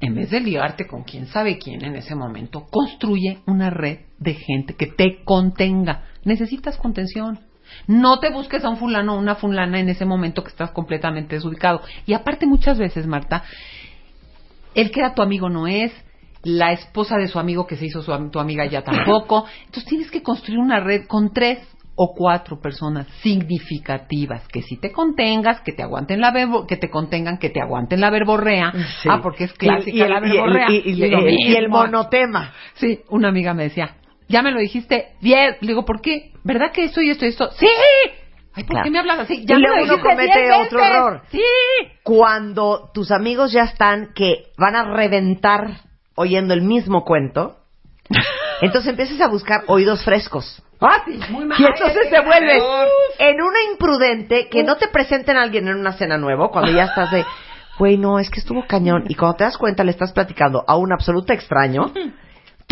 [0.00, 4.34] en vez de liarte con quién sabe quién en ese momento, construye una red de
[4.34, 6.04] gente que te contenga.
[6.24, 7.38] Necesitas contención.
[7.86, 11.34] No te busques a un fulano o una fulana en ese momento que estás completamente
[11.36, 11.80] desubicado.
[12.06, 13.42] Y aparte muchas veces, Marta,
[14.74, 15.92] el que era tu amigo no es,
[16.44, 19.44] la esposa de su amigo que se hizo su, tu amiga ya tampoco.
[19.66, 21.58] Entonces tienes que construir una red con tres
[21.94, 26.88] o cuatro personas significativas que si te contengas, que te aguanten la verbo, que te
[26.90, 28.72] contengan, que te aguanten la verborrea.
[29.02, 29.08] Sí.
[29.10, 30.70] Ah, porque es clásica Y- y el- la verborrea.
[30.70, 32.52] y- y- el monotema.
[32.74, 33.96] Sí, una amiga me decía,
[34.28, 35.56] ya me lo dijiste bien.
[35.60, 36.32] Le digo, ¿por qué?
[36.44, 37.50] ¿Verdad que esto y esto y esto?
[37.52, 37.66] ¡Sí!
[38.54, 38.84] Ay, ¿por Claro.
[38.84, 39.34] qué me hablas así?
[39.42, 40.94] Y Ya me luego uno comete otro veces.
[40.94, 41.22] error.
[41.30, 41.42] ¡Sí!
[42.02, 45.80] Cuando tus amigos ya están que van a reventar
[46.16, 47.56] oyendo el mismo cuento,
[48.60, 50.62] entonces empiezas a buscar oídos frescos.
[50.80, 51.60] Ah, sí, muy mal.
[51.60, 52.62] Y entonces Ay, te vuelves
[53.18, 56.84] en una imprudente que no te presenten a alguien en una cena nuevo cuando ya
[56.86, 57.24] estás de,
[57.78, 59.04] güey, no, es que estuvo cañón.
[59.08, 61.92] Y cuando te das cuenta le estás platicando a un absoluto extraño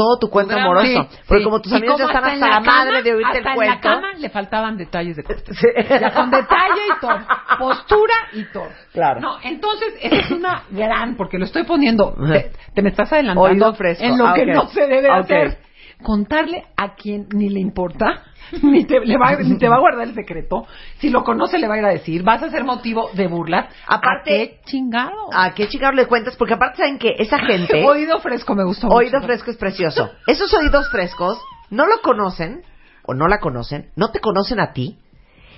[0.01, 0.87] todo tu cuento amoroso.
[0.87, 1.45] Sí, Porque sí.
[1.45, 3.81] como tus amigos ya están hasta la, cama, madre de oírte el en la cuento.
[3.83, 5.43] cama le faltaban detalles de cosas.
[5.47, 5.67] Sí.
[5.89, 7.19] Ya con detalle y todo.
[7.59, 8.69] Postura y todo.
[8.93, 9.21] Claro.
[9.21, 13.67] No, entonces, esa es una gran, porque lo estoy poniendo, te, te me estás adelantando
[13.67, 14.05] Oído fresco.
[14.05, 14.49] en lo Ah, que ok.
[14.49, 15.17] no se debe Ok.
[15.19, 15.59] hacer.
[16.03, 18.23] Contarle a quien ni le importa,
[18.63, 20.67] ni te, le va, ni te va a guardar el secreto.
[20.99, 22.23] Si lo conoce, le va a ir a decir.
[22.23, 23.67] Vas a ser motivo de burlas.
[23.87, 25.29] Aparte- ¿A qué chingado?
[25.35, 26.37] ¿A qué chingados le cuentas?
[26.37, 27.85] Porque aparte saben que esa gente...
[27.85, 28.97] Oído fresco me gustó mucho.
[28.97, 30.11] Oído fresco es precioso.
[30.27, 31.39] Esos oídos frescos
[31.71, 32.63] no lo conocen
[33.05, 34.99] o no la conocen, no te conocen a ti.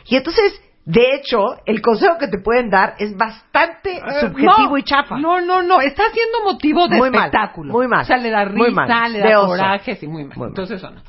[0.07, 4.79] Y entonces, de hecho, el consejo que te pueden dar es bastante Eh, subjetivo no,
[4.79, 5.17] y chafa.
[5.19, 5.81] No, no, no.
[5.81, 7.73] Está siendo motivo de Muy mal, espectáculo.
[7.73, 9.49] muy mal, O sea, le da muy risa, mal, le de da oso.
[9.51, 10.37] coraje, sí, muy mal.
[10.37, 10.49] Muy mal.
[10.51, 11.03] Entonces, eso no.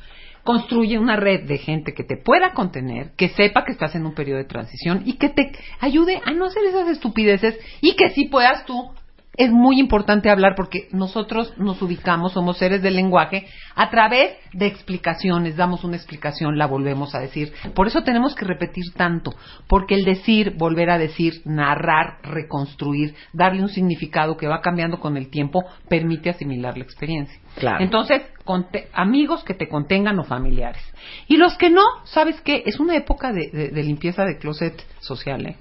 [0.43, 4.13] Construye una red de gente que te pueda contener, que sepa que estás en un
[4.13, 8.26] periodo de transición y que te ayude a no hacer esas estupideces y que sí
[8.26, 8.91] puedas tú.
[9.36, 14.67] Es muy importante hablar porque nosotros nos ubicamos, somos seres del lenguaje, a través de
[14.67, 17.51] explicaciones, damos una explicación, la volvemos a decir.
[17.73, 19.34] Por eso tenemos que repetir tanto,
[19.67, 25.17] porque el decir, volver a decir, narrar, reconstruir, darle un significado que va cambiando con
[25.17, 27.39] el tiempo, permite asimilar la experiencia.
[27.55, 27.84] Claro.
[27.84, 30.84] Entonces, conte- amigos que te contengan o familiares.
[31.27, 32.61] Y los que no, ¿sabes qué?
[32.67, 35.55] Es una época de, de- de limpieza de closet social, ¿eh?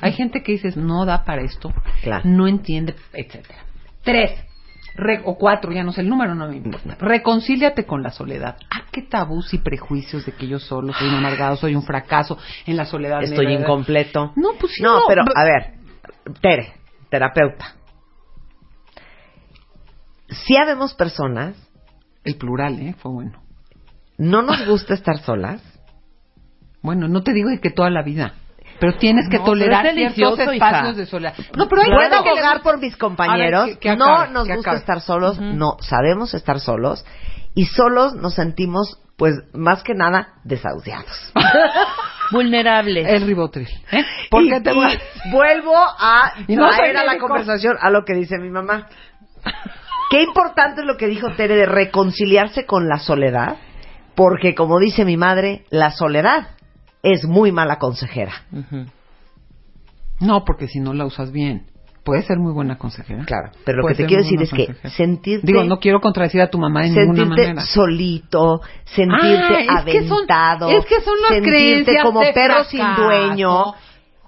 [0.00, 1.72] Hay gente que dices, no da para esto,
[2.02, 2.22] Claro.
[2.24, 3.58] no entiende, etcétera.
[4.02, 4.30] Tres,
[4.96, 6.96] re- o cuatro, ya no sé el número, no me importa.
[7.00, 8.56] Reconcíliate con la soledad.
[8.74, 12.38] Ah, qué tabús y prejuicios de que yo solo soy un amargado, soy un fracaso,
[12.66, 13.22] en la soledad.
[13.22, 14.32] Estoy incompleto.
[14.36, 15.04] No, pues sí, No, no.
[15.08, 15.74] pero, a ver,
[16.40, 16.72] Tere,
[17.10, 17.74] terapeuta.
[20.28, 21.54] Si habemos personas,
[22.24, 22.94] El plural, ¿eh?
[22.98, 23.42] Fue bueno.
[24.16, 25.60] no nos gusta estar solas.
[26.82, 28.34] Bueno, no te digo de que toda la vida.
[28.80, 30.92] Pero tienes que No, pero tolerar es ciertos espacios hija.
[30.92, 31.34] de soledad.
[31.56, 33.66] No, pero hay Puedo que abogar por mis compañeros.
[33.66, 34.76] Ver, que- que no nos gusta acabe.
[34.78, 37.04] estar solos, no sabemos estar solos
[37.54, 41.32] y solos nos sentimos, pues, más que nada desahuciados.
[42.32, 43.02] Vulnerable.
[43.14, 43.68] El ribotril.
[43.92, 44.04] ¿eh?
[44.30, 47.18] ¿Por y, qué te y voy a- vuelvo a Y no soy traer a la
[47.18, 48.88] conversación a lo que dice mi mamá.
[50.10, 53.56] Qué importante es lo que dijo Tere de reconciliarse con la soledad,
[54.14, 56.48] porque como dice mi madre, la soledad
[57.04, 58.32] es muy mala consejera.
[60.20, 61.66] No, porque si no la usas bien.
[62.04, 63.24] Puede ser muy buena consejera.
[63.24, 66.50] Claro, pero lo que te quiero decir es que sentirte Digo, no quiero contradecir a
[66.50, 67.62] tu mamá de ninguna sentirte manera.
[67.62, 72.84] solito, sentirte Ah, es que son- aventado, es que son las sentirte como perro sin
[72.96, 73.72] dueño.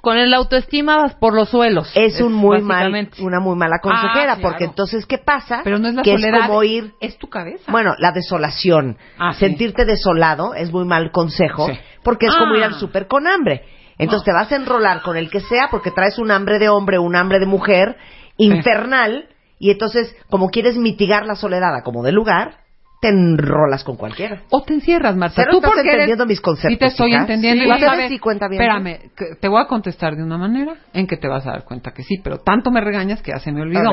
[0.06, 1.90] Con el autoestima vas por los suelos.
[1.96, 4.40] Es un muy mal, una muy mala consejera, Ah, claro.
[4.40, 5.62] porque entonces, ¿qué pasa?
[5.64, 7.72] Pero no es la que soledad, es como ir es tu cabeza.
[7.72, 8.98] Bueno, la desolación.
[9.18, 9.40] Ah, sí.
[9.40, 11.72] Sentirte desolado es muy mal consejo, Sí.
[12.04, 12.58] porque es como Ah.
[12.58, 13.64] ir al súper con hambre.
[13.98, 17.00] Entonces te vas a enrolar con el que sea porque traes un hambre de hombre,
[17.00, 17.96] un hambre de mujer
[18.36, 19.28] infernal,
[19.58, 22.58] y entonces, como quieres mitigar la soledad a como de lugar,
[23.06, 24.42] te enrolas con cualquiera.
[24.50, 25.36] O te encierras, Marta.
[25.36, 27.22] Pero Tú estás porque eres- entendiendo mis conceptos, Sí te estoy chicas.
[27.22, 27.62] entendiendo.
[27.62, 27.66] Sí.
[27.66, 28.62] y vas a ver- sí cuentan bien.
[28.62, 31.64] Espérame, que te voy a contestar de una manera en que te vas a dar
[31.64, 33.90] cuenta que sí, pero tanto me regañas que ya se me olvidó.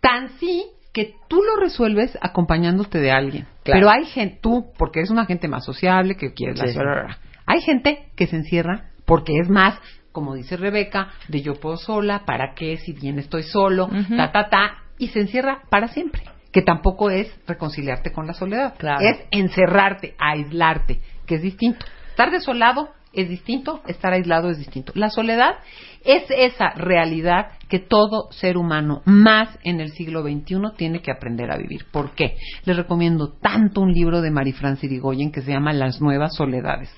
[0.00, 3.46] Tan sí que tú lo resuelves acompañándote de alguien.
[3.64, 3.80] Claro.
[3.80, 6.78] Pero hay gente, tú, porque eres una gente más sociable, que quieres la Sí, sí.
[6.78, 7.16] soledad.
[7.46, 9.78] Hay gente que se encierra porque es más,
[10.12, 12.76] como dice Rebeca, de yo puedo sola, ¿para qué?
[12.76, 16.22] Si bien estoy solo, ta, ta, ta, y se encierra para siempre.
[16.52, 18.74] Que tampoco es reconciliarte con la soledad.
[18.76, 19.00] Claro.
[19.00, 21.86] Es encerrarte, aislarte, que es distinto.
[22.10, 24.92] Estar desolado es distinto, estar aislado es distinto.
[24.94, 25.56] La soledad
[26.04, 31.50] es esa realidad que todo ser humano, más en el siglo XXI, tiene que aprender
[31.50, 31.86] a vivir.
[31.90, 32.36] ¿Por qué?
[32.64, 36.90] Les recomiendo tanto un libro de Marifran Irigoyen que se llama Las Nuevas Soledades.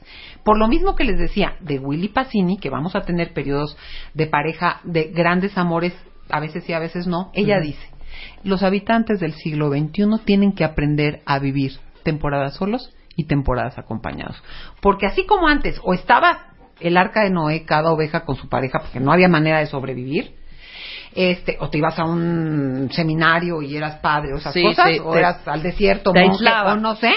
[0.45, 3.77] Por lo mismo que les decía de Willy Pacini, que vamos a tener periodos
[4.15, 5.95] de pareja, de grandes amores,
[6.31, 7.94] a veces sí, a veces no, ella dice,
[8.43, 14.43] los habitantes del siglo XXI tienen que aprender a vivir temporadas solos y temporadas acompañados.
[14.81, 16.49] Porque así como antes, o estaba
[16.81, 20.35] el arca de Noé, cada oveja con su pareja, porque no había manera de sobrevivir,
[21.15, 24.99] este, o te ibas a un seminario y eras padre o esas Sí, cosas, sí,
[25.03, 27.13] o te- eras al desierto, monje, o no sé.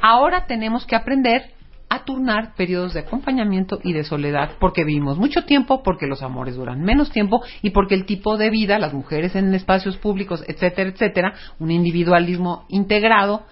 [0.00, 1.50] Ahora tenemos que aprender
[1.92, 6.54] a turnar periodos de acompañamiento y de soledad, porque vivimos mucho tiempo, porque los amores
[6.54, 10.90] duran menos tiempo y porque el tipo de vida, las mujeres en espacios públicos, etcétera,
[10.90, 13.42] etcétera, un individualismo integrado,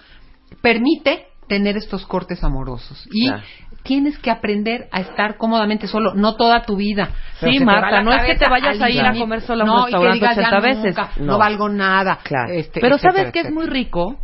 [0.63, 3.09] permite tener estos cortes amorosos.
[3.11, 3.43] Y Claro.
[3.83, 7.09] tienes que aprender a estar cómodamente solo, no toda tu vida.
[7.41, 9.73] Pero Sí, Marta, no es que te vayas a ir a comer sola a un
[9.73, 10.85] No, y que digas, ya 80 veces.
[10.97, 11.25] nunca, no.
[11.33, 11.39] No.
[11.39, 12.19] valgo nada.
[12.23, 12.53] Claro.
[12.53, 14.19] este, Pero etcétera, sabes que es muy rico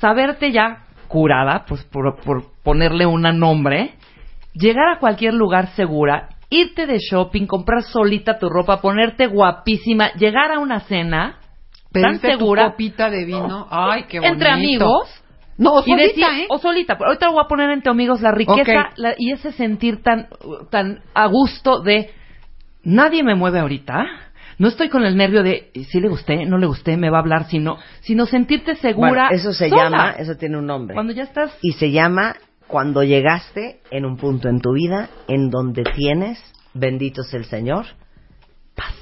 [0.00, 3.94] saberte ya curada, pues por, por ponerle un nombre,
[4.54, 10.52] llegar a cualquier lugar segura, irte de shopping, comprar solita tu ropa, ponerte guapísima, llegar
[10.52, 11.36] a una cena
[11.92, 13.66] tan Pedirte tu segura copita de vino.
[13.70, 14.32] Ay, qué bonito.
[14.34, 15.22] entre amigos.
[15.58, 16.46] No, o solita, decir, ¿eh?
[16.48, 20.02] o solita, pero ahorita voy a poner entre amigos la riqueza la- y ese sentir
[20.02, 20.28] tan,
[20.70, 22.10] tan a gusto de
[22.82, 24.06] nadie me mueve ahorita.
[24.60, 27.20] No estoy con el nervio de si le gusté, no le gusté, me va a
[27.20, 29.28] hablar, sino, sino sentirte segura.
[29.28, 29.84] Bueno, eso se sola.
[29.84, 30.92] llama, eso tiene un nombre.
[30.94, 31.56] Cuando ya estás.
[31.62, 32.36] Y se llama
[32.66, 36.38] cuando llegaste en un punto en tu vida en donde tienes,
[36.74, 37.86] bendito sea el Señor,
[38.76, 38.94] paz,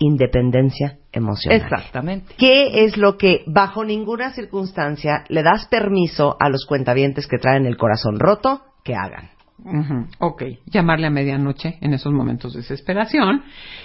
[0.00, 1.60] independencia emocional.
[1.60, 2.34] Exactamente.
[2.36, 7.64] ¿Qué es lo que bajo ninguna circunstancia le das permiso a los cuentavientes que traen
[7.66, 9.35] el corazón roto que hagan?
[9.68, 13.42] Ujú, Ok, llamarle a medianoche en esos momentos de desesperación,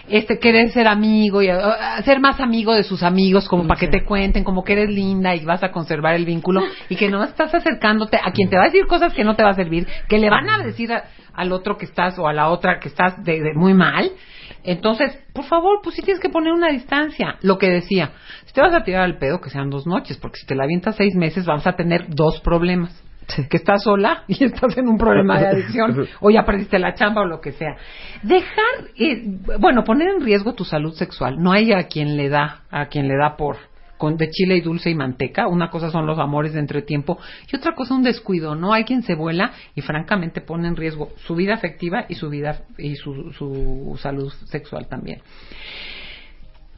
[0.07, 1.59] este querer ser amigo y uh,
[2.05, 5.33] ser más amigo de sus amigos, como para que te cuenten, como que eres linda
[5.35, 8.63] y vas a conservar el vínculo y que no estás acercándote a quien te va
[8.63, 11.05] a decir cosas que no te va a servir, que le van a decir a-
[11.33, 14.11] al otro que estás o a la otra que estás de, de muy mal.
[14.63, 17.37] Entonces, por favor, pues sí tienes que poner una distancia.
[17.41, 18.11] Lo que decía,
[18.45, 20.65] si te vas a tirar al pedo, que sean dos noches, porque si te la
[20.65, 23.03] avientas seis meses, vas a tener dos problemas
[23.49, 27.21] que estás sola y estás en un problema de adicción o ya perdiste la chamba
[27.21, 27.75] o lo que sea.
[28.23, 29.23] Dejar, eh,
[29.59, 31.41] bueno, poner en riesgo tu salud sexual.
[31.41, 33.57] No hay a quien le da, a quien le da por
[34.01, 35.47] con de chile y dulce y manteca.
[35.47, 37.19] Una cosa son los amores de entretiempo
[37.51, 38.55] y otra cosa un descuido.
[38.55, 42.27] No hay quien se vuela y francamente pone en riesgo su vida afectiva y su
[42.27, 45.21] vida y su, su salud sexual también.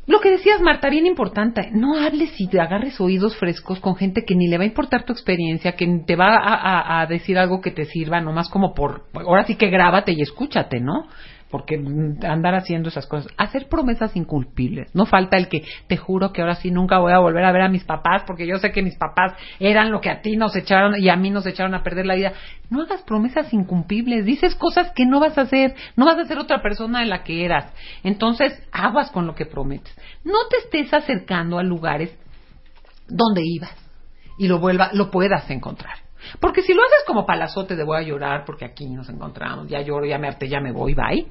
[0.05, 4.25] Lo que decías, Marta, bien importante, no hables y te agarres oídos frescos con gente
[4.25, 7.61] que ni le va a importar tu experiencia, que te va a, a- decir algo
[7.61, 9.05] que te sirva, nomás como por...
[9.13, 11.07] Ahora sí que grábate y escúchate, ¿no?
[11.53, 13.31] Porque andar haciendo esas cosas.
[13.37, 14.89] Hacer promesas incumplibles.
[14.95, 17.61] No falta el que te juro que ahora sí nunca voy a volver a ver
[17.61, 20.55] a mis papás porque yo sé que mis papás eran lo que a ti nos
[20.55, 22.33] echaron y a mí nos echaron a perder la vida.
[22.71, 24.25] No hagas promesas incumplibles.
[24.25, 25.75] Dices cosas que no vas a hacer.
[25.95, 27.71] No vas a ser otra persona de la que eras.
[28.03, 29.95] Entonces, aguas con lo que prometes.
[30.23, 32.17] No te estés acercando a lugares
[33.07, 33.75] donde ibas
[34.39, 36.02] y lo vuelva, lo puedas encontrar.
[36.39, 39.81] Porque si lo haces como palazote de voy a llorar porque aquí nos encontramos, ya
[39.81, 41.25] lloro, ya me harté, ya me voy, bye.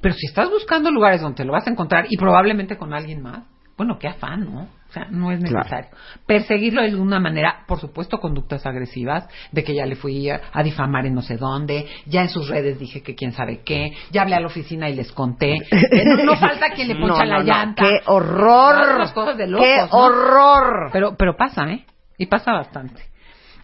[0.00, 3.22] Pero si estás buscando lugares donde te lo vas a encontrar y probablemente con alguien
[3.22, 3.44] más,
[3.76, 4.62] bueno, qué afán, ¿no?
[4.62, 5.90] O sea, no es necesario.
[6.26, 10.62] Perseguirlo de alguna manera, por supuesto, conductas agresivas, de que ya le fui a, a
[10.62, 14.22] difamar en no sé dónde, ya en sus redes dije que quién sabe qué, ya
[14.22, 15.54] hablé a la oficina y les conté.
[15.54, 17.74] Eh, No, no falta quien le poncha No, la no, no.
[17.74, 18.92] ¡Qué ¡Qué horror!
[18.92, 20.90] Otras cosas de locos, ¡Qué horror!
[20.92, 21.84] Pero, pero pasa, ¿eh?
[22.16, 23.02] Y pasa bastante.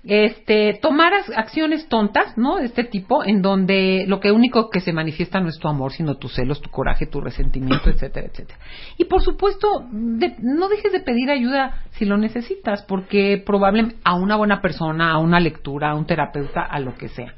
[0.05, 2.57] Este, tomar acciones tontas, ¿no?
[2.57, 5.93] De este tipo, en donde lo que único que se manifiesta no es tu amor,
[5.93, 8.59] sino tus celos, tu coraje, tu resentimiento, etcétera, etcétera.
[8.97, 14.15] Y por supuesto, de- no dejes de pedir ayuda si lo necesitas, porque probablemente a
[14.15, 17.35] una buena persona, a una lectura, a un terapeuta, a lo que sea.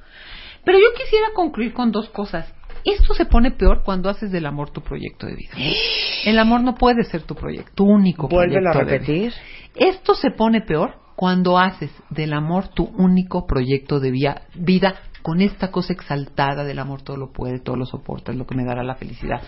[0.65, 2.55] Pero yo quisiera concluir con dos cosas.
[2.85, 5.53] Esto se pone peor cuando haces del amor tu proyecto de vida.
[6.25, 9.31] El amor no puede ser tu proyecto, tu único Vuélvelo a proyecto de vida.
[9.31, 9.89] repetir.
[9.89, 15.41] Esto se pone peor cuando haces del amor tu único proyecto de vía- vida con
[15.41, 18.65] esta cosa exaltada del amor todo lo puede, todo lo soporta, es lo que me
[18.65, 19.41] dará la felicidad.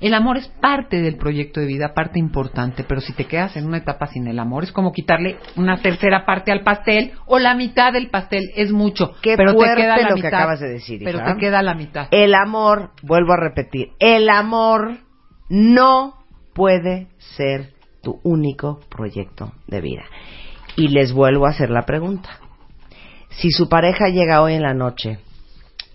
[0.00, 3.66] El amor es parte del proyecto de vida, parte importante, pero si te quedas en
[3.66, 7.56] una etapa sin el amor es como quitarle una tercera parte al pastel o la
[7.56, 10.34] mitad del pastel, es mucho, Qué pero te queda la lo que mitad.
[10.34, 12.06] acabas de decir, Pero te queda la mitad.
[12.12, 14.98] El amor, vuelvo a repetir, el amor
[15.48, 16.14] no
[16.54, 20.02] puede ser tu único proyecto de vida.
[20.78, 22.38] Y les vuelvo a hacer la pregunta.
[23.30, 25.18] Si su pareja llega hoy en la noche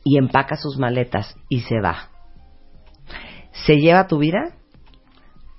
[0.03, 2.09] y empaca sus maletas y se va,
[3.65, 4.55] ¿se lleva tu vida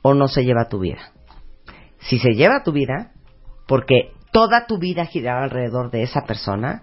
[0.03, 1.12] o no se lleva tu vida?
[2.01, 3.12] Si se lleva tu vida,
[3.66, 6.83] porque toda tu vida giraba alrededor de esa persona,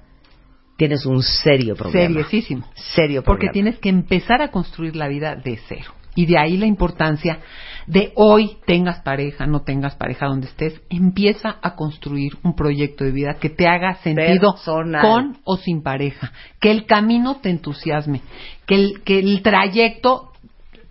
[0.78, 2.08] tienes un serio problema.
[2.08, 2.68] Seriosísimo.
[2.74, 3.54] Serio Porque problema.
[3.54, 5.94] tienes que empezar a construir la vida de cero.
[6.16, 7.39] Y de ahí la importancia
[7.88, 13.12] de hoy, tengas pareja, no tengas pareja donde estés, empieza a construir un proyecto de
[13.12, 15.02] vida que te haga sentido Personal.
[15.02, 16.32] con o sin pareja.
[16.60, 18.22] Que el camino te entusiasme.
[18.66, 20.28] Que el, que el trayecto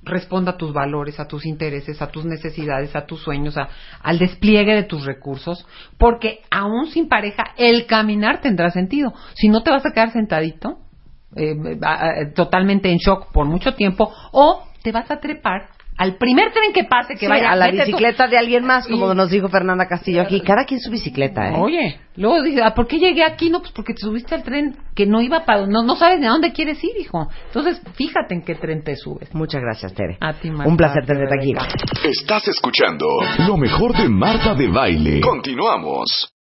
[0.03, 3.69] responda a tus valores, a tus intereses, a tus necesidades, a tus sueños, a-
[4.03, 5.67] al despliegue de tus recursos,
[5.99, 9.13] porque aún sin pareja el caminar tendrá sentido.
[9.35, 10.79] Si no te vas a quedar sentadito,
[11.37, 15.69] eh, a- totalmente en shock por mucho tiempo, o te vas a trepar
[16.01, 17.77] al primer tren que pase que Sí, vaya a la tú.
[17.77, 20.41] bicicleta de alguien más, como Y- nos dijo Fernanda Castillo aquí.
[20.41, 21.55] Cada quien su bicicleta, ¿eh?
[21.59, 23.51] Oye, luego dice, ¿a ¿por qué llegué aquí?
[23.51, 26.27] No, pues porque te subiste al tren que no iba para, no, no sabes ni
[26.27, 27.29] a dónde quieres ir, hijo.
[27.49, 29.29] Entonces, fíjate en qué tren te subes.
[29.35, 30.17] Muchas gracias, Tere.
[30.23, 31.53] A ti, Marta, Un placer tenerte aquí.
[32.09, 33.07] Estás escuchando
[33.47, 35.21] lo mejor de Marta de Baile.
[35.21, 36.33] Continuamos.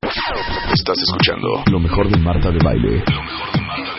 [0.72, 3.04] Estás escuchando lo mejor de Marta de Baile.
[3.06, 3.89] Lo mejor de Marta de Baile.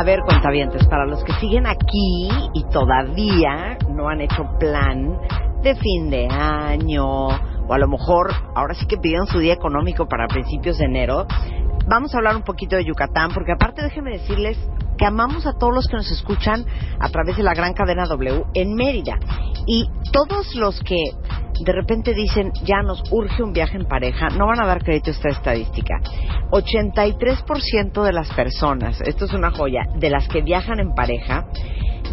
[0.00, 5.18] A ver, cuentavientes, para los que siguen aquí y todavía no han hecho plan
[5.62, 10.06] de fin de año, o a lo mejor ahora sí que pidieron su día económico
[10.06, 11.26] para principios de enero,
[11.86, 14.58] vamos a hablar un poquito de Yucatán, porque aparte déjenme decirles
[14.96, 16.64] que amamos a todos los que nos escuchan
[16.98, 19.18] a través de la gran cadena W en Mérida.
[19.66, 20.96] Y todos los que
[21.62, 25.10] de repente dicen, ya nos urge un viaje en pareja, no van a dar crédito
[25.10, 26.00] a esta estadística.
[26.50, 31.46] 83% de las personas, esto es una joya, de las que viajan en pareja,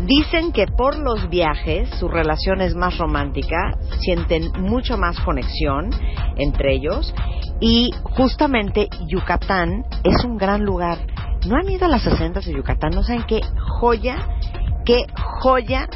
[0.06, 5.90] dicen que por los viajes su relación es más romántica, sienten mucho más conexión
[6.38, 7.14] entre ellos
[7.60, 10.98] y justamente Yucatán es un gran lugar.
[11.48, 12.92] ¿No han ido a las haciendas de Yucatán?
[12.92, 13.42] ¿No saben qué
[13.80, 14.28] joya,
[14.86, 15.06] qué
[15.42, 15.88] joya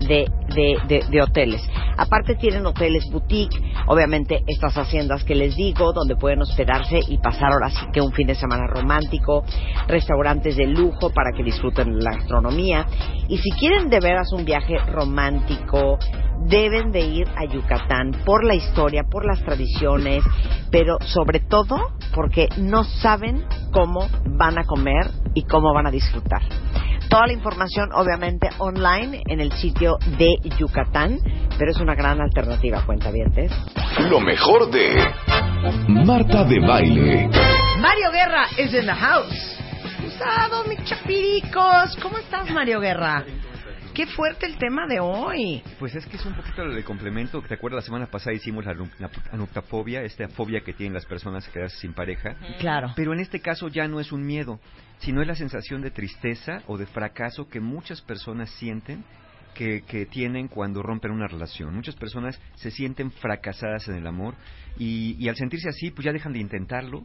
[0.00, 1.62] de, de, de, hoteles.
[1.96, 7.52] Aparte tienen hoteles boutique, obviamente estas haciendas que les digo, donde pueden hospedarse y pasar
[7.52, 9.44] ahora sí que un fin de semana romántico,
[9.86, 12.86] restaurantes de lujo para que disfruten la gastronomía.
[13.28, 15.98] Y si quieren de veras un viaje romántico,
[16.46, 20.24] deben de ir a Yucatán por la historia, por las tradiciones,
[20.70, 21.76] pero sobre todo
[22.14, 26.42] porque no saben cómo van a comer y cómo van a disfrutar.
[27.10, 31.18] Toda la información, obviamente, online en el sitio de Yucatán,
[31.58, 33.50] pero es una gran alternativa, cuentavientes.
[34.08, 35.12] Lo mejor de
[35.88, 37.28] Marta de Baile.
[37.80, 39.58] Mario Guerra is in the house.
[40.06, 41.96] Usados, mis chapiricos.
[42.00, 43.24] ¿Cómo estás, Mario Guerra?
[44.00, 45.62] Qué fuerte el tema de hoy.
[45.78, 47.42] Pues es que es un poquito de complemento.
[47.42, 47.82] ¿Te acuerdas?
[47.82, 51.52] La semana pasada hicimos la, anu- la anuptafobia, esta fobia que tienen las personas a
[51.52, 52.34] quedarse sin pareja.
[52.60, 52.94] Claro.
[52.96, 54.58] Pero en este caso ya no es un miedo,
[55.00, 59.04] sino es la sensación de tristeza o de fracaso que muchas personas sienten
[59.52, 61.74] que, que tienen cuando rompen una relación.
[61.74, 64.34] Muchas personas se sienten fracasadas en el amor
[64.78, 67.04] y, y al sentirse así, pues ya dejan de intentarlo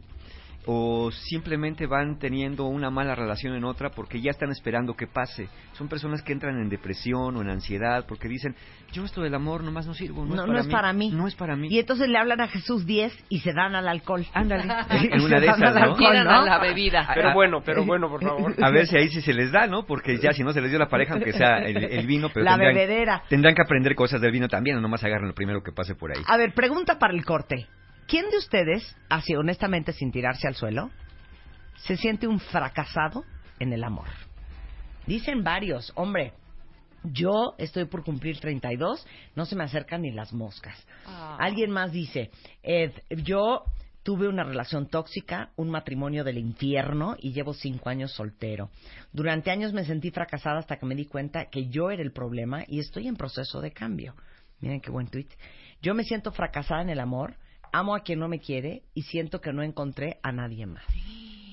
[0.66, 5.48] o simplemente van teniendo una mala relación en otra porque ya están esperando que pase.
[5.72, 8.56] Son personas que entran en depresión o en ansiedad porque dicen,
[8.92, 10.92] yo esto del amor nomás no sirvo, no, No, es, no para es mí, para
[10.92, 11.10] mí.
[11.12, 11.68] No es para mí.
[11.70, 14.26] Y entonces le hablan a Jesús 10 y se dan al alcohol.
[14.34, 15.80] Ándale, en una de esas, al ¿no?
[15.92, 16.30] alcohol, ¿no?
[16.30, 17.08] a la bebida.
[17.14, 18.54] Pero bueno, pero bueno, por favor.
[18.62, 19.86] A ver si ahí sí se les da, ¿no?
[19.86, 22.44] Porque ya si no se les dio la pareja, aunque sea el, el vino, pero
[22.44, 23.22] La tendrán, bebedera.
[23.28, 26.10] tendrán que aprender cosas del vino también, no nomás agarren lo primero que pase por
[26.10, 26.22] ahí.
[26.26, 27.66] A ver, pregunta para el corte.
[28.06, 30.90] ¿Quién de ustedes, así honestamente sin tirarse al suelo,
[31.76, 33.24] se siente un fracasado
[33.58, 34.08] en el amor?
[35.06, 36.32] Dicen varios, hombre,
[37.04, 40.84] yo estoy por cumplir 32, no se me acercan ni las moscas.
[41.06, 41.36] Ah.
[41.38, 42.30] Alguien más dice,
[42.62, 43.64] Ed, yo
[44.06, 48.70] Tuve una relación tóxica, un matrimonio del infierno y llevo cinco años soltero.
[49.12, 52.62] Durante años me sentí fracasada hasta que me di cuenta que yo era el problema
[52.68, 54.14] y estoy en proceso de cambio.
[54.60, 55.26] Miren qué buen tweet.
[55.82, 57.34] Yo me siento fracasada en el amor,
[57.78, 60.82] amo a quien no me quiere y siento que no encontré a nadie más.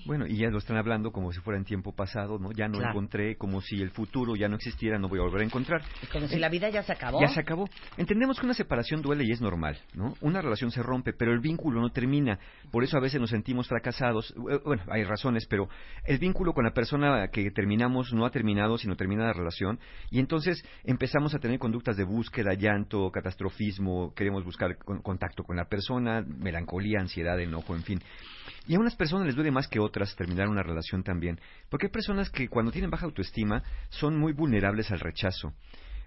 [0.06, 2.52] Bueno, y ya lo están hablando como si fuera en tiempo pasado, ¿no?
[2.52, 2.92] Ya no Claro.
[2.92, 5.82] encontré, como si el futuro ya no existiera, no voy a volver a encontrar.
[6.12, 7.22] Como si la vida ya se acabó.
[7.22, 7.70] Ya se acabó.
[7.96, 10.14] Entendemos que una separación duele y es normal, ¿no?
[10.20, 12.38] Una relación se rompe, pero el vínculo no termina.
[12.70, 14.34] Por eso a veces nos sentimos fracasados.
[14.52, 15.70] Eh, Bueno, hay razones, pero
[16.06, 19.80] el vínculo con la persona que terminamos no ha terminado, sino termina la relación.
[20.12, 25.56] Y entonces empezamos a tener conductas de búsqueda, llanto, catastrofismo, queremos buscar con- contacto con
[25.56, 28.00] la persona, melancolía, ansiedad, enojo, en fin.
[28.68, 31.40] Y a unas personas les duele más que otras terminar una relación también,
[31.70, 35.54] porque hay personas que cuando tienen baja autoestima son muy vulnerables al rechazo.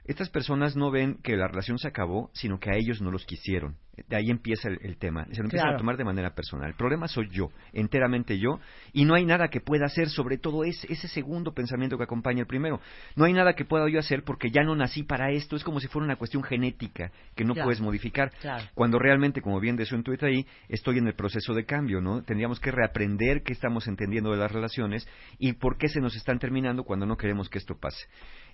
[0.04, 3.24] Estas personas no ven que la relación se acabó, sino que a ellos no los
[3.24, 3.76] quisieron.
[4.08, 5.24] De ahí empieza el, el tema.
[5.30, 5.76] Se lo empiezan Claro.
[5.76, 6.68] a tomar de manera personal.
[6.68, 8.60] El problema soy yo, enteramente yo,
[8.92, 12.40] y no hay nada que pueda hacer, sobre todo ese, ese segundo pensamiento que acompaña
[12.40, 12.80] el primero.
[13.16, 15.56] No hay nada que pueda yo hacer porque ya no nací para esto.
[15.56, 17.66] Es como si fuera una cuestión genética que no Claro.
[17.68, 18.30] puedes modificar.
[18.40, 18.64] Claro.
[18.74, 22.22] Cuando realmente, como bien decía en Twitter ahí, estoy en el proceso de cambio, ¿no?
[22.22, 26.38] Tendríamos que reaprender qué estamos entendiendo de las relaciones y por qué se nos están
[26.38, 28.06] terminando cuando no queremos que esto pase.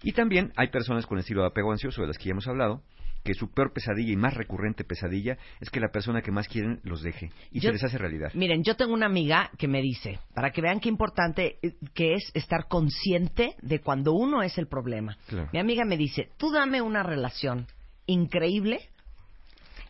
[0.02, 2.80] Y también hay personas con estilo de apego ansioso, de las que ya hemos hablado,
[3.24, 6.80] que su peor pesadilla y más recurrente pesadilla es que la persona que más quieren
[6.82, 8.30] los deje y Yo- se les hace realidad.
[8.34, 12.14] Miren, yo tengo una amiga que me dice, para que vean qué importante eh, que
[12.14, 15.16] es estar consciente de cuando uno es el problema.
[15.28, 15.48] Claro.
[15.52, 17.66] Mi amiga me dice, tú dame una relación
[18.06, 18.80] increíble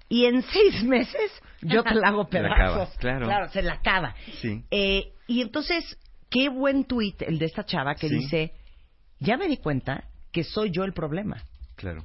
[0.08, 1.30] y en seis meses
[1.62, 2.96] yo te la hago Se la pedazos.
[2.98, 3.48] acaba, claro.
[3.50, 4.14] se la acaba.
[4.40, 4.62] Sí.
[4.70, 5.96] Eh, y entonces,
[6.28, 8.14] qué buen tuit el de esta chava que Sí.
[8.16, 8.52] dice,
[9.20, 11.42] ya me di cuenta que soy yo el problema.
[11.76, 12.04] Claro.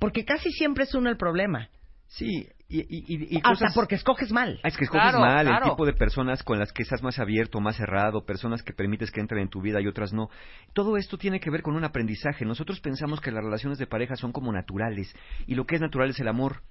[0.00, 1.68] Porque casi siempre es uno el problema.
[2.08, 3.72] Sí, y, y, y- y Hasta cosas...
[3.74, 4.58] porque escoges mal.
[4.64, 5.64] Ah, es que escoges Claro, mal claro.
[5.66, 9.12] el tipo de personas con las que estás más abierto, más cerrado, personas que permites
[9.12, 10.28] que entren en tu vida y otras no.
[10.72, 12.44] Todo esto tiene que ver con un aprendizaje.
[12.44, 15.14] Nosotros pensamos que las relaciones de pareja son como naturales
[15.46, 16.62] y lo que es natural es el amor.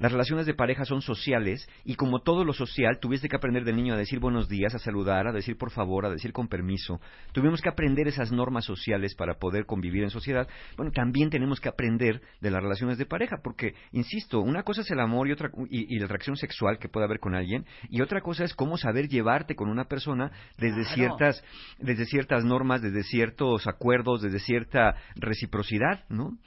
[0.00, 3.76] Las relaciones de pareja son sociales y como todo lo social, tuviste que aprender del
[3.76, 7.00] niño a decir buenos días, a saludar, a decir por favor, a decir con permiso.
[7.32, 10.48] Tuvimos que aprender esas normas sociales para poder convivir en sociedad.
[10.78, 14.90] Bueno, también tenemos que aprender de las relaciones de pareja porque, insisto, una cosa es
[14.90, 18.00] el amor y, otra, y, y la reacción sexual que puede haber con alguien y
[18.00, 20.94] otra cosa es cómo saber llevarte con una persona desde Claro.
[20.94, 21.44] ciertas
[21.78, 26.38] desde ciertas normas, desde ciertos acuerdos, desde cierta reciprocidad, ¿no?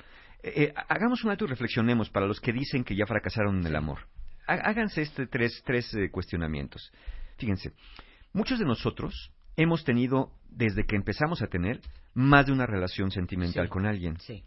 [0.44, 3.76] Eh, hagamos un alto y reflexionemos para los que dicen que ya fracasaron en el
[3.76, 4.00] amor.
[4.46, 6.92] Há- Háganse este tres, tres eh, cuestionamientos.
[7.38, 7.72] Fíjense,
[8.34, 11.80] muchos de nosotros hemos tenido, desde que empezamos a tener,
[12.14, 13.70] más de una relación sentimental Sí.
[13.70, 14.20] con alguien.
[14.20, 14.44] Sí.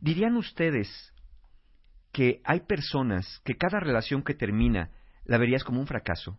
[0.00, 1.12] ¿Dirían ustedes
[2.12, 4.90] que hay personas que cada relación que termina
[5.24, 6.38] la verías como un fracaso?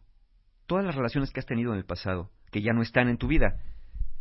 [0.66, 3.28] Todas las relaciones que has tenido en el pasado, que ya no están en tu
[3.28, 3.60] vida,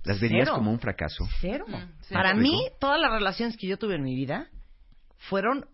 [0.04, 0.56] ¿las verías Cero.
[0.56, 1.24] como un fracaso?
[1.40, 1.66] Cero.
[1.68, 2.14] Mm, sí.
[2.14, 4.48] Para ¿Me mí, todas las relaciones que yo tuve en mi vida
[5.28, 5.66] fueron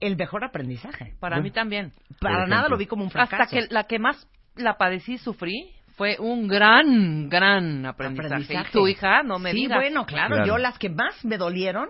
[0.00, 1.14] el mejor aprendizaje.
[1.20, 1.92] Para Bueno, mí también.
[2.20, 2.56] Para ejemplo.
[2.56, 3.42] nada lo vi como un fracaso.
[3.42, 8.26] Hasta que la que más la padecí y sufrí fue un gran, gran aprendizaje.
[8.34, 8.68] Aprendizaje.
[8.68, 9.78] Y tu hija, no me sí, digas.
[9.78, 10.46] bueno, claro, Claro.
[10.46, 11.88] Yo las que más me dolieron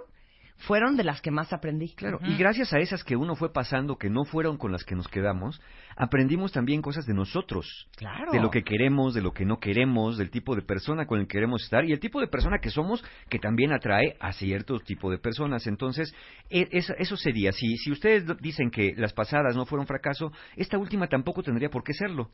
[0.59, 1.95] fueron de las que más aprendí.
[1.95, 4.95] Claro, y gracias a esas que uno fue pasando, que no fueron con las que
[4.97, 5.61] nos quedamos,
[5.97, 7.89] aprendimos también cosas de nosotros.
[7.97, 8.33] Claro.
[8.33, 11.27] De lo que queremos, de lo que no queremos, del tipo de persona con el
[11.27, 14.79] que queremos estar y el tipo de persona que somos que también atrae a cierto
[14.81, 15.67] tipo de personas.
[15.67, 16.13] Entonces,
[16.51, 17.53] e- es- eso sería.
[17.53, 21.85] Si, si ustedes dicen que las pasadas no fueron fracaso, esta última tampoco tendría por
[21.85, 22.31] qué serlo.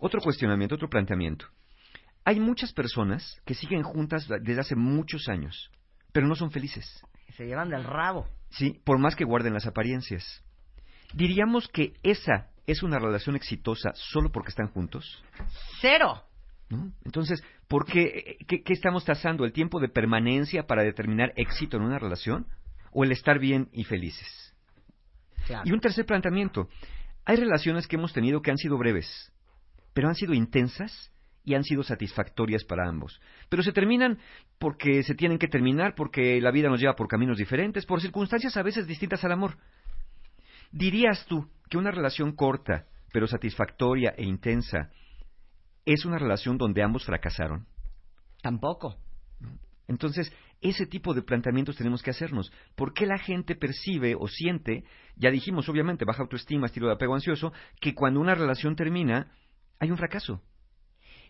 [0.00, 1.46] Otro cuestionamiento, otro planteamiento.
[2.24, 5.70] Hay muchas personas que siguen juntas desde hace muchos años,
[6.12, 6.84] pero no son felices.
[7.36, 8.26] Se llevan del rabo.
[8.50, 10.42] Sí, por más que guarden las apariencias.
[11.12, 15.22] ¿Diríamos que esa es una relación exitosa solo porque están juntos?
[15.80, 16.22] Cero.
[16.70, 16.92] ¿No?
[17.04, 19.44] Entonces, ¿por qué, qué, qué estamos tasando?
[19.44, 22.46] ¿El tiempo de permanencia para determinar éxito en una relación?
[22.92, 24.54] ¿O el estar bien y felices?
[25.46, 25.62] Claro.
[25.66, 26.68] Y un tercer planteamiento.
[27.24, 29.32] Hay relaciones que hemos tenido que han sido breves,
[29.92, 31.10] pero han sido intensas
[31.44, 33.20] y han sido satisfactorias para ambos.
[33.48, 34.18] Pero se terminan
[34.58, 38.56] porque se tienen que terminar, porque la vida nos lleva por caminos diferentes, por circunstancias
[38.56, 39.58] a veces distintas al amor.
[40.72, 44.90] ¿Dirías tú que una relación corta, pero satisfactoria e intensa,
[45.84, 47.66] es una relación donde ambos fracasaron?
[48.42, 48.96] Tampoco.
[49.86, 50.32] Entonces,
[50.62, 52.50] ese tipo de planteamientos tenemos que hacernos.
[52.74, 54.84] ¿Por qué la gente percibe o siente,
[55.16, 59.30] ya dijimos obviamente, baja autoestima, estilo de apego ansioso, que cuando una relación termina,
[59.78, 60.42] hay un fracaso?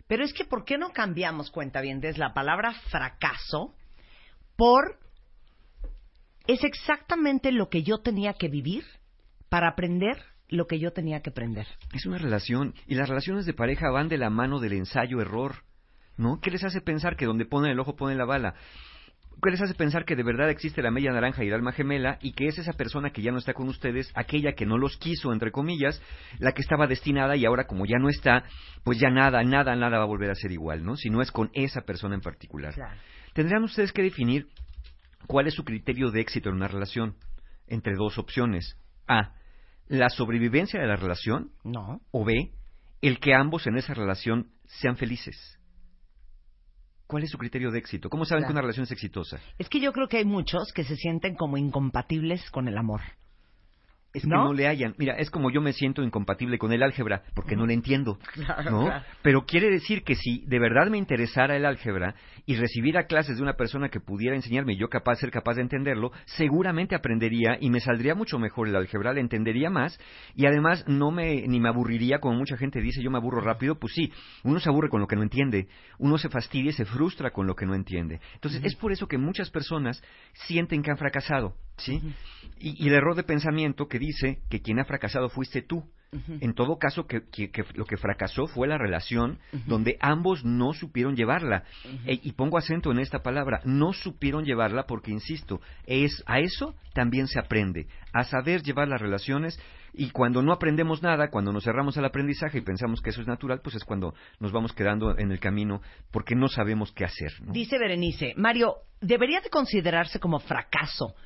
[0.07, 3.75] Pero es que, ¿por qué no cambiamos, cuenta bien, desde la palabra fracaso
[4.57, 4.99] por
[6.47, 8.85] es exactamente lo que yo tenía que vivir
[9.49, 11.67] para aprender lo que yo tenía que aprender.
[11.93, 12.75] Es una relación.
[12.87, 15.65] Y las relaciones de pareja van de la mano del ensayo-error.
[16.17, 16.39] ¿No?
[16.41, 18.55] ¿Qué les hace pensar que donde ponen el ojo ponen la bala?
[19.43, 22.19] ¿Qué les hace pensar que de verdad existe la media naranja y el alma gemela
[22.23, 24.97] y que es esa persona que ya no está con ustedes, aquella que no los
[24.97, 26.01] quiso, entre comillas,
[26.39, 28.45] la que estaba destinada y ahora como ya no está,
[28.85, 30.97] pues ya nada, nada, nada va a volver a ser igual, ¿no?
[30.97, 32.75] Si no es con esa persona en particular.
[33.35, 34.47] Tendrán ustedes que definir
[35.27, 37.17] cuál es su criterio de éxito en una relación
[37.67, 38.79] entre dos opciones.
[39.07, 39.35] A,
[39.89, 41.51] la sobrevivencia de la relación.
[41.65, 42.01] No.
[42.11, 42.53] O B,
[43.03, 45.59] el que ambos en esa relación sean felices.
[47.15, 48.11] ¿Cuál es su criterio de éxito?
[48.11, 48.49] ¿Cómo saben Claro.
[48.49, 49.39] que una relación es exitosa?
[49.57, 53.03] Es que yo creo que hay muchos que se sienten como incompatibles con el amor.
[54.15, 54.45] Es que ¿No?
[54.45, 54.95] no le hayan.
[54.97, 58.19] Mira, es como yo me siento incompatible con el álgebra, porque no le entiendo.
[58.35, 58.85] Claro, ¿no?
[58.87, 59.05] claro.
[59.23, 62.15] Pero quiere decir que si de verdad me interesara el álgebra
[62.47, 65.63] y recibiera clases de una persona que pudiera enseñarme y yo capaz ser capaz de
[65.63, 69.99] entenderlo, seguramente aprendería y me saldría mucho mejor el álgebra, le entendería más
[70.35, 73.79] y además no me ni me aburriría como mucha gente dice, yo me aburro rápido,
[73.79, 74.13] pues sí,
[74.43, 77.47] uno se aburre con lo que no entiende, uno se fastidia y se frustra con
[77.47, 78.21] lo que no entiende.
[78.35, 80.03] Entonces, es por eso que muchas personas
[80.47, 82.01] sienten que han fracasado, ¿sí?
[82.59, 85.85] y, y el error de pensamiento que dice que quien ha fracasado fuiste tú.
[86.41, 90.73] En todo caso, que, que- que lo que fracasó fue la relación donde ambos no
[90.73, 91.65] supieron llevarla.
[92.07, 96.77] E- y pongo acento en esta palabra, no supieron llevarla porque, insisto, es a eso
[96.93, 99.59] también se aprende, a saber llevar las relaciones.
[99.93, 103.27] Y cuando no aprendemos nada, cuando nos cerramos al aprendizaje y pensamos que eso es
[103.27, 105.81] natural, pues es cuando nos vamos quedando en el camino
[106.13, 107.33] porque no sabemos qué hacer.
[107.43, 107.53] ¿no?
[107.53, 111.17] Dice Berenice, Mario, ¿debería de considerarse como fracaso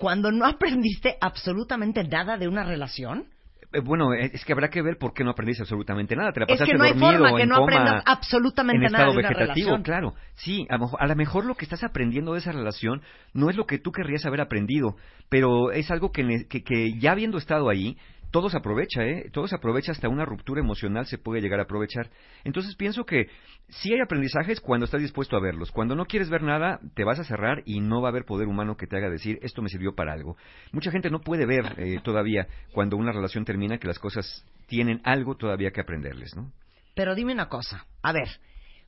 [0.00, 3.26] cuando no aprendiste absolutamente nada de una relación?
[3.70, 6.32] Eh, Bueno, eh, es que habrá que ver por qué no aprendiste absolutamente nada.
[6.32, 8.92] Te la Es que no hay dormido forma que en no coma, aprendas absolutamente en
[8.92, 9.82] nada estado de una vegetativo, relación.
[9.82, 10.14] claro.
[10.36, 13.02] Sí, a lo, mejor, a lo mejor lo que estás aprendiendo de esa relación
[13.34, 14.96] no es lo que tú querrías haber aprendido,
[15.28, 17.98] pero es algo que, que ya habiendo estado ahí,
[18.30, 19.30] todo se aprovecha, ¿eh?
[19.32, 22.10] Todo se aprovecha, hasta una ruptura emocional se puede llegar a aprovechar.
[22.44, 23.28] Entonces pienso que
[23.68, 25.70] sí hay aprendizajes cuando estás dispuesto a verlos.
[25.72, 28.48] Cuando no quieres ver nada, te vas a cerrar y no va a haber poder
[28.48, 30.36] humano que te haga decir, esto me sirvió para algo.
[30.72, 35.00] Mucha gente no puede ver eh, todavía cuando una relación termina que las cosas tienen
[35.04, 36.52] algo todavía que aprenderles, ¿no?
[36.94, 38.28] Pero dime una cosa, a ver,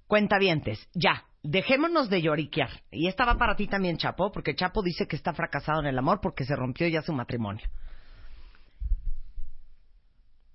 [0.07, 2.71] cuentavientes, ya, dejémonos de lloriquear.
[2.91, 5.99] Y esta va para ti también, Chapo, porque Chapo dice que está fracasado en el
[5.99, 7.67] amor porque se rompió ya su matrimonio.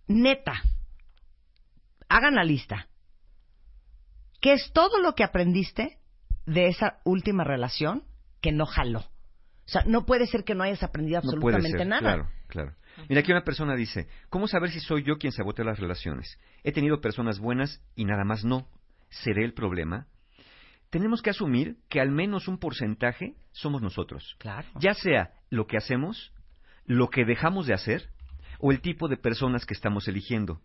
[0.08, 0.62] Neta,
[2.10, 2.88] hagan la lista.
[4.40, 5.98] ¿Qué es todo lo que aprendiste
[6.46, 8.04] de esa última relación
[8.42, 9.00] que no jaló?
[9.00, 12.02] O sea, no puede ser que no hayas aprendido No puede absolutamente ser, nada.
[12.02, 12.76] Claro, claro.
[13.10, 16.40] Mira, aquí una persona dice, ¿cómo saber si soy yo quien sabotea las relaciones?
[16.64, 18.68] He tenido personas buenas y nada más no.
[19.10, 20.08] ¿Seré el problema?
[20.90, 24.36] Tenemos que asumir que al menos un porcentaje somos nosotros.
[24.40, 24.68] Claro.
[24.80, 26.32] Ya sea lo que hacemos,
[26.86, 28.10] lo que dejamos de hacer
[28.60, 30.62] o el tipo de personas que estamos eligiendo.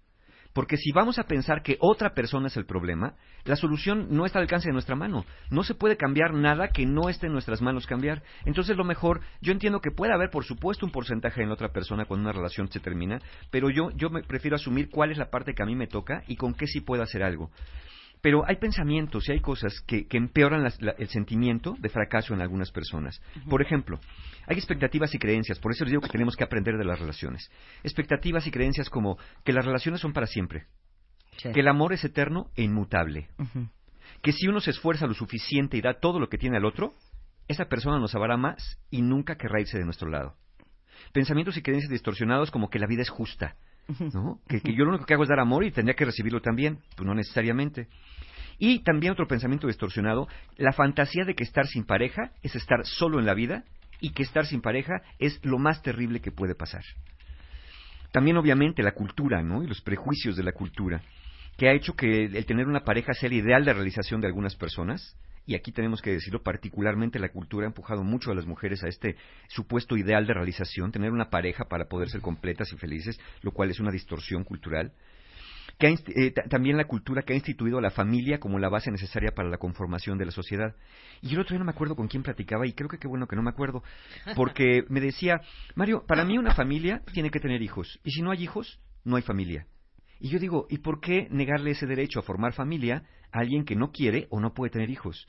[0.53, 3.15] Porque si vamos a pensar que otra persona es el problema,
[3.45, 5.25] la solución no está al alcance de nuestra mano.
[5.51, 8.23] No se puede cambiar nada que no esté en nuestras manos cambiar.
[8.45, 12.05] Entonces, lo mejor, yo entiendo que puede haber, por supuesto, un porcentaje en otra persona
[12.05, 13.19] cuando una relación se termina,
[13.51, 16.23] pero yo, yo me prefiero asumir cuál es la parte que a mí me toca
[16.27, 17.51] y con qué sí puedo hacer algo.
[18.23, 22.33] Pero hay pensamientos y hay cosas que, que empeoran las- la- el sentimiento de fracaso
[22.33, 23.21] en algunas personas.
[23.51, 23.99] Por ejemplo,
[24.47, 27.51] hay expectativas y creencias, por eso les digo que tenemos que aprender de las relaciones.
[27.83, 30.67] Expectativas y creencias como que las relaciones son para siempre,
[31.37, 31.51] Sí.
[31.53, 33.29] que el amor es eterno e inmutable,
[34.23, 36.95] que si uno se esfuerza lo suficiente y da todo lo que tiene al otro,
[37.49, 40.37] esa persona nos amará más y nunca querrá irse de nuestro lado.
[41.13, 43.57] Pensamientos y creencias distorsionados como que la vida es justa,
[44.15, 44.39] ¿no?
[44.47, 46.79] Que, que yo lo único que hago es dar amor y tendría que recibirlo también,
[46.97, 47.89] pues no necesariamente.
[48.59, 53.19] Y también otro pensamiento distorsionado, la fantasía de que estar sin pareja es estar solo
[53.19, 53.65] en la vida
[54.01, 56.83] y que estar sin pareja es lo más terrible que puede pasar.
[58.11, 59.63] También obviamente la cultura, ¿no?
[59.63, 61.01] Y los prejuicios de la cultura,
[61.57, 64.57] que ha hecho que el tener una pareja sea el ideal de realización de algunas
[64.57, 65.17] personas.
[65.47, 68.89] Y aquí tenemos que decirlo, particularmente la cultura ha empujado mucho a las mujeres a
[68.89, 69.17] este
[69.49, 73.71] supuesto ideal de realización, tener una pareja para poder ser completas y felices, lo cual
[73.71, 74.93] es una distorsión cultural
[75.79, 78.69] que ha eh, ta- también la cultura que ha instituido a la familia como la
[78.69, 80.75] base necesaria para la conformación de la sociedad.
[81.21, 83.09] Y yo el otro día no me acuerdo con quién platicaba y creo que qué
[83.09, 83.83] bueno que no me acuerdo,
[84.37, 85.41] porque me decía,
[85.75, 89.17] Mario, para mí una familia tiene que tener hijos, y si no hay hijos, no
[89.17, 89.67] hay familia.
[90.21, 93.03] Y yo digo, ¿y por qué negarle ese derecho a formar familia
[93.33, 95.27] a alguien que no quiere o no puede tener hijos?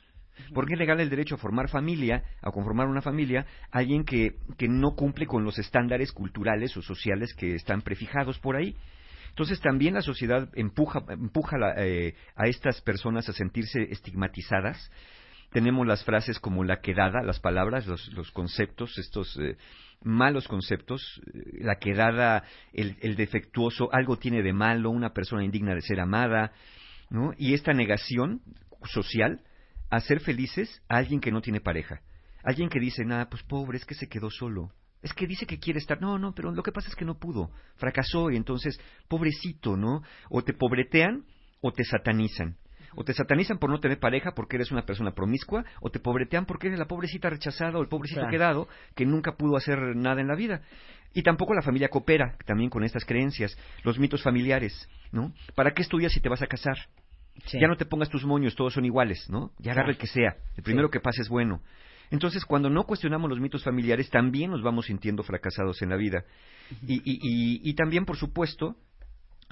[0.54, 4.38] ¿Por qué negarle el derecho a formar familia, a conformar una familia, a alguien que,
[4.58, 8.76] que no cumple con los estándares culturales o sociales que están prefijados por ahí?
[9.34, 14.92] Entonces también la sociedad empuja, empuja la- eh, a estas personas a sentirse estigmatizadas
[15.54, 19.56] tenemos las frases como la quedada, las palabras, los, los conceptos, estos eh,
[20.02, 25.76] malos conceptos, eh, la quedada, el, el defectuoso, algo tiene de malo, una persona indigna
[25.76, 26.52] de ser amada,
[27.12, 27.34] ¿no?
[27.38, 28.42] Y esta negación
[28.86, 29.42] social
[29.92, 32.02] a ser felices a alguien que no tiene pareja.
[32.44, 34.72] Alguien que dice, nada, pues pobre, es que se quedó solo.
[35.04, 36.02] Es que dice que quiere estar.
[36.02, 37.52] No, no, pero lo que pasa es que no pudo.
[37.76, 40.02] Fracasó y entonces, pobrecito, ¿no?
[40.30, 41.26] O te pobretean
[41.62, 42.56] o te satanizan.
[42.96, 46.46] O te satanizan por no tener pareja porque eres una persona promiscua, o te pobretean
[46.46, 48.32] porque eres la pobrecita rechazada o el pobrecito Claro.
[48.32, 50.62] quedado que nunca pudo hacer nada en la vida.
[51.14, 55.34] Y tampoco la familia coopera también con estas creencias, los mitos familiares, ¿no?
[55.56, 56.78] ¿Para qué estudias si te vas a casar?
[57.48, 57.60] Sí.
[57.60, 59.52] Ya no te pongas tus moños, todos son iguales, ¿no?
[59.60, 60.38] Ya agarra el que sea.
[60.56, 61.62] El primero que pase es bueno.
[62.14, 66.26] Entonces, cuando no cuestionamos los mitos familiares, también nos vamos sintiendo fracasados en la vida.
[66.86, 68.76] Y, y, y, y también, por supuesto,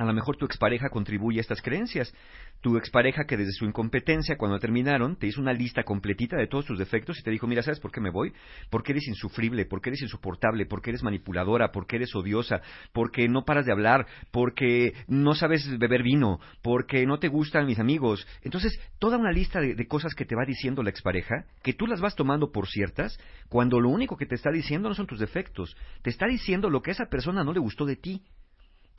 [0.02, 2.14] a lo mejor tu expareja contribuye a estas creencias.
[2.62, 6.66] Tu expareja que desde su incompetencia, cuando terminaron, te hizo una lista completita de todos
[6.66, 8.34] tus defectos y te dijo, mira, ¿sabes por qué me voy?
[8.70, 12.62] Porque eres insufrible, porque eres insoportable, porque eres manipuladora, porque eres odiosa,
[12.94, 17.80] porque no paras de hablar, porque no sabes beber vino, porque no te gustan mis
[17.80, 18.28] amigos.
[18.42, 22.02] Entonces, toda una lista de, cosas que te va diciendo la expareja, que tú las
[22.02, 25.76] vas tomando por ciertas, cuando lo único que te está diciendo no son tus defectos,
[26.02, 28.24] te está diciendo lo que a esa persona no le gustó de ti.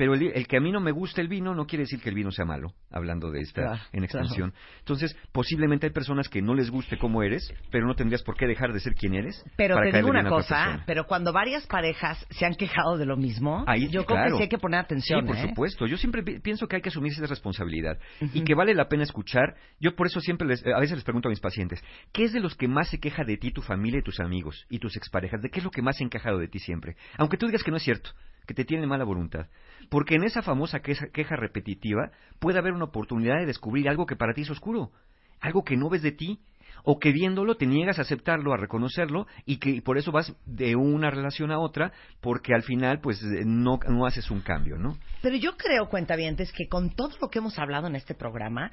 [0.03, 2.09] Pero el, el que a mí no me gusta el vino no quiere decir que
[2.09, 4.53] el vino sea malo, hablando de esta Claro, en extensión.
[4.81, 8.49] Entonces, posiblemente hay personas que no les guste cómo eres, pero no tendrías por qué
[8.49, 9.41] dejar de ser quien eres.
[9.57, 13.17] Pero para te digo una cosa, pero cuando varias parejas se han quejado de lo
[13.17, 15.21] mismo, Ahí, yo creo que sí hay que poner atención.
[15.21, 15.49] Sí, por ¿eh?
[15.51, 15.87] supuesto.
[15.87, 19.05] Yo siempre pi- pienso que hay que asumir esa responsabilidad y que vale la pena
[19.05, 19.55] escuchar.
[19.79, 21.81] Yo por eso siempre les, a veces les pregunto a mis pacientes,
[22.13, 24.67] ¿qué es de los que más se queja de ti tu familia y tus amigos
[24.69, 25.41] y tus exparejas?
[25.43, 26.97] ¿De qué es lo que más se han quejado de ti siempre?
[27.19, 28.11] Aunque tú digas que no es cierto,
[28.47, 29.49] que te tienen mala voluntad.
[29.89, 34.35] Porque en esa famosa queja repetitiva puede haber una oportunidad de descubrir algo que para
[34.35, 34.93] ti es oscuro,
[35.41, 36.41] algo que no ves de ti,
[36.85, 40.75] o que viéndolo te niegas a aceptarlo, a reconocerlo, y que por eso vas de
[40.77, 44.97] una relación a otra, porque al final pues eh, no, no haces un cambio, ¿no?
[45.23, 48.71] Pero yo creo, cuentavientes, que con todo lo que hemos hablado en este programa,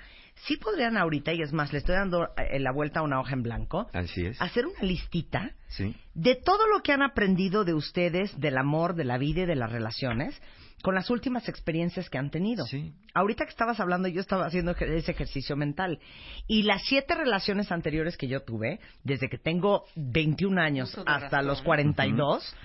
[0.48, 3.34] sí podrían ahorita, y es más, le estoy dando eh, la vuelta a una hoja
[3.34, 4.42] en blanco, Así es.
[4.42, 5.96] hacer una listita Sí.
[6.16, 9.56] de todo lo que han aprendido de ustedes, del amor, de la vida y de
[9.56, 10.42] las relaciones,
[10.82, 12.66] con las últimas experiencias que han tenido.
[12.66, 12.94] Sí.
[13.14, 16.00] Ahorita que estabas hablando, yo estaba haciendo ese ejercicio mental.
[16.48, 21.48] Y las siete relaciones anteriores que yo tuve, desde que tengo 21 años hasta razón.
[21.48, 22.56] los 42,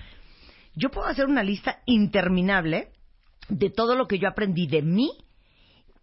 [0.75, 2.89] yo puedo hacer una lista interminable
[3.49, 5.11] de todo lo que yo aprendí de mí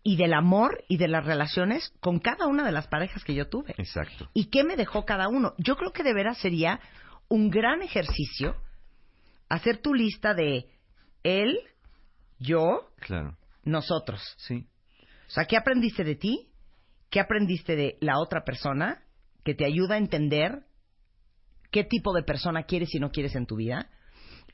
[0.04, 3.48] y del amor y de las relaciones con cada una de las parejas que yo
[3.48, 4.28] tuve Exacto.
[4.34, 5.54] y qué me dejó cada uno.
[5.58, 6.80] Yo creo que de veras sería
[7.28, 8.56] un gran ejercicio
[9.48, 10.66] hacer tu lista de
[11.22, 11.58] él,
[12.42, 13.36] yo, Claro.
[13.64, 14.20] nosotros.
[14.38, 14.66] Sí.
[15.28, 16.48] O sea, ¿qué aprendiste de ti?
[17.10, 19.02] ¿Qué aprendiste de la otra persona
[19.44, 20.64] que te ayuda a entender
[21.70, 23.88] qué tipo de persona quieres y no quieres en tu vida?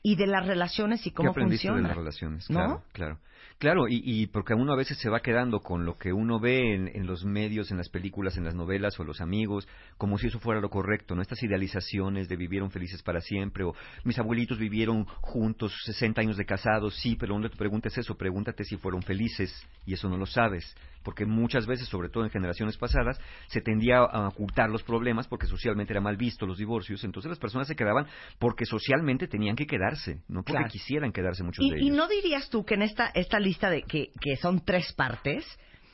[0.01, 1.81] Y de las relaciones y cómo ¿Qué aprendiste funciona.
[1.81, 2.49] de las relaciones?
[2.49, 2.55] ¿No?
[2.59, 3.19] Claro, claro.
[3.59, 6.75] Claro, y, y porque uno a veces se va quedando con lo que uno ve
[6.75, 10.27] en, en los medios, en las películas, en las novelas o los amigos, como si
[10.27, 11.21] eso fuera lo correcto, ¿no?
[11.21, 16.45] Estas idealizaciones de vivieron felices para siempre, o mis abuelitos vivieron juntos 60 años de
[16.45, 19.53] casados, sí, pero no te preguntes eso, pregúntate si fueron felices,
[19.85, 23.97] y eso no lo sabes, porque muchas veces, sobre todo en generaciones pasadas, se tendía
[23.97, 27.75] a ocultar los problemas porque socialmente era mal visto los divorcios, entonces las personas se
[27.75, 28.05] quedaban
[28.39, 30.69] porque socialmente tenían que quedarse, no porque Claro.
[30.69, 31.97] quisieran quedarse muchos Y, de y ellos.
[31.97, 35.45] no dirías tú que en esta, esta lista de que, que son tres partes,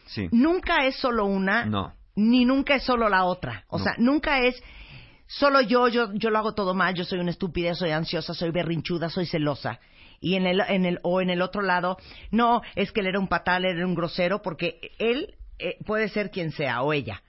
[0.08, 0.28] Sí.
[0.32, 1.93] nunca es solo una, No.
[2.16, 3.64] ni nunca es solo la otra.
[3.70, 3.84] O No.
[3.84, 4.62] sea, nunca es
[5.28, 8.51] solo yo, yo, yo lo hago todo mal, yo soy una estúpida, soy ansiosa, soy
[8.51, 9.80] berrinchuda, soy celosa.
[10.22, 11.97] Y en el, en el, o en el otro lado,
[12.32, 16.10] no, es que él era un patal, él era un grosero, porque él eh, puede
[16.10, 17.22] ser quien sea, o ella.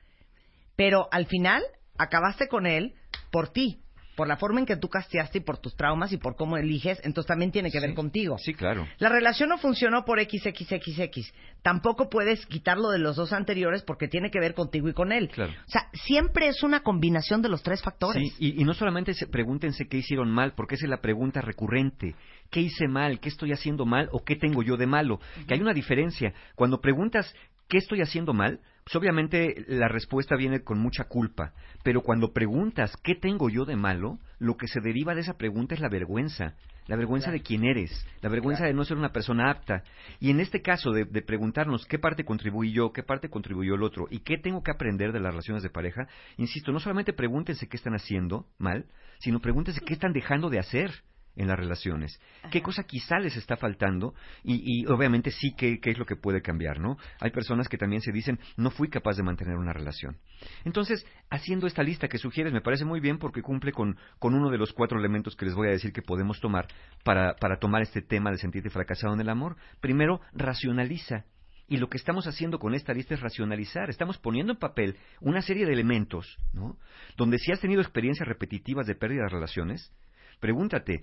[0.77, 1.63] Pero al final,
[1.99, 2.95] acabaste con él
[3.31, 3.81] por ti,
[4.17, 6.99] por la forma en que tú casteaste y por tus traumas y por cómo eliges,
[7.05, 8.39] entonces también tiene que ver contigo.
[8.39, 8.87] Sí, claro.
[8.99, 11.33] La relación no funcionó por XXXX.
[11.63, 15.29] Tampoco puedes quitarlo de los dos anteriores porque tiene que ver contigo y con él.
[15.29, 15.53] Claro.
[15.53, 18.23] O sea, siempre es una combinación de los tres factores.
[18.23, 21.43] Sí, y, y no solamente se, pregúntense qué hicieron mal, porque esa es la pregunta
[21.43, 22.15] recurrente.
[22.51, 23.21] ¿Qué hice mal?
[23.21, 24.09] ¿Qué estoy haciendo mal?
[24.13, 25.21] ¿O qué tengo yo de malo?
[25.47, 26.33] Que hay una diferencia.
[26.55, 27.35] Cuando preguntas
[27.69, 31.53] qué estoy haciendo mal, pues obviamente la respuesta viene con mucha culpa.
[31.83, 35.75] Pero cuando preguntas qué tengo yo de malo, lo que se deriva de esa pregunta
[35.75, 36.55] es la vergüenza.
[36.87, 39.83] La vergüenza de quién eres, la vergüenza de no ser una persona apta.
[40.21, 43.83] Y en este caso de, de preguntarnos qué parte contribuí yo, qué parte contribuyó el
[43.83, 46.07] otro y qué tengo que aprender de las relaciones de pareja,
[46.37, 48.87] insisto, no solamente pregúntense qué están haciendo mal,
[49.19, 50.93] sino pregúntense qué están dejando de hacer.
[51.37, 52.21] En las relaciones.
[52.51, 54.15] ¿Qué cosa quizá les está faltando?
[54.43, 56.97] Y, y obviamente sí, ¿qué, ¿qué es lo que puede cambiar, no?
[57.21, 60.17] Hay personas que también se dicen, no fui capaz de mantener una relación.
[60.65, 64.51] Entonces, haciendo esta lista que sugieres me parece muy bien porque cumple con, con uno
[64.51, 66.67] de los cuatro elementos que les voy a decir que podemos tomar
[67.05, 69.57] para, para tomar este tema de sentirte fracasado en el amor.
[69.81, 71.25] Primero, racionaliza.
[71.69, 73.91] Y lo que estamos haciendo con esta lista es racionalizar.
[73.91, 76.79] Estamos poniendo en papel una serie de elementos, ¿no?
[77.17, 79.93] Donde si has tenido experiencias repetitivas de pérdida de relaciones,
[80.41, 81.01] pregúntate,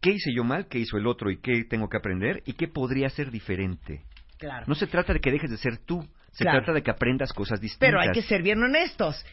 [0.00, 0.66] ¿qué hice yo mal?
[0.68, 1.30] ¿Qué hizo el otro?
[1.30, 2.42] ¿Y qué tengo que aprender?
[2.46, 4.02] ¿Y qué podría ser diferente?
[4.38, 4.66] Claro.
[4.68, 6.00] No se trata de que dejes de ser tú,
[6.32, 6.58] se Claro.
[6.60, 7.86] trata de que aprendas cosas distintas.
[7.88, 9.24] Pero hay que ser bien honestos.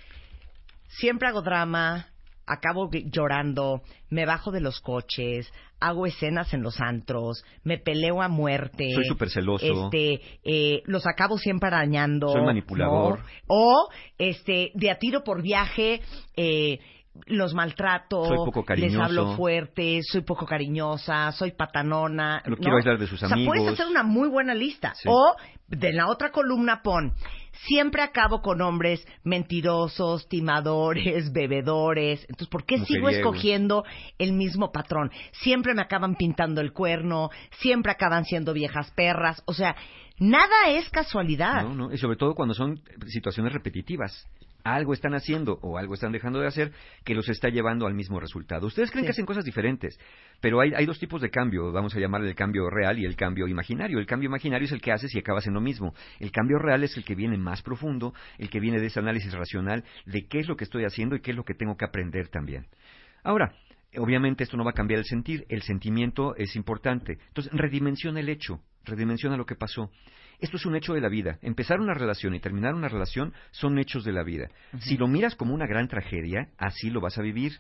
[0.88, 2.08] Siempre hago drama,
[2.48, 8.28] acabo llorando, me bajo de los coches, hago escenas en los antros, me peleo a
[8.28, 8.92] muerte.
[8.94, 9.86] Soy súper celoso.
[9.86, 12.30] Este, eh, los acabo siempre arañando.
[12.30, 13.20] Soy manipulador.
[13.20, 13.26] ¿no?
[13.48, 16.02] O, este, de a tiro por viaje,
[16.36, 16.80] eh,
[17.26, 18.26] los maltrato.
[18.26, 22.42] Soy poco Les hablo fuerte, soy poco cariñosa, soy patanona.
[22.46, 22.58] Lo ¿no?
[22.58, 23.74] quiero aislar de sus O sea, puedes amigos.
[23.74, 24.94] hacer una muy buena lista.
[24.96, 25.08] Sí.
[25.12, 25.36] O
[25.68, 27.14] de la otra columna pon,
[27.68, 32.22] siempre acabo con hombres mentirosos, timadores, bebedores.
[32.22, 33.84] Entonces, ¿por qué sigo escogiendo
[34.18, 35.12] el mismo patrón?
[35.32, 39.42] Siempre me acaban pintando el cuerno, siempre acaban siendo viejas perras.
[39.46, 39.76] O sea,
[40.20, 41.64] nada es casualidad.
[41.64, 44.28] No, no, y sobre todo cuando son situaciones repetitivas.
[44.66, 46.72] Algo están haciendo o algo están dejando de hacer
[47.04, 48.66] que los está llevando al mismo resultado.
[48.66, 49.08] Ustedes creen Sí.
[49.08, 49.96] que hacen cosas diferentes,
[50.42, 53.16] pero hay, hay dos tipos de cambio, vamos a llamarle el cambio real y el
[53.16, 54.00] cambio imaginario.
[54.00, 55.94] El cambio imaginario es el que haces y acabas en lo mismo.
[56.20, 59.32] El cambio real es el que viene más profundo, el que viene de ese análisis
[59.34, 61.86] racional de qué es lo que estoy haciendo y qué es lo que tengo que
[61.86, 62.66] aprender también.
[63.24, 63.54] Ahora,
[63.98, 67.20] obviamente esto no va a cambiar el sentir, el sentimiento es importante.
[67.28, 69.92] Entonces, redimensiona el hecho, redimensiona lo que pasó.
[70.40, 71.40] Esto es un hecho de la vida.
[71.42, 74.50] Empezar una relación y terminar una relación son hechos de la vida.
[74.80, 77.60] Si lo miras como una gran tragedia, así lo vas a vivir.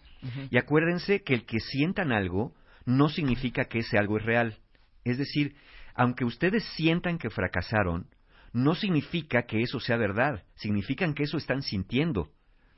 [0.50, 2.54] Y acuérdense que el que sientan algo
[2.86, 4.58] no significa que ese algo es real.
[5.04, 5.56] Es decir,
[5.94, 8.08] aunque ustedes sientan que fracasaron,
[8.54, 10.44] no significa que eso sea verdad.
[10.56, 12.30] Significan que eso están sintiendo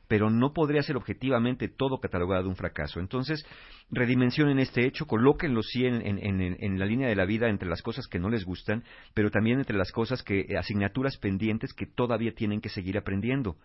[0.08, 3.00] pero no podría ser objetivamente todo catalogado un fracaso.
[3.00, 3.46] Entonces,
[3.92, 8.08] redimensionen este hecho, colóquenlo sí en, en- la línea de la vida entre las cosas
[8.08, 8.84] que no les gustan,
[9.14, 13.58] pero también entre las cosas que, asignaturas pendientes que todavía tienen que seguir aprendiendo.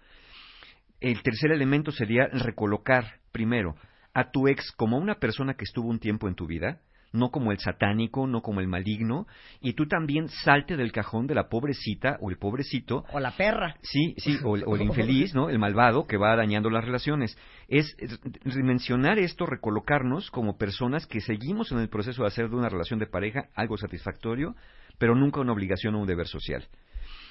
[1.01, 3.75] El tercer elemento sería recolocar, primero,
[4.15, 6.81] a tu ex como una persona que estuvo un tiempo en tu vida,
[7.13, 9.27] no como el satánico, no como el maligno,
[9.61, 13.77] y tú también salte del cajón de la pobrecita o el pobrecito O la perra.
[13.83, 15.49] Sí, sí, o, el- o el infeliz, ¿no?
[15.51, 17.37] El malvado que va dañando las relaciones.
[17.69, 22.57] Es es dimensionar esto, recolocarnos como personas que seguimos en el proceso de hacer de
[22.57, 24.55] una relación de pareja algo satisfactorio,
[24.99, 26.67] pero nunca una obligación o un deber social.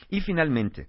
[0.09, 0.87] Y finalmente,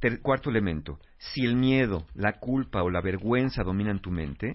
[0.00, 4.52] ter- cuarto elemento, si el miedo, la culpa o la vergüenza dominan tu mente,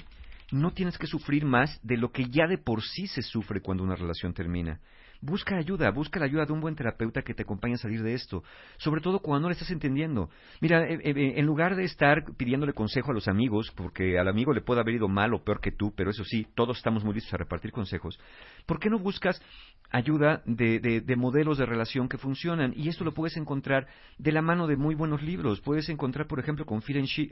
[0.52, 3.84] no tienes que sufrir más de lo que ya de por sí se sufre cuando
[3.84, 4.80] una relación termina.
[5.26, 8.14] Busca ayuda, busca la ayuda de un buen terapeuta que te acompañe a salir de
[8.14, 8.44] esto,
[8.78, 10.30] sobre todo cuando no le estás entendiendo.
[10.62, 14.54] Mira, eh, eh, en lugar de estar pidiéndole consejo a los amigos, porque al amigo
[14.54, 17.16] le puede haber ido mal o peor que tú, pero eso sí, todos estamos muy
[17.16, 18.20] listos a repartir consejos,
[18.68, 19.42] ¿por qué no buscas
[19.92, 22.74] ayuda de, de- de modelos de relación que funcionan?
[22.76, 25.62] Y esto lo puedes encontrar de la mano de muy buenos libros.
[25.62, 26.82] Puedes encontrar, por ejemplo, con,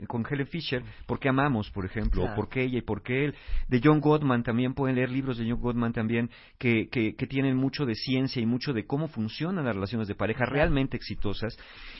[0.06, 2.22] con Helen Fisher, ¿Por qué amamos, por ejemplo?
[2.22, 2.32] Claro.
[2.32, 3.34] O ¿Por qué ella y por qué él?
[3.68, 7.56] De John Gottman también pueden leer libros de John Gottman también que, que, que tienen
[7.56, 11.56] mucho de ciencia y mucho de cómo funcionan las relaciones de pareja realmente exitosas.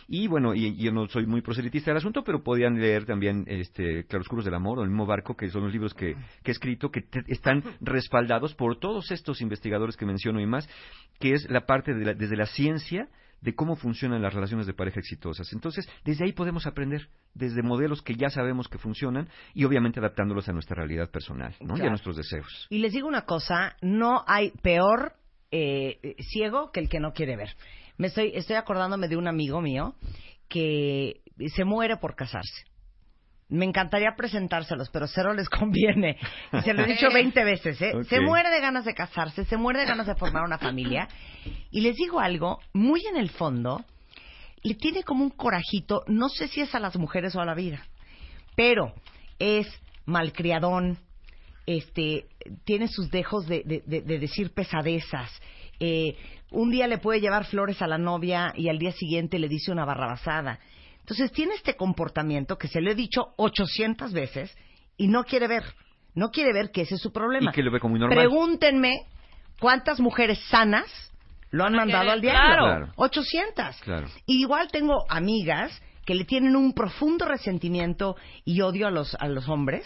[0.09, 4.05] Y bueno, y, yo no soy muy proselitista del asunto, pero podían leer también este,
[4.07, 6.91] Claroscuros del Amor o El mismo Barco, que son los libros que, que he escrito,
[6.91, 10.69] que te- están respaldados por todos estos investigadores que menciono y más,
[11.21, 13.09] que es la parte de la- desde la ciencia
[13.41, 15.53] de cómo funcionan las relaciones de pareja exitosas.
[15.53, 20.49] Entonces, desde ahí podemos aprender, desde modelos que ya sabemos que funcionan y obviamente adaptándolos
[20.49, 21.77] a nuestra realidad personal ¿no?
[21.77, 22.67] y a nuestros deseos.
[22.71, 25.13] Y les digo una cosa, no hay peor
[25.57, 27.51] eh, ciego que el que no quiere ver.
[27.97, 29.95] Me estoy, estoy acordándome de un amigo mío
[30.49, 31.21] que
[31.55, 32.65] se muere por casarse.
[33.49, 36.19] Me encantaría presentárselos, pero cero les conviene.
[36.53, 37.93] Y se lo he dicho 20 veces, ¿eh?
[38.09, 41.07] Se muere de ganas de casarse, se muere de ganas de formar una familia.
[41.71, 43.85] Y les digo algo, muy en el fondo,
[44.65, 47.55] le tiene como un corajito, no sé si es a las mujeres o a la
[47.55, 47.87] vida,
[48.57, 48.93] pero
[49.39, 49.69] es
[50.05, 50.99] malcriadón,
[51.67, 52.27] este,
[52.65, 55.31] tiene sus dejos de, de- de- de decir pesadezas.
[55.81, 56.17] Eh,
[56.51, 59.73] un día le puede llevar flores a la novia y al día siguiente le dice
[59.73, 60.59] una barrabasada.
[61.01, 64.57] Entonces tiene este comportamiento que se lo he dicho 800 veces
[64.97, 65.65] y no quiere ver.
[66.15, 67.51] No quiere ver que ese es su problema.
[67.51, 68.17] Y que lo ve como muy normal.
[68.19, 68.93] Pregúntenme
[69.59, 70.87] cuántas mujeres sanas
[71.51, 72.41] lo han mandado al diablo.
[72.41, 72.65] claro.
[72.67, 72.93] Claro.
[72.97, 73.77] 800.
[73.83, 74.07] Claro.
[74.27, 79.27] Y igual tengo amigas que le tienen un profundo resentimiento y odio a los, a
[79.27, 79.85] los hombres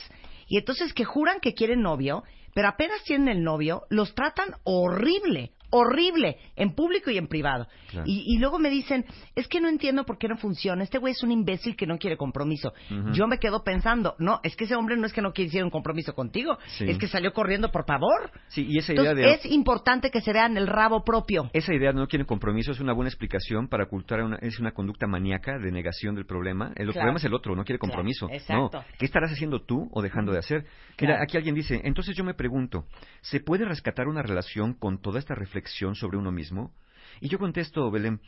[0.49, 5.53] Y entonces que juran que quieren novio, pero apenas tienen el novio, los tratan horrible,
[5.70, 7.66] horrible, en público y en privado.
[7.90, 8.05] Claro.
[8.09, 9.05] Y, y luego me dicen,
[9.35, 11.99] es que no entiendo por qué no funciona, este güey es un imbécil que no
[11.99, 12.73] quiere compromiso.
[13.12, 15.70] Yo me quedo pensando, no, es que ese hombre no es que no quisiera un
[15.70, 16.85] compromiso contigo, Sí.
[16.89, 18.31] es que salió corriendo por favor.
[18.49, 19.32] Sí, y esa idea de...
[19.35, 21.51] es importante que se vean el rabo propio.
[21.53, 24.73] Esa idea de no quieren compromiso es una buena explicación para ocultar una, es una
[24.73, 26.69] conducta maníaca de negación del problema.
[26.77, 26.93] El Claro.
[26.93, 28.28] problema es el otro, no quiere Claro, compromiso.
[28.31, 28.70] exacto.
[28.78, 28.85] No.
[28.99, 30.65] ¿Qué estarás haciendo tú o dejando de hacer?
[31.01, 32.85] Mira, aquí alguien dice, entonces yo me pregunto,
[33.20, 36.72] ¿se puede rescatar una relación con toda esta reflexión sobre uno mismo?
[37.20, 38.20] Y yo contesto, Belén,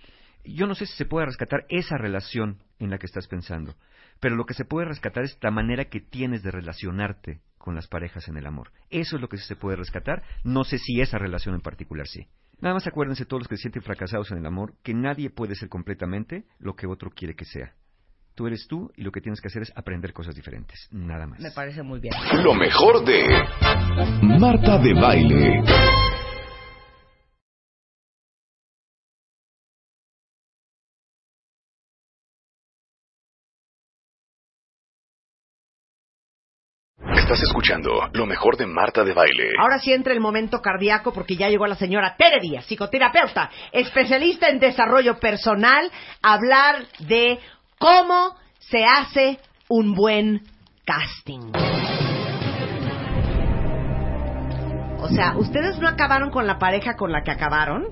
[0.44, 3.74] yo no sé si se puede rescatar esa relación en la que estás pensando,
[4.20, 7.88] pero lo que se puede rescatar es la manera que tienes de relacionarte con las
[7.88, 8.72] parejas en el amor.
[8.88, 10.22] Eso es lo que sí se puede rescatar.
[10.44, 12.26] No sé si esa relación en particular sí.
[12.60, 15.54] Nada más acuérdense todos los que se sienten fracasados en el amor que nadie puede
[15.54, 17.74] ser completamente lo que otro quiere que sea.
[18.34, 20.88] Tú eres tú y lo que tienes que hacer es aprender cosas diferentes.
[20.90, 21.40] Nada más.
[21.40, 22.14] Me parece muy bien.
[22.42, 23.24] Lo mejor de
[24.22, 25.62] Marta de Baile.
[37.30, 39.52] Estás escuchando lo mejor de Marta de Baile.
[39.56, 44.48] Ahora sí entra el momento cardíaco porque ya llegó la señora Tere Díaz, psicoterapeuta, especialista
[44.48, 45.92] en desarrollo personal,
[46.22, 47.38] a hablar de
[47.78, 49.38] cómo se hace
[49.68, 50.42] un buen
[50.84, 51.52] casting.
[54.98, 57.84] O sea, ¿ustedes no acabaron con la pareja con la que acabaron?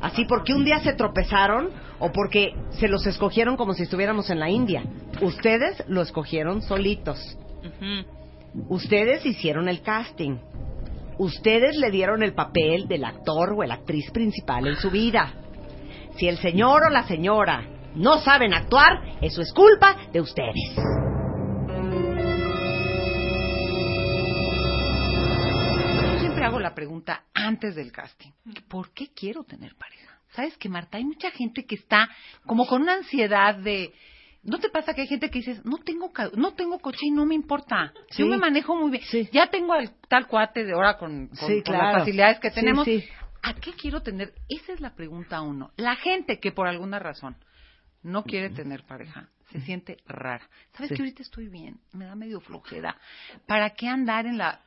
[0.00, 1.70] Así porque un día se tropezaron
[2.00, 4.82] o porque se los escogieron como si estuviéramos en la India.
[5.20, 7.38] Ustedes lo escogieron solitos.
[8.68, 10.38] Ustedes hicieron el casting.
[11.18, 15.34] Ustedes le dieron el papel del actor o la actriz principal en su vida.
[16.16, 17.66] Si el señor o la señora
[17.96, 20.74] no saben actuar, eso es culpa de ustedes.
[26.12, 28.30] Yo siempre hago la pregunta antes del casting.
[28.68, 30.20] ¿Por qué quiero tener pareja?
[30.30, 30.98] ¿Sabes que Marta?
[30.98, 32.08] Hay mucha gente que está
[32.46, 33.92] como con una ansiedad de...
[34.44, 37.24] ¿No te pasa que hay gente que dices, no tengo, no tengo coche y no
[37.24, 37.92] me importa?
[38.10, 38.22] Sí.
[38.22, 39.02] Yo me manejo muy bien.
[39.04, 39.28] Sí.
[39.32, 41.84] Ya tengo al tal cuate de ahora con, con- Sí, con claro.
[41.84, 42.86] las facilidades que tenemos.
[43.42, 44.32] ¿A qué quiero tener?
[44.48, 45.70] Esa es la pregunta uno.
[45.76, 47.36] La gente que por alguna razón
[48.02, 50.48] no quiere tener pareja se siente rara.
[50.72, 51.78] ¿Sabes que ahorita estoy bien?
[51.92, 52.96] Me da medio flojera.
[53.46, 54.60] ¿Para qué andar en la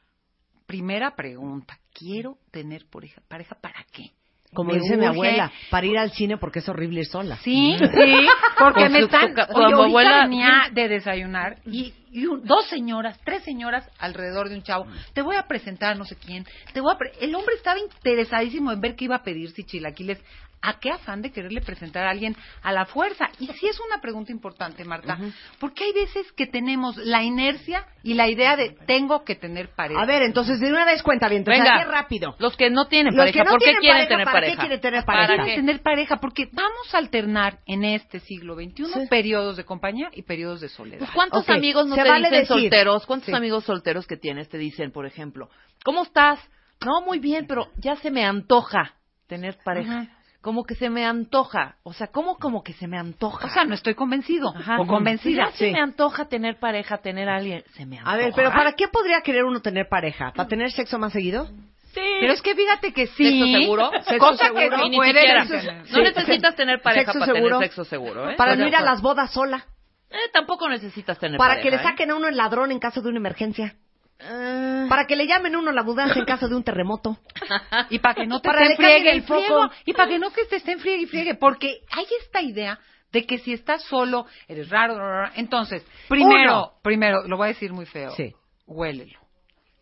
[0.65, 1.79] primera pregunta?
[1.93, 3.21] Quiero tener pareja.
[3.27, 4.11] ¿Pareja para qué?
[4.53, 7.35] Como Me dice mi abuela, para ir al cine porque es horrible ir sola.
[7.43, 9.33] Sí, sí, porque me están...
[9.53, 14.63] Oye, abuela- venía de desayunar y, y un- dos señoras, tres señoras alrededor de un
[14.63, 14.87] chavo.
[15.13, 16.45] Te voy a presentar a no sé quién.
[16.73, 19.63] Te voy a pre- El hombre estaba interesadísimo en ver qué iba a pedir si
[19.63, 20.19] chilaquiles.
[20.61, 23.29] ¿A qué afán de quererle presentar a alguien a la fuerza?
[23.39, 25.17] Y sí es una pregunta importante, Marta,
[25.59, 30.01] porque hay veces que tenemos la inercia y la idea de tengo que tener pareja.
[30.01, 31.83] A ver, entonces de una vez cuenta bien, entonces Venga.
[31.85, 32.35] rápido.
[32.39, 34.41] Los que no tienen Los pareja, que no ¿por qué quieren pareja, tener ¿para qué
[34.45, 34.61] pareja?
[34.61, 35.43] quieren tener ¿Para pareja?
[35.43, 38.99] Para tener pareja, porque vamos a alternar en este siglo XXI Sí.
[39.09, 40.99] periodos de compañía y periodos de soledad.
[40.99, 42.47] Pues ¿cuántos amigos no se te vale dicen decir.
[42.61, 43.05] solteros?
[43.05, 43.35] ¿Cuántos Sí.
[43.35, 45.49] amigos solteros que tienes te dicen, por ejemplo,
[45.85, 46.39] ¿cómo estás?
[46.85, 48.95] No, muy bien, pero ya se me antoja
[49.27, 49.99] tener pareja.
[50.01, 50.16] Ajá.
[50.47, 51.75] Como que se me antoja.
[51.83, 53.47] O sea, ¿cómo como que se me antoja?
[53.47, 54.79] O sea, no estoy convencido Ajá.
[54.79, 55.47] o convencida.
[55.47, 55.71] Ya se Sí.
[55.73, 57.65] me antoja tener pareja, tener a alguien.
[57.75, 58.13] Se me antoja.
[58.13, 60.31] A ver, pero ¿para qué podría querer uno tener pareja?
[60.33, 61.47] ¿Para tener sexo más seguido?
[61.93, 61.99] Sí.
[62.21, 63.25] Pero es que fíjate que sí.
[63.41, 63.91] ¿Sexo seguro?
[64.05, 64.69] Sexo cosa seguro.
[64.69, 65.45] que Ni no puede siquiera.
[65.45, 65.75] tener.
[65.81, 66.01] No Sí.
[66.01, 67.57] necesitas tener pareja Sexo para seguro.
[67.57, 68.35] tener sexo seguro, ¿eh?
[68.37, 69.65] Para no ir a las bodas sola.
[70.09, 71.63] Eh, tampoco necesitas tener Para pareja.
[71.65, 71.83] que le ¿eh?
[71.83, 73.75] saquen a uno el ladrón en caso de una emergencia.
[74.19, 77.17] Eh, Para que le llamen a uno la mudanza en caso de un terremoto.
[77.89, 79.69] Y para que no te Para friegue el foco.
[79.85, 81.35] Y para que no que te estén friegue y friegue.
[81.35, 82.79] Porque hay esta idea
[83.11, 84.95] de que si estás solo, eres raro.
[84.97, 85.31] raro, raro.
[85.35, 86.71] Entonces, primero, Uno.
[86.81, 88.11] primero, lo voy a decir muy feo.
[88.11, 88.33] Sí.
[88.65, 89.19] Huélelo.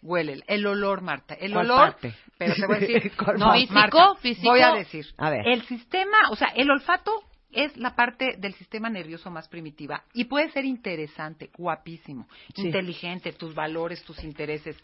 [0.01, 0.43] Huélelo.
[0.47, 1.33] El olor, Marta.
[1.33, 1.91] El ¿Cuál olor.
[1.91, 2.13] parte?
[2.37, 3.11] Pero te voy a decir.
[3.23, 3.47] ¿Cuál no?
[3.47, 4.15] Marta, ¿Físico?
[4.21, 4.49] ¿Físico?
[4.51, 5.05] Voy a decir.
[5.17, 5.47] A ver.
[5.47, 7.11] El sistema, o sea, el olfato
[7.55, 12.63] es la parte del sistema nervioso más primitiva y puede ser interesante, guapísimo, Sí.
[12.67, 14.77] inteligente, tus valores, tus intereses.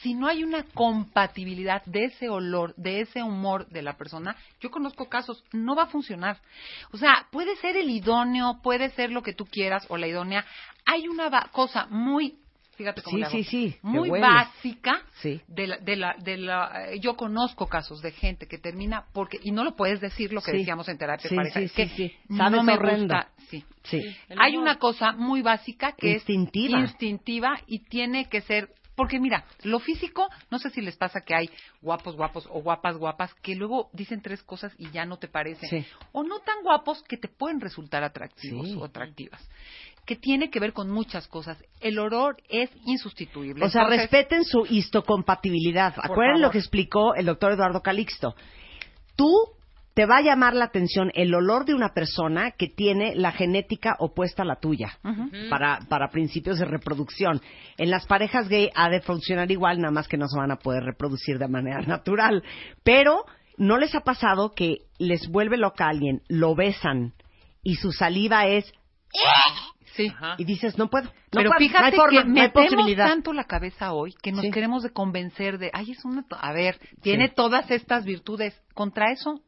[0.00, 4.70] Si no hay una compatibilidad de ese olor, de ese humor de la persona, yo
[4.70, 6.40] conozco casos, no va a funcionar.
[6.92, 10.44] O sea, puede ser el idóneo, puede ser lo que tú quieras o la idónea.
[10.84, 12.38] Hay una cosa muy,
[12.76, 15.40] fíjate cómo Sí, le hago, sí, sí, te muy básica Sí.
[15.48, 19.38] de la, de la, de la, eh, yo conozco casos de gente que termina porque
[19.42, 20.58] y no lo puedes decir lo que Sí.
[20.58, 22.16] decíamos en terapia pareja sí, es que sí, sí.
[22.28, 23.14] no me horrendo.
[23.14, 23.64] gusta sí
[24.38, 26.78] hay una cosa muy básica que Instintiva.
[26.78, 31.20] es instintiva y tiene que ser porque mira, lo físico, no sé si les pasa
[31.20, 31.50] que hay
[31.82, 35.68] guapos, guapos o guapas, guapas, que luego dicen tres cosas y ya no te parecen.
[35.68, 35.86] Sí.
[36.12, 38.74] O no tan guapos que te pueden resultar atractivos Sí.
[38.74, 39.46] o atractivas.
[40.06, 41.58] Que tiene que ver con muchas cosas.
[41.80, 43.64] El olor es insustituible.
[43.64, 45.94] O sea, Entonces, respeten su histocompatibilidad.
[45.98, 48.34] Acuérdense lo que explicó el doctor Eduardo Calixto.
[49.16, 49.28] Tú
[49.96, 53.96] te va a llamar la atención el olor de una persona que tiene la genética
[53.98, 54.98] opuesta a la tuya
[55.48, 57.40] para, para principios de reproducción.
[57.78, 60.58] En las parejas gay ha de funcionar igual, nada más que no se van a
[60.58, 62.44] poder reproducir de manera natural.
[62.84, 63.24] Pero,
[63.56, 67.14] ¿no les ha pasado que les vuelve loca a alguien, lo besan
[67.62, 68.70] y su saliva es...
[69.96, 70.12] Sí.
[70.38, 71.04] Y dices, no puedo.
[71.06, 74.14] no Pero puedo, fíjate no hay forma, que no hay metemos tanto la cabeza hoy
[74.22, 74.50] que nos Sí.
[74.50, 76.24] queremos de convencer de, ay, es una...
[76.40, 78.60] A ver, tiene todas estas virtudes.
[78.74, 79.40] Contra eso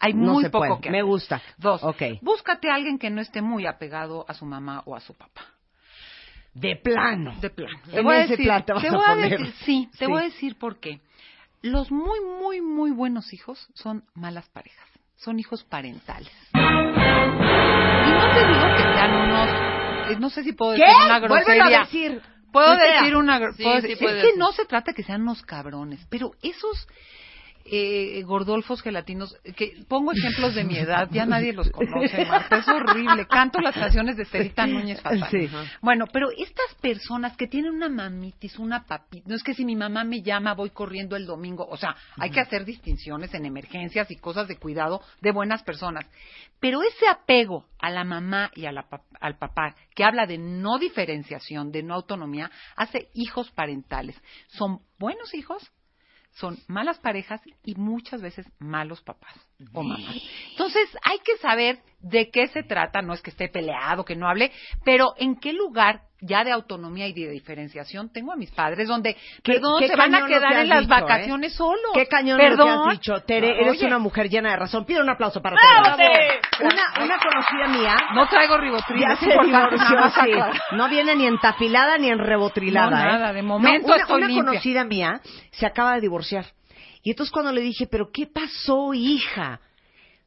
[0.00, 0.80] hay No muy se poco puede.
[0.80, 1.04] que Me hacer.
[1.06, 1.42] gusta.
[1.58, 1.80] Dos,
[2.22, 5.42] búscate a alguien que no esté muy apegado a su mamá o a su papá.
[6.54, 7.34] De plano.
[7.40, 7.78] De plano.
[7.92, 9.30] En ese plan te vas a voy a poner.
[9.38, 10.06] decir- sí, te Sí.
[10.06, 11.00] voy a decir por qué.
[11.62, 14.86] Los muy, muy, muy buenos hijos son malas parejas.
[15.16, 16.32] Son hijos parentales.
[16.52, 19.61] Y no te digo que sean unos...
[20.10, 20.80] eh, No sé si puedo ¿Qué?
[20.82, 21.64] decir una grosería.
[21.64, 22.20] a decir.
[22.52, 23.38] Puedo decir una...
[23.40, 24.38] gro- sí, puedo sí decir- puedes es que decir.
[24.38, 26.86] no se trata que sean unos cabrones, pero esos
[27.64, 32.68] eh, gordolfos gelatinos, que pongo ejemplos de mi edad, ya nadie los conoce, Marta, es
[32.68, 33.26] horrible.
[33.26, 35.28] Canto las canciones de Estelita Núñez fatal.
[35.30, 35.48] Sí.
[35.80, 39.76] Bueno, pero estas personas que tienen una mamitis, una papita, no es que si mi
[39.76, 44.10] mamá me llama voy corriendo el domingo, o sea, hay que hacer distinciones en emergencias
[44.10, 46.06] y cosas de cuidado de buenas personas.
[46.60, 48.86] Pero ese apego a la mamá y a la
[49.20, 54.20] al papá, que habla de no diferenciación, de no autonomía, hace hijos parentales.
[54.48, 55.72] Son buenos hijos,
[56.34, 59.34] son malas parejas y muchas veces malos papás
[59.72, 60.16] o mamás.
[60.50, 64.28] Entonces hay que saber de qué se trata, no es que esté peleado, que no
[64.28, 64.50] hable,
[64.84, 69.14] pero en qué lugar ya de autonomía y de diferenciación tengo a mis padres donde,
[69.42, 71.00] ¿Qué- perdón, se van a quedar en las dicho, ¿eh?
[71.00, 71.90] vacaciones solos.
[71.94, 72.88] Qué cañón lo que perdón.
[72.88, 73.20] has dicho.
[73.20, 74.84] Tere, eres Oye, una mujer llena de razón.
[74.86, 75.56] Pido un aplauso para.
[75.96, 76.40] Tere.
[76.60, 80.76] Una, una conocida mía No traigo ribotril, ya se divorció, sí.
[80.76, 83.12] No viene ni entafilada ni en rebotrilada, No, ¿eh?
[83.12, 84.44] nada, de momento No, una, estoy una limpia.
[84.44, 85.20] conocida mía
[85.50, 86.46] se acaba de divorciar.
[87.02, 89.58] Y entonces cuando le dije, ¿pero qué pasó, hija?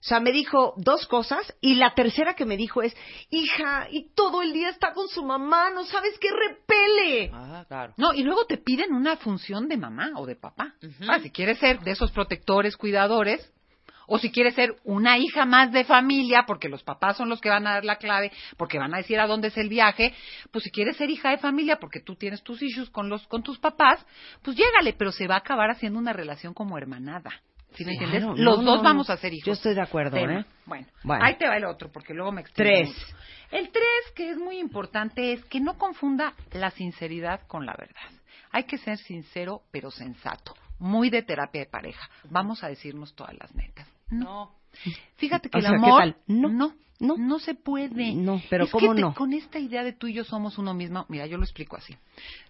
[0.06, 2.95] O sea, me dijo dos cosas y la tercera que me dijo es,
[3.32, 7.32] hija, y todo el día está con su mamá, no sabes qué repele.
[7.34, 7.95] Ah, claro.
[7.98, 10.76] No, y luego te piden una función de mamá o de papá.
[11.10, 13.52] Ah, si quieres ser de esos protectores, cuidadores,
[14.06, 17.49] o si quieres ser una hija más de familia, porque los papás son los que
[17.49, 20.14] van a dar la clave, porque van a decir a dónde es el viaje,
[20.52, 23.41] pues si quieres ser hija de familia, porque tú tienes tus issues con los con
[23.41, 24.06] tus papás,
[24.44, 27.32] pues llégale, pero se va a acabar haciendo una relación como hermanada.
[27.77, 28.23] ¿Sí me entiendes?
[28.23, 29.45] Los no, dos no, vamos a ser hijos.
[29.47, 30.41] Yo estoy de acuerdo, Tema.
[30.41, 30.45] ¿eh?
[30.65, 31.23] Bueno, Bueno.
[31.26, 32.88] ahí te va el otro, porque luego me extiendo Tres.
[32.89, 33.18] mucho.
[33.52, 38.10] El tres, que es muy importante, es que no confunda la sinceridad con la verdad.
[38.52, 40.56] Hay que ser sincero, pero sensato.
[40.80, 42.10] Muy de terapia de pareja.
[42.30, 43.88] Vamos a decirnos todas las netas.
[44.10, 44.52] No.
[45.18, 46.15] Fíjate que O el sea, ¿qué amor?
[46.27, 46.49] No.
[46.49, 47.15] no, No.
[47.18, 48.14] no, se puede.
[48.14, 49.14] No, pero Es ¿cómo que te- no?
[49.14, 51.95] Con esta idea de tú y yo somos uno mismo, mira, yo lo explico así.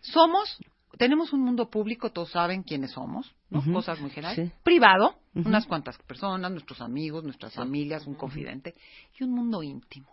[0.02, 0.58] Somos,
[0.98, 3.62] tenemos un mundo público, todos saben quiénes somos, ¿no?
[3.74, 4.50] Cosas muy generales.
[4.50, 4.56] Sí.
[4.64, 8.74] Privado, unas cuantas personas, nuestros amigos, nuestras familias, un confidente,
[9.20, 10.08] y un mundo íntimo.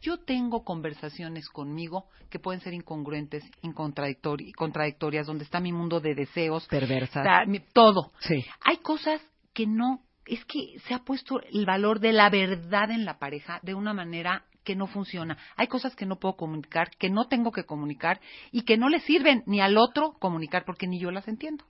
[0.00, 6.14] Yo tengo conversaciones conmigo que pueden ser incongruentes, incontradictori- contradictorias, donde está mi mundo de
[6.14, 7.20] deseos, Perversa.
[7.20, 8.12] está mi- todo.
[8.20, 8.44] Sí.
[8.64, 9.20] Hay cosas
[9.52, 13.58] que no, es que se ha puesto el valor de la verdad en la pareja
[13.62, 15.38] de una manera que no funciona.
[15.56, 18.20] Hay cosas que no puedo comunicar, que no tengo que comunicar
[18.52, 21.64] y que no le sirven ni al otro comunicar porque ni yo las entiendo.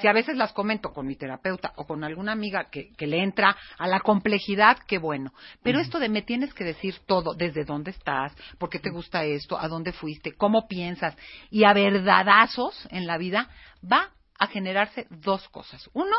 [0.00, 3.22] Si a veces las comento con mi terapeuta o con alguna amiga que, que le
[3.22, 5.34] entra a la complejidad, qué bueno.
[5.62, 9.22] Pero esto de me tienes que decir todo, desde dónde estás, por qué te gusta
[9.22, 11.14] esto, a dónde fuiste, cómo piensas,
[11.50, 13.50] y a verdadazos en la vida,
[13.84, 15.90] va a generarse dos cosas.
[15.92, 16.16] Uno,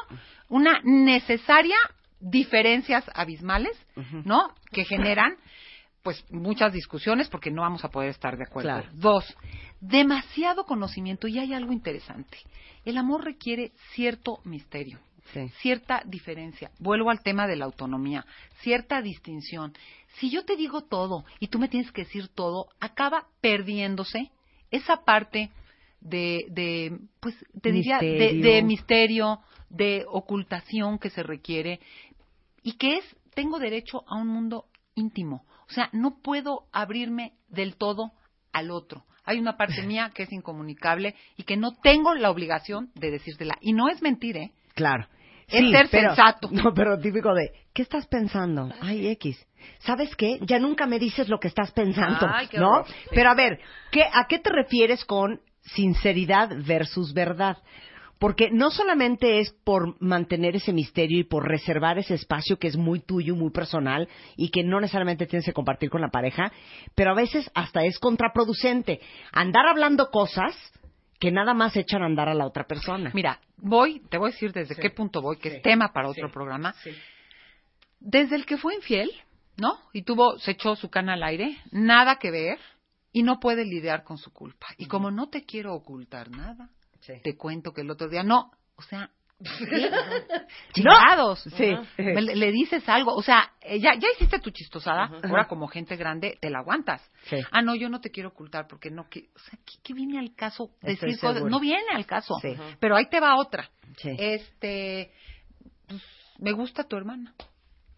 [0.50, 1.78] una necesaria
[2.22, 3.76] diferencias abismales,
[4.24, 4.54] ¿no?
[4.72, 5.36] Que generan
[6.04, 8.70] pues muchas discusiones porque no vamos a poder estar de acuerdo.
[8.70, 8.90] Claro.
[8.94, 9.38] Dos,
[9.80, 12.38] demasiado conocimiento y hay algo interesante.
[12.86, 15.00] El amor requiere cierto misterio,
[15.34, 15.50] Sí.
[15.62, 16.72] cierta diferencia.
[16.80, 18.26] Vuelvo al tema de la autonomía,
[18.62, 19.74] cierta distinción.
[20.18, 24.32] Si yo te digo todo y tú me tienes que decir todo, acaba perdiéndose
[24.72, 25.52] esa parte
[26.02, 31.80] de, de pues te diría, de misterio, de ocultación que se requiere
[32.64, 34.66] y que es, tengo derecho a un mundo
[34.96, 35.46] íntimo.
[35.72, 38.12] O sea, no puedo abrirme del todo
[38.54, 39.06] al otro.
[39.24, 43.56] Hay una parte mía que es incomunicable y que no tengo la obligación de decírtela.
[43.62, 44.52] Y no es mentir, ¿eh?
[44.76, 45.08] Claro.
[45.48, 46.50] Es ser pero- sensato.
[46.52, 48.70] No, pero típico de, ¿qué estás pensando?
[48.82, 49.46] Ay, X.
[49.80, 50.40] ¿Sabes qué?
[50.42, 52.70] Ya nunca me dices lo que estás pensando, Ay, qué ¿no?
[52.70, 52.86] horror.
[53.14, 53.60] Pero a ver,
[53.92, 57.58] ¿qué, ¿a qué te refieres con sinceridad versus verdad?
[58.22, 62.78] Porque no solamente es por mantener ese misterio y por reservar ese espacio que es
[62.78, 64.08] muy tuyo, muy personal
[64.38, 66.52] y que no necesariamente tienes que compartir con la pareja,
[66.94, 69.00] pero a veces hasta es contraproducente.
[69.32, 70.56] Andar hablando cosas
[71.20, 73.10] que nada más echan a andar a la otra persona.
[73.16, 76.32] Mira, voy, te voy a decir desde qué punto voy, que es tema para otro
[76.32, 76.76] programa.
[78.00, 79.10] Desde el que fue infiel,
[79.58, 79.80] ¿no?
[79.94, 82.60] Y tuvo, se echó su cana al aire, nada que ver,
[83.12, 84.68] y no puede lidiar con su culpa.
[84.78, 86.70] Y como no te quiero ocultar nada,
[87.24, 89.10] te cuento que el otro día, no, o sea,
[90.74, 91.44] chingados.
[91.58, 91.74] Sí.
[91.98, 95.96] Me- le, dices algo, o sea, eh, ya, ya hiciste tu chistosada, ahora como gente
[95.96, 97.02] grande te la aguantas.
[97.24, 97.38] Sí.
[97.52, 100.20] Ah, no, yo no te quiero ocultar porque no, que, o sea, ¿qué, qué viene
[100.20, 101.44] al caso decir cosas?
[101.44, 102.36] No viene al caso.
[102.42, 102.56] Sí.
[102.80, 103.70] Pero ahí te va otra.
[104.04, 105.12] Este,
[105.88, 106.02] pues,
[106.40, 107.34] me gusta tu hermana.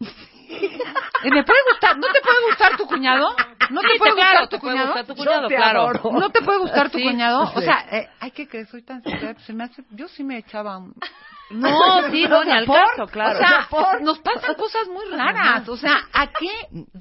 [0.00, 1.96] ¿Me puede gustar?
[1.96, 3.34] ¿No te puede gustar tu cuñado?
[3.70, 4.86] ¿No te puede claro, gustar tu te puede cuñado?
[4.88, 5.80] gustar tu cuñado, Yo te claro.
[5.80, 6.12] adoro.
[6.20, 7.04] ¿No te puede gustar tu Sí.
[7.04, 7.42] cuñado?
[7.54, 10.38] O sea, eh, hay que creer, soy tan sincera, se me hace, yo sí me
[10.38, 10.94] echaba un...
[11.50, 11.68] No,
[12.10, 12.74] sí, no, ni al ¿Por?
[12.76, 13.34] caso, claro.
[13.34, 15.68] O sea, nos pasan cosas muy raras.
[15.68, 16.48] O sea, ¿a qué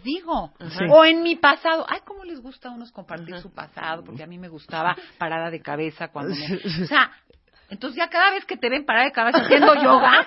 [0.04, 0.54] digo?
[0.92, 1.86] O en mi pasado.
[1.90, 5.50] Ay, cómo les gusta a unos compartir su pasado, porque a mí me gustaba parada
[5.50, 6.84] de cabeza cuando me...
[6.84, 7.10] O sea,
[7.74, 10.24] entonces ya cada vez que te ven parada de cabeza haciendo yoga,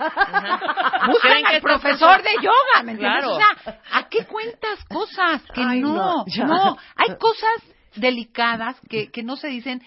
[1.06, 3.24] buscan al profesor de yoga, ¿me entiendes?
[3.24, 3.34] Claro.
[3.34, 5.42] O sea, ¿a qué cuentas cosas?
[5.54, 6.76] Que Ay, no, no.
[6.96, 7.62] Hay cosas
[7.94, 9.82] delicadas que, que no se dicen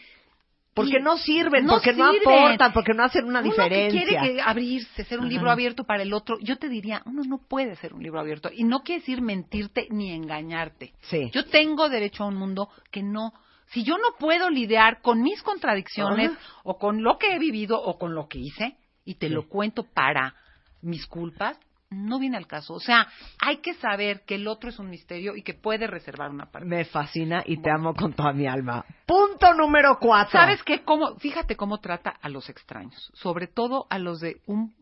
[0.73, 4.01] Porque no sirven, no porque no aportan, porque no hacen una uno diferencia.
[4.01, 7.23] que quiere que abrirse, ser un libro abierto para el otro, yo te diría, uno
[7.23, 8.49] no puede ser un libro abierto.
[8.53, 10.93] Y no quiere decir mentirte ni engañarte.
[11.01, 11.29] Sí.
[11.33, 13.33] Yo tengo derecho a un mundo que no...
[13.71, 16.39] Si yo no puedo lidiar con mis contradicciones Ajá.
[16.63, 19.33] o con lo que he vivido o con lo que hice y te Sí.
[19.33, 20.35] lo cuento para
[20.81, 21.59] mis culpas,
[21.91, 22.75] no viene al caso.
[22.75, 23.07] O sea,
[23.39, 26.67] hay que saber que el otro es un misterio y que puede reservar una parte.
[26.67, 28.85] Me fascina y te amo con toda mi alma.
[29.07, 30.39] Punto número cuatro.
[30.39, 30.83] ¿Sabes qué?
[30.83, 34.75] Cómo, fíjate cómo trata a los extraños, sobre todo a los de un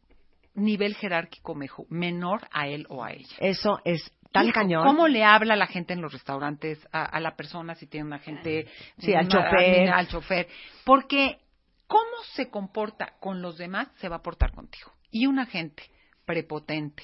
[0.54, 3.36] nivel jerárquico mejo- menor a él o a ella.
[3.40, 4.86] Eso es tan Hijo, cañón.
[4.86, 8.20] ¿Cómo le habla la gente en los restaurantes a, a la persona si tiene una
[8.20, 8.68] gente...
[8.98, 9.90] Sí, al chofer.
[9.90, 10.48] Al chofer.
[10.84, 11.40] Porque
[11.88, 14.92] cómo se comporta con los demás se va a portar contigo.
[15.10, 15.84] Y una gente
[16.26, 17.04] prepotente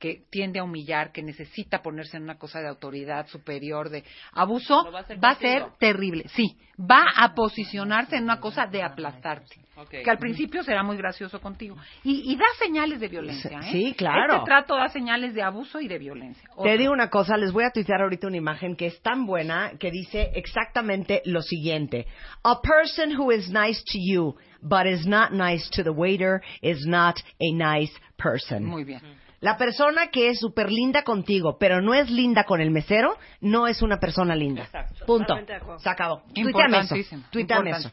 [0.00, 4.02] que tiende a humillar, que necesita ponerse en una cosa de autoridad superior, de
[4.32, 6.24] abuso, va a hacer va a ser terrible.
[6.28, 9.60] Sí, va a posicionarse en una cosa de aplastarte.
[9.76, 9.90] Ok.
[9.90, 11.76] Que al principio será muy gracioso contigo.
[12.02, 13.72] Y, y da señales de violencia, ¿eh?
[13.72, 14.36] Sí, claro.
[14.36, 16.48] Este trato da señales de abuso y de violencia.
[16.62, 19.72] Te digo una cosa, les voy a tuitear ahorita una imagen que es tan buena
[19.78, 22.06] que dice exactamente lo siguiente.
[22.42, 26.86] A person who is nice to you but is not nice to the waiter is
[26.86, 28.64] not a nice person.
[28.64, 29.00] Muy bien.
[29.40, 33.66] La persona que es súper linda contigo, pero no es linda con el mesero, no
[33.66, 34.64] es una persona linda.
[34.64, 35.34] Exacto, Punto.
[35.78, 36.22] Se acabó.
[36.34, 36.94] Tuiteame eso.
[37.30, 37.90] Tuiteame eso.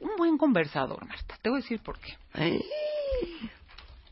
[0.00, 1.36] Un buen conversador, Marta.
[1.40, 2.14] Te voy a decir por qué.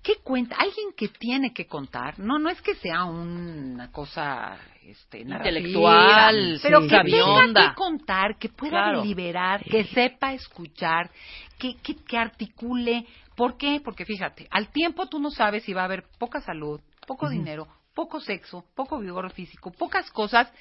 [0.03, 0.57] ¿Qué cuenta?
[0.59, 2.19] Alguien que tiene que contar.
[2.19, 8.36] No, no es que sea una cosa este, Intelectual, pero sí, que tenga que contar,
[8.36, 9.03] que pueda Claro.
[9.03, 11.09] deliberar, que sepa escuchar,
[11.59, 13.07] que, que, que articule.
[13.36, 13.80] ¿Por qué?
[13.84, 17.68] Porque fíjate, al tiempo tú no sabes si va a haber poca salud, poco dinero,
[17.94, 20.52] poco sexo, poco vigor físico, pocas cosas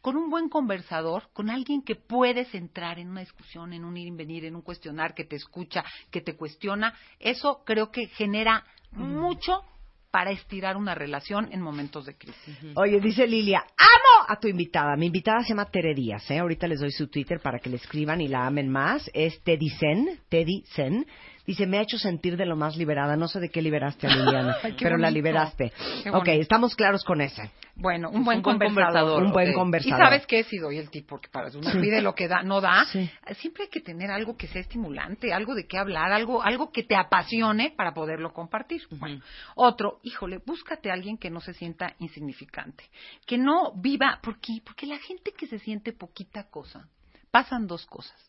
[0.00, 4.08] con un buen conversador, con alguien que puedes entrar en una discusión, en un ir
[4.08, 8.64] y venir, en un cuestionar, que te escucha, que te cuestiona, eso creo que genera
[8.92, 9.64] mucho
[10.10, 12.56] para estirar una relación en momentos de crisis.
[12.76, 14.96] Oye, dice Lilia, amo a tu invitada.
[14.96, 16.38] Mi invitada se llama Tere Díaz, ¿eh?
[16.38, 19.10] Ahorita les doy su Twitter para que le escriban y la amen más.
[19.12, 21.06] Es Teddy Zen, Teddy Zen.
[21.48, 23.16] Dice, me ha hecho sentir de lo más liberada.
[23.16, 25.72] No sé de qué liberaste a Liliana, Ay, pero la liberaste.
[26.12, 27.50] Ok, estamos claros con esa.
[27.74, 28.92] Bueno, un buen, un buen conversador.
[28.92, 29.98] conversador, Un buen conversador.
[29.98, 32.60] Y sabes qué, si doy el tip, porque para uno pide lo que da, no
[32.60, 33.08] da, Sí.
[33.38, 36.82] siempre hay que tener algo que sea estimulante, algo de qué hablar, algo, algo que
[36.82, 38.82] te apasione para poderlo compartir.
[38.90, 39.22] Bueno,
[39.54, 42.84] otro, híjole, búscate a alguien que no se sienta insignificante,
[43.24, 44.60] que no viva, ¿por qué?
[44.62, 46.88] Porque la gente que se siente poquita cosa,
[47.30, 48.27] pasan dos cosas.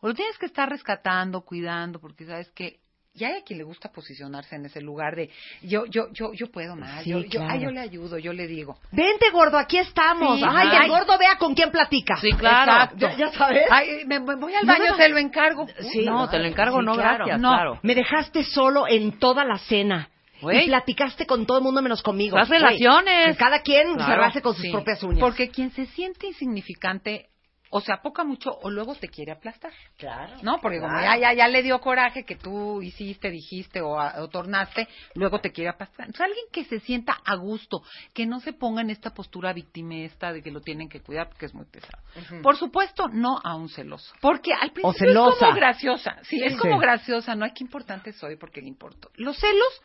[0.00, 2.80] O lo tienes que estar rescatando, cuidando, porque sabes que
[3.16, 5.30] ya hay a quien le gusta posicionarse en ese lugar de
[5.62, 8.46] yo, yo, yo, yo puedo más, Sí, yo, yo, ay, yo le ayudo, yo le
[8.46, 8.78] digo.
[8.92, 10.38] Vente, gordo, aquí estamos.
[10.38, 10.84] Sí, ay, ay.
[10.84, 12.16] el gordo vea con quién platica.
[12.16, 12.94] Sí, claro.
[12.96, 13.64] Ya, ya sabes.
[13.70, 14.96] Ay, me, me voy al baño, no.
[14.96, 15.66] te lo encargo.
[15.92, 16.04] Sí.
[16.04, 17.24] No, te lo encargo, no, claro.
[17.24, 17.48] gracias, No.
[17.54, 17.80] claro.
[17.82, 20.10] Me dejaste solo en toda la cena.
[20.42, 22.36] Y platicaste con todo el mundo menos conmigo.
[22.36, 23.38] Las relaciones.
[23.38, 25.20] Cada quien Claro, cerrarse con sus propias uñas.
[25.20, 27.30] Porque quien se siente insignificante
[27.70, 29.72] o se apoca mucho o luego te quiere aplastar.
[29.98, 30.34] Claro.
[30.42, 30.60] ¿No?
[30.60, 34.28] Porque como ya, ya, ya le dio coraje que tú hiciste, dijiste o, a- o
[34.28, 36.06] tornaste, luego te quiere aplastar.
[36.06, 37.82] Entonces, alguien que se sienta a gusto,
[38.14, 41.46] que no se ponga en esta postura victimista de que lo tienen que cuidar porque
[41.46, 42.02] es muy pesado.
[42.42, 44.14] Por supuesto, no a un celoso.
[44.20, 45.38] Porque al principio es celosa.
[45.46, 46.16] como graciosa.
[46.22, 46.58] Sí, es Sí.
[46.58, 47.44] como graciosa, ¿no?
[47.44, 49.10] Ay, qué importante soy porque le importo.
[49.16, 49.82] Los celos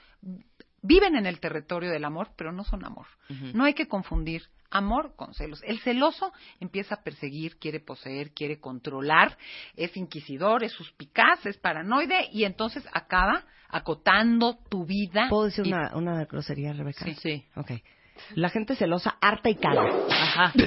[0.82, 3.08] viven en el territorio del amor, pero no son amor.
[3.54, 5.62] No hay que confundir amor con celos.
[5.64, 9.38] El celoso empieza a perseguir, quiere poseer, quiere controlar,
[9.76, 15.28] es inquisidor, es suspicaz, es paranoide y entonces acaba acotando tu vida.
[15.30, 17.06] ¿Puedo decir y- una, una grosería, Rebeca?
[17.06, 17.14] Sí.
[17.22, 17.46] Sí.
[17.56, 17.72] Ok.
[18.36, 19.84] La gente celosa, harta y cara.
[20.10, 20.54] Ajá.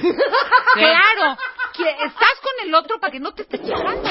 [0.75, 1.37] Claro,
[1.73, 4.03] que estás con el otro para que no te esté chingando.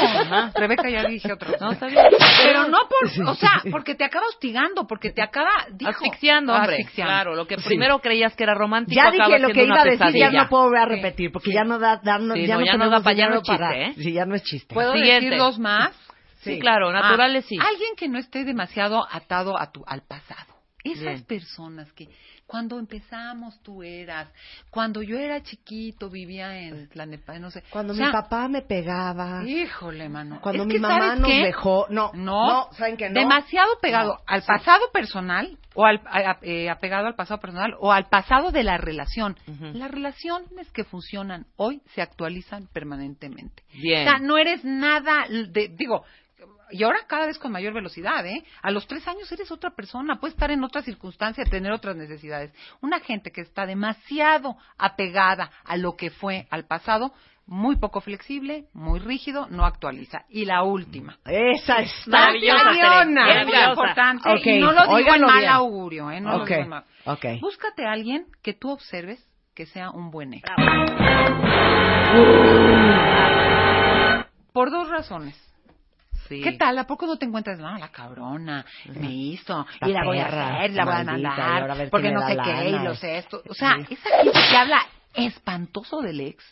[0.55, 1.53] Rebeca ya dije otro.
[1.61, 2.07] No, está bien.
[2.43, 6.77] Pero no por, o sea, porque te acaba hostigando, porque te acaba dijo, Asfixiando, hombre.
[6.77, 7.11] asfixiando.
[7.13, 10.15] Claro, lo que primero creías que era romántico Ya dije lo que iba a decir,
[10.15, 12.61] ya no puedo volver a repetir, porque ya no da, da- no- Sí, ya no,
[12.61, 13.95] no, ya no da tenemos pa- ya no chiste, para- ¿eh?
[13.99, 14.75] Sí, ya no es chiste.
[14.75, 15.27] ¿Puedo Siguiente.
[15.27, 15.91] decir dos más?
[16.41, 17.57] Sí, claro, naturales sí.
[17.61, 20.55] Ah, alguien que no esté demasiado atado a tu, al pasado.
[20.83, 21.25] Esas Bien.
[21.25, 22.09] personas que
[22.47, 24.29] cuando empezamos tú eras,
[24.71, 27.63] cuando yo era chiquito vivía en Tlanepa, no sé.
[27.71, 30.41] Cuando O mi papá me pegaba, Híjole, mano.
[30.43, 31.43] cuando Es mi que, mamá ¿sabes nos qué?
[31.43, 33.19] dejó, no, No, no, ¿saben que no?
[33.21, 34.47] Demasiado pegado No, al sí.
[34.47, 38.77] pasado personal o al, a- eh, apegado al pasado personal o al pasado de la
[38.79, 39.37] relación.
[39.73, 43.63] Las relaciones que funcionan hoy se actualizan permanentemente.
[43.73, 44.07] Bien.
[44.07, 46.05] O sea, no eres nada de, digo,
[46.71, 48.45] y ahora cada vez con mayor velocidad, ¿eh?
[48.63, 52.53] A los tres años eres otra persona, puedes estar en otra circunstancia, tener otras necesidades.
[52.81, 57.13] Una gente que está demasiado apegada a lo que fue al pasado,
[57.47, 60.25] muy poco flexible, muy rígido, no actualiza.
[60.31, 61.19] Y la última.
[61.27, 63.29] Esa está Maravillosa, cañona.
[63.29, 63.69] Es maravillosa.
[63.71, 65.51] importante Ok, y no lo digo en óiganlo mal bien.
[65.53, 66.21] augurio, ¿eh?
[66.23, 66.85] No lo Ok, digo en mal.
[67.05, 67.25] ok.
[67.43, 69.23] Búscate a alguien que tú observes
[69.55, 70.49] que sea un buen ex.
[74.53, 75.37] Por dos razones.
[76.29, 76.41] Sí.
[76.41, 76.79] ¿Qué tal?
[76.79, 77.59] ¿A poco no te encuentras?
[77.59, 81.91] No, la cabrona me hizo La y la voy a hacer, la voy a mandar
[81.91, 83.43] porque no sé qué y lo sé esto.
[83.49, 86.45] O sea, esa gente que habla espantoso del ex,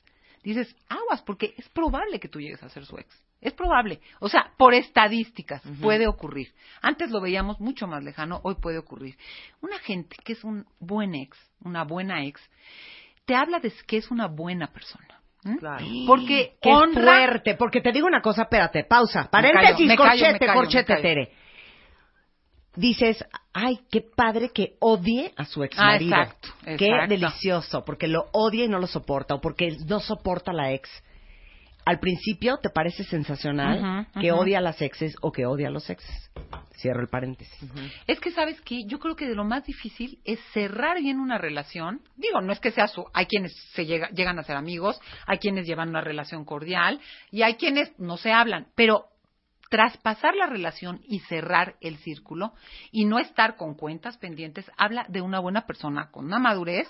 [0.43, 3.23] dices, aguas, porque es probable que tú llegues a ser su ex.
[3.40, 4.01] Es probable.
[4.20, 6.55] O sea, por estadísticas puede ocurrir.
[6.81, 9.16] Antes lo veíamos mucho más lejano, hoy puede ocurrir.
[9.61, 12.40] Una gente que es un buen ex, una buena ex,
[13.24, 15.22] te habla de que es una buena persona.
[15.44, 15.59] ¿M?
[15.59, 15.85] Claro.
[16.06, 19.28] Porque Qué honra fuerte, porque te digo una cosa, espérate, pausa.
[19.31, 21.02] Paréntesis, me callo, me corchete, callo, me corchete, callo.
[21.02, 21.32] Tere.
[22.74, 26.16] Dices, ay, qué padre que odie a su ex Ah, marido.
[26.16, 27.09] exacto, Qué exacto.
[27.09, 30.89] delicioso, porque lo odia y no lo soporta, o porque no soporta a la ex.
[31.84, 35.88] Al principio te parece sensacional que odia a las exes o que odia a los
[35.90, 36.30] exes.
[36.76, 37.70] Cierro el paréntesis.
[38.06, 38.84] Es que, ¿sabes qué?
[38.86, 42.00] Yo creo que de lo más difícil es cerrar bien una relación.
[42.16, 43.04] Digo, no es que sea su...
[43.14, 47.00] Hay quienes se llega- llegan a ser amigos, hay quienes llevan una relación cordial
[47.30, 48.66] y hay quienes no se hablan.
[48.74, 49.06] Pero
[49.73, 52.53] traspasar la relación y cerrar el círculo
[52.90, 56.86] y no estar con cuentas pendientes habla de una buena persona con una madurez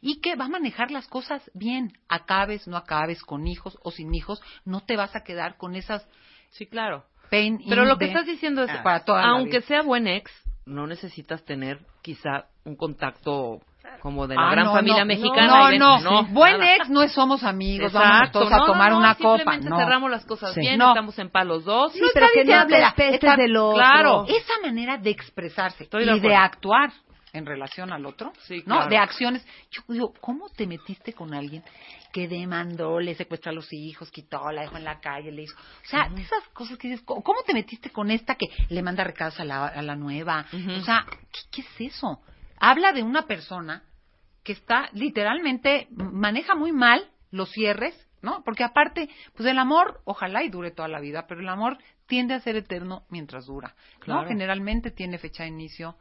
[0.00, 1.92] y que va a manejar las cosas bien.
[2.08, 6.04] Acabes, no acabes, con hijos o sin hijos, no te vas a quedar con esas
[6.50, 7.04] Sí, claro.
[7.30, 10.32] pain Pero lo que estás diciendo es, para toda aunque sea buen ex,
[10.66, 13.60] no necesitas tener quizá un contacto
[14.00, 15.46] como de la Ah, gran no, familia no, mexicana.
[15.46, 16.76] No, ven- no, Buen nada.
[16.76, 19.36] ex no es somos amigos, vamos todos a no, tomar no, no, una copa.
[19.38, 19.76] simplemente No.
[19.78, 20.60] cerramos las cosas Sí.
[20.60, 20.88] bien, No.
[20.88, 21.92] estamos en palos dos.
[21.92, 23.76] Sí, pero que no hables mira, pestes del otro.
[23.76, 24.24] claro.
[24.28, 26.92] Esa manera de expresarse Estoy y de actuar
[27.32, 28.76] en relación al otro, Sí, ¿no?
[28.76, 28.90] claro.
[28.90, 29.44] De acciones.
[29.70, 31.64] Yo digo, ¿cómo te metiste con alguien
[32.12, 35.56] que demandó, le secuestró a los hijos, quitó, la dejó en la calle, le hizo...
[35.56, 39.02] O sea, de esas cosas que dices, ¿cómo te metiste con esta que le manda
[39.02, 40.46] recados a la, a la nueva?
[40.78, 42.20] O sea, ¿qué, qué es eso?
[42.58, 43.82] Habla de una persona
[44.42, 48.42] que está literalmente maneja muy mal los cierres, ¿no?
[48.44, 52.34] Porque aparte, pues el amor, ojalá y dure toda la vida, pero el amor tiende
[52.34, 54.04] a ser eterno mientras dura, ¿no?
[54.04, 54.28] Claro.
[54.28, 55.96] Generalmente tiene fecha de inicio,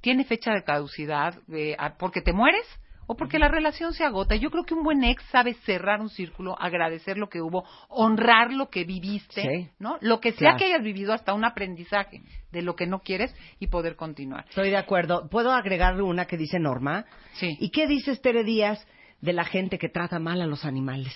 [0.00, 2.66] tiene fecha de caducidad, eh, porque te mueres
[3.08, 4.36] o porque la relación se agota.
[4.36, 8.52] Yo creo que un buen ex sabe cerrar un círculo, agradecer lo que hubo, honrar
[8.52, 9.70] lo que viviste, Sí.
[9.80, 9.96] ¿no?
[10.00, 10.58] Lo que sea Claro.
[10.58, 12.22] que hayas vivido hasta un aprendizaje
[12.52, 14.44] de lo que no quieres y poder continuar.
[14.48, 15.28] Estoy de acuerdo.
[15.28, 17.06] ¿Puedo agregarle una que dice Norma?
[17.32, 17.56] Sí.
[17.58, 18.86] ¿Y qué dices, Tere Díaz,
[19.20, 21.12] de la gente que trata mal a los animales?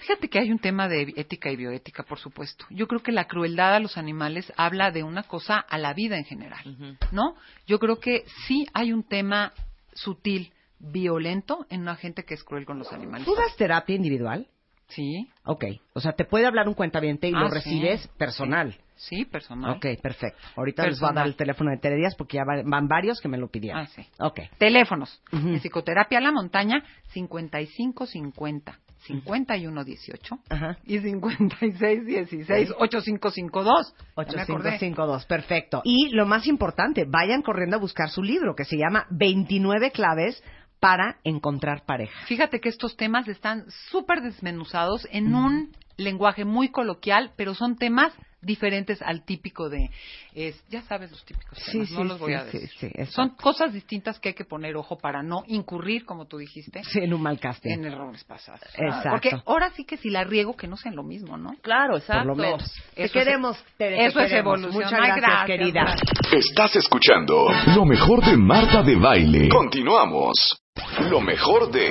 [0.00, 2.66] Fíjate que hay un tema de ética y bioética, por supuesto.
[2.70, 6.18] Yo creo que la crueldad a los animales habla de una cosa a la vida
[6.18, 6.98] en general.
[7.12, 7.36] ¿no?
[7.66, 9.52] Yo creo que sí hay un tema
[9.94, 13.24] sutil, violento en una gente que es cruel con los animales.
[13.26, 14.46] ¿Tú das terapia individual?
[14.88, 15.64] Sí, Ok.
[15.94, 17.54] O sea, te puede hablar un cuentaviente y Ah, lo sí.
[17.54, 18.76] recibes personal.
[18.96, 19.76] sí, personal.
[19.76, 20.38] Ok, perfecto.
[20.56, 23.28] Ahorita les voy a dar el teléfono de Tere Díaz porque ya van varios que
[23.28, 23.82] me lo pidieron.
[23.82, 24.04] Ah, sí.
[24.18, 24.40] Ok.
[24.58, 25.22] Teléfonos.
[25.32, 25.48] Ujú.
[25.48, 26.82] En psicoterapia a la montaña,
[27.12, 30.76] 5550 5118 Ajá.
[30.84, 33.94] y 5616 8552.
[33.94, 34.68] Ya me acordé.
[34.68, 35.80] 8552, perfecto.
[35.84, 40.42] Y lo más importante, vayan corriendo a buscar su libro que se llama 29 claves
[40.80, 42.26] para encontrar pareja.
[42.26, 48.12] Fíjate que estos temas están súper desmenuzados en un lenguaje muy coloquial, pero son temas
[48.42, 49.90] diferentes al típico de,
[50.34, 52.90] es, ya sabes los típicos Sí, temas, sí, no los voy sí, a sí, decir.
[52.96, 56.82] sí, son cosas distintas que hay que poner ojo para no incurrir, como tú dijiste,
[56.84, 57.70] Sí, en un mal casting.
[57.72, 58.62] en errores pasados.
[58.78, 59.10] Exacto.
[59.10, 61.54] Porque ahora sí que si la riego, que no sean lo mismo, ¿no?
[61.60, 62.28] Claro, exacto.
[62.28, 62.74] Por lo menos.
[62.94, 64.54] Te Eso queremos, es, te eso es queremos.
[64.58, 64.84] evolución.
[64.84, 65.80] Muchas gracias, gracias, querida.
[65.82, 66.10] gracias.
[66.32, 67.46] Estás escuchando
[67.76, 69.48] lo mejor de Marta de Baile.
[69.50, 70.62] Continuamos.
[71.10, 71.90] Lo mejor de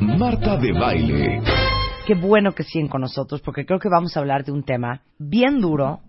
[0.00, 1.40] Marta de Baile.
[2.06, 5.02] Qué bueno que siguen con nosotros porque creo que vamos a hablar de un tema
[5.18, 6.00] bien duro,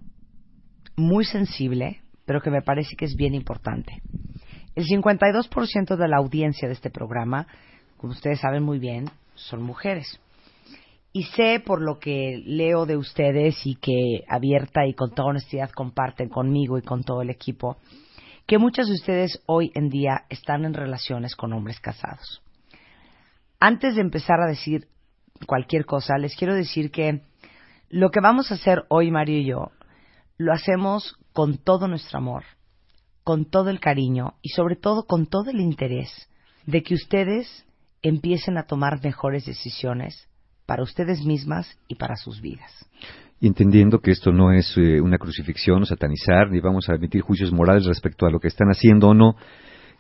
[0.96, 4.02] muy sensible, pero que me parece que es bien importante.
[4.76, 7.48] El 52% de la audiencia de este programa,
[7.98, 10.20] como ustedes saben muy bien, son mujeres.
[11.12, 15.70] Y sé por lo que leo de ustedes y que abierta y con toda honestidad
[15.70, 17.78] comparten conmigo y con todo el equipo,
[18.46, 22.42] que muchas de ustedes hoy en día están en relaciones con hombres casados.
[23.60, 24.88] Antes de empezar a decir
[25.48, 27.22] cualquier cosa, les quiero decir que
[27.90, 29.72] lo que vamos a hacer hoy, Mario y yo,
[30.38, 32.44] lo hacemos con todo nuestro amor,
[33.24, 36.30] con todo el cariño y sobre todo con todo el interés
[36.66, 37.66] de que ustedes
[38.02, 40.28] empiecen a tomar mejores decisiones
[40.66, 42.72] para ustedes mismas y para sus vidas.
[43.48, 47.52] Entendiendo que esto no es eh, una crucifixión o satanizar, ni vamos a emitir juicios
[47.52, 49.36] morales respecto a lo que están haciendo o no,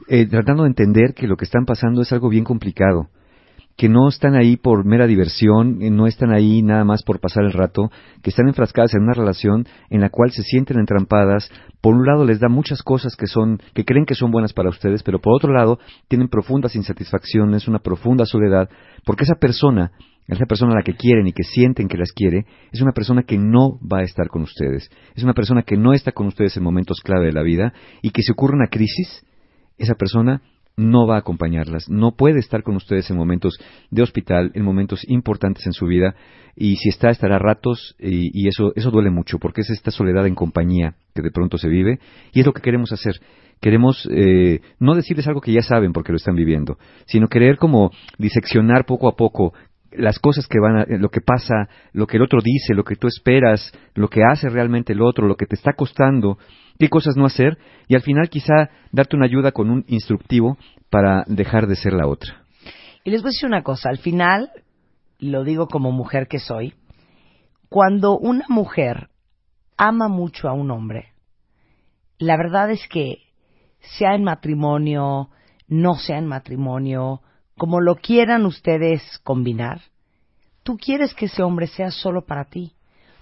[0.07, 3.09] eh, tratando de entender que lo que están pasando es algo bien complicado,
[3.75, 7.43] que no están ahí por mera diversión, eh, no están ahí nada más por pasar
[7.43, 7.91] el rato,
[8.21, 11.49] que están enfrascadas en una relación en la cual se sienten entrampadas,
[11.81, 14.69] por un lado les da muchas cosas que son, que creen que son buenas para
[14.69, 18.69] ustedes, pero por otro lado tienen profundas insatisfacciones, una profunda soledad,
[19.05, 19.91] porque esa persona
[20.27, 23.23] esa persona a la que quieren y que sienten que las quiere, es una persona
[23.23, 24.89] que no va a estar con ustedes.
[25.15, 28.11] Es una persona que no está con ustedes en momentos clave de la vida y
[28.11, 29.25] que si ocurre una crisis,
[29.77, 30.41] esa persona
[30.75, 33.59] no va a acompañarlas, no puede estar con ustedes en momentos
[33.91, 36.15] de hospital, en momentos importantes en su vida,
[36.55, 40.25] y si está, estará ratos, y, y eso, eso duele mucho, porque es esta soledad
[40.25, 41.99] en compañía que de pronto se vive,
[42.33, 43.19] y es lo que queremos hacer.
[43.61, 47.91] Queremos eh, no decirles algo que ya saben porque lo están viviendo, sino querer como
[48.17, 49.53] diseccionar poco a poco
[49.97, 52.95] las cosas que van a, lo que pasa, lo que el otro dice, lo que
[52.95, 56.37] tú esperas, lo que hace realmente el otro, lo que te está costando,
[56.79, 57.57] qué cosas no hacer,
[57.87, 60.57] y al final quizá darte una ayuda con un instructivo
[60.89, 62.43] para dejar de ser la otra.
[63.03, 64.51] Y les voy a decir una cosa, al final,
[65.19, 66.73] lo digo como mujer que soy,
[67.69, 69.09] cuando una mujer
[69.77, 71.13] ama mucho a un hombre,
[72.17, 73.17] la verdad es que
[73.97, 75.29] sea en matrimonio,
[75.67, 77.21] no sea en matrimonio,
[77.57, 79.81] como lo quieran ustedes combinar,
[80.63, 82.73] tú quieres que ese hombre sea solo para ti.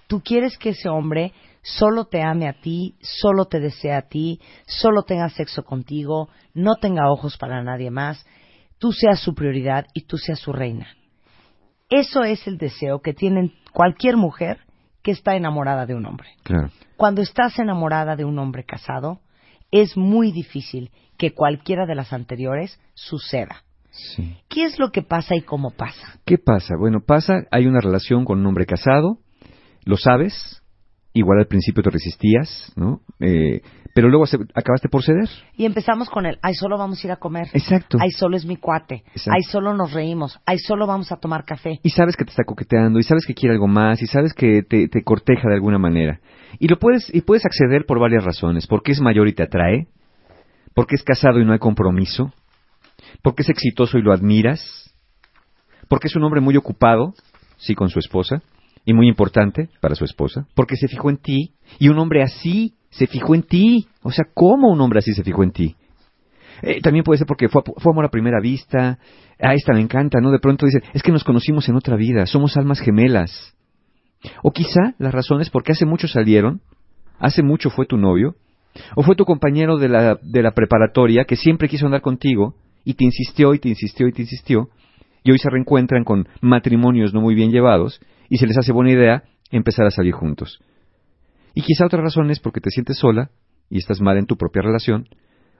[0.06, 1.32] Tú quieres que ese hombre
[1.62, 6.76] solo te ame a ti, solo te desea a ti, solo tenga sexo contigo, no
[6.76, 8.26] tenga ojos para nadie más,
[8.78, 10.88] tú seas su prioridad y tú seas su reina.
[11.88, 14.58] Eso es el deseo que tiene cualquier mujer
[15.02, 16.30] que está enamorada de un hombre.
[16.42, 16.70] Claro.
[16.96, 19.20] Cuando estás enamorada de un hombre casado,
[19.70, 23.62] es muy difícil que cualquiera de las anteriores suceda.
[23.92, 24.36] Sí.
[24.48, 26.18] ¿Qué es lo que pasa y cómo pasa?
[26.24, 26.74] ¿Qué pasa?
[26.78, 29.18] Bueno, pasa, hay una relación con un hombre casado,
[29.84, 30.62] lo sabes,
[31.12, 33.00] igual al principio te resistías, ¿no?
[33.20, 33.60] Eh,
[33.94, 35.28] pero luego se- acabaste por ceder.
[35.54, 37.48] Y empezamos con el, ay, solo vamos a ir a comer.
[37.52, 37.98] Exacto.
[38.00, 39.04] Ay, solo es mi cuate.
[39.08, 39.32] Exacto.
[39.36, 40.40] Ay, solo nos reímos.
[40.46, 41.78] Ay, solo vamos a tomar café.
[41.82, 44.62] Y sabes que te está coqueteando, y sabes que quiere algo más, y sabes que
[44.62, 46.20] te, te corteja de alguna manera.
[46.58, 48.66] Y lo puedes, y puedes acceder por varias razones.
[48.66, 49.88] Porque es mayor y te atrae,
[50.74, 52.32] porque es casado y no hay compromiso,
[53.22, 54.94] porque es exitoso y lo admiras,
[55.88, 57.14] porque es un hombre muy ocupado,
[57.58, 58.42] sí, con su esposa,
[58.84, 62.74] y muy importante para su esposa, porque se fijó en ti, y un hombre así
[62.92, 63.88] se fijó en ti.
[64.02, 65.76] O sea, ¿cómo un hombre así se fijó en ti?
[66.62, 68.98] Eh, también puede ser porque fue, amor a primera vista.
[69.40, 70.30] A esta me encanta, ¿no?
[70.30, 73.56] De pronto dice, es que nos conocimos en otra vida, somos almas gemelas.
[74.42, 76.60] O quizá la razón es porque hace mucho salieron,
[77.18, 78.36] hace mucho fue tu novio,
[78.94, 82.94] o fue tu compañero de la, de la preparatoria que siempre quiso andar contigo y
[82.94, 84.68] te insistió y te insistió y te insistió,
[85.24, 88.90] y hoy se reencuentran con matrimonios no muy bien llevados y se les hace buena
[88.90, 90.60] idea empezar a salir juntos.
[91.54, 93.30] Y quizá otra razón es porque te sientes sola
[93.68, 95.08] y estás mal en tu propia relación,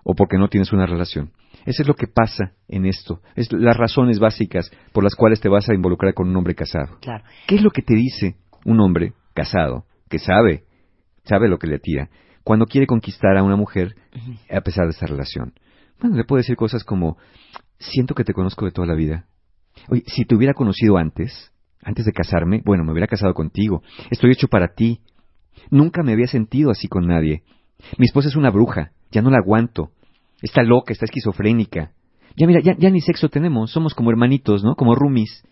[0.05, 1.31] o porque no tienes una relación.
[1.65, 3.21] Eso es lo que pasa en esto.
[3.37, 6.99] Es las razones básicas por las cuales te vas a involucrar con un hombre casado.
[7.01, 7.25] Claro.
[7.47, 10.65] ¿Qué es lo que te dice un hombre casado que sabe,
[11.25, 12.11] sabe lo que le tira,
[12.43, 13.95] cuando quiere conquistar a una mujer
[14.51, 15.55] a pesar de esta relación?
[16.03, 17.17] Bueno, le puede decir cosas como,
[17.79, 19.27] siento que te conozco de toda la vida
[19.89, 21.53] Oye, si te hubiera conocido antes,
[21.83, 23.83] antes de casarme, bueno, me hubiera casado contigo.
[24.11, 25.01] Estoy hecho para ti.
[25.71, 27.43] Nunca me había sentido así con nadie.
[27.99, 29.91] Mi esposa es una bruja, ya no la aguanto.
[30.41, 31.93] Está loca, está esquizofrénica.
[32.37, 34.75] Ya mira, ya, ya ni sexo tenemos, somos como hermanitos, ¿no?
[34.75, 35.45] Como roomies.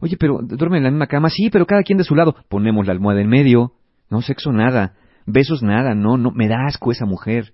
[0.00, 2.36] Oye, pero duerme en la misma cama, sí, pero cada quien de su lado.
[2.48, 3.72] Ponemos la almohada en medio.
[4.10, 4.94] No, sexo nada.
[5.26, 7.52] Besos nada, no, no, me da asco esa mujer.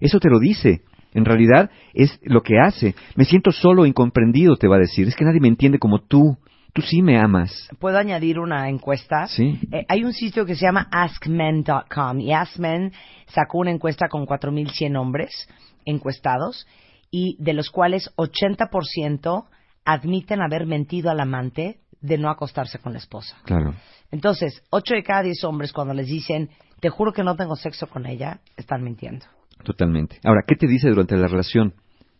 [0.00, 0.82] Eso te lo dice.
[1.16, 2.94] En realidad es lo que hace.
[3.14, 5.08] Me siento solo incomprendido, te va a decir.
[5.08, 6.36] Es que nadie me entiende como tú.
[6.74, 7.70] Tú sí me amas.
[7.78, 9.26] ¿Puedo añadir una encuesta?
[9.26, 9.58] Sí.
[9.72, 12.92] Eh, hay un sitio que se llama AskMen.com y AskMen
[13.28, 15.48] sacó una encuesta con 4.100 hombres
[15.86, 16.66] encuestados
[17.10, 19.46] y de los cuales 80%
[19.86, 23.38] admiten haber mentido al amante de no acostarse con la esposa.
[23.44, 23.74] Claro.
[24.10, 27.86] Entonces, 8 de cada 10 hombres cuando les dicen, te juro que no tengo sexo
[27.86, 29.24] con ella, están mintiendo.
[29.62, 30.18] Totalmente.
[30.24, 31.74] Ahora, ¿qué te dice durante la relación?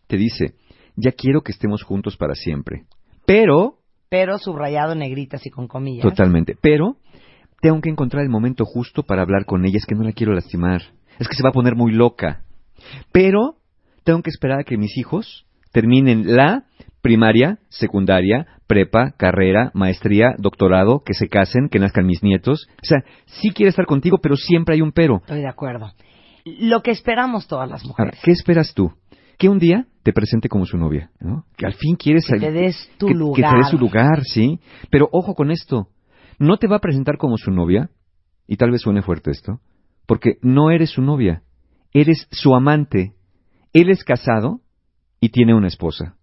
[0.07, 0.55] Te dice,
[0.95, 2.85] ya quiero que estemos juntos para siempre.
[3.25, 6.03] Pero, Pero subrayado en negritas y con comillas.
[6.03, 6.97] totalmente, pero
[7.61, 9.77] tengo que encontrar el momento justo para hablar con ella.
[9.77, 10.81] Es que no la quiero lastimar.
[11.19, 12.43] Es que se va a poner muy loca.
[13.11, 13.57] Pero
[14.03, 16.65] tengo que esperar a que mis hijos terminen la
[17.01, 22.67] primaria, secundaria, prepa, carrera, maestría, doctorado, que se casen, que nazcan mis nietos.
[22.81, 25.17] O sea, sí quiere estar contigo, pero siempre hay un pero.
[25.17, 25.91] Estoy de acuerdo.
[26.59, 28.19] Lo que esperamos todas las Ahora, mujeres.
[28.23, 28.91] ¿qué esperas tú?
[29.37, 31.45] Que un día te presente como su novia, ¿no?
[31.57, 33.35] Que al fin quieres Que te des tu que, lugar.
[33.35, 34.59] que te dé su lugar, sí.
[34.89, 35.89] Pero ojo con esto,
[36.39, 37.89] no te va a presentar como su novia,
[38.47, 39.59] y tal vez suene fuerte esto,
[40.05, 41.43] porque no eres su novia,
[41.93, 43.13] eres su amante.
[43.73, 44.61] Él es casado
[45.19, 46.15] y tiene una esposa.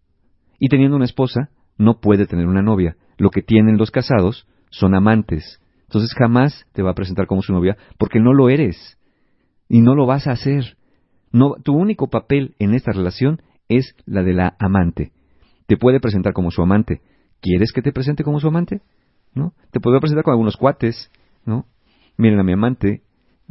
[0.59, 2.97] Y teniendo una esposa, no puede tener una novia.
[3.19, 5.61] Lo que tienen los casados son amantes.
[5.83, 8.99] Entonces jamás te va a presentar como su novia porque no lo eres.
[9.69, 10.77] Y no lo vas a hacer.
[11.65, 15.13] Tu único papel en esta relación es la de la amante.
[15.67, 17.01] Te puede presentar como su amante.
[17.41, 18.83] ¿Quieres que te presente como su amante?
[19.35, 19.53] ¿No?
[19.71, 21.11] Te puede presentar con algunos cuates,
[21.45, 21.67] ¿no?
[22.17, 23.03] Miren a mi amante,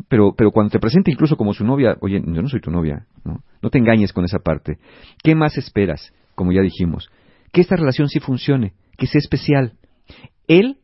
[0.07, 3.07] pero, pero cuando te presente incluso como su novia, oye, yo no soy tu novia,
[3.23, 3.43] ¿no?
[3.61, 4.77] No te engañes con esa parte.
[5.23, 6.13] ¿Qué más esperas?
[6.35, 7.09] Como ya dijimos,
[7.51, 9.73] que esta relación sí funcione, que sea especial.
[10.47, 10.79] Él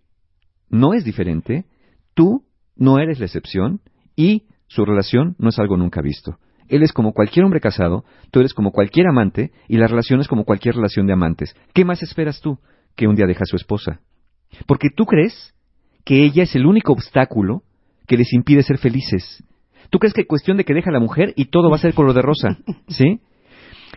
[0.70, 1.66] no es diferente,
[2.14, 2.44] tú
[2.76, 3.82] no eres la excepción
[4.16, 6.38] y su relación no es algo nunca visto.
[6.68, 10.28] Él es como cualquier hombre casado, tú eres como cualquier amante y la relación es
[10.28, 11.56] como cualquier relación de amantes.
[11.74, 12.60] ¿Qué más esperas tú?
[12.96, 14.00] Que un día deja a su esposa.
[14.68, 15.56] Porque tú crees
[16.06, 17.64] que ella es el único obstáculo
[18.08, 19.44] que les impide ser felices.
[19.90, 21.80] Tú crees que es cuestión de que deja a la mujer y todo va a
[21.80, 23.20] ser color de rosa, ¿sí?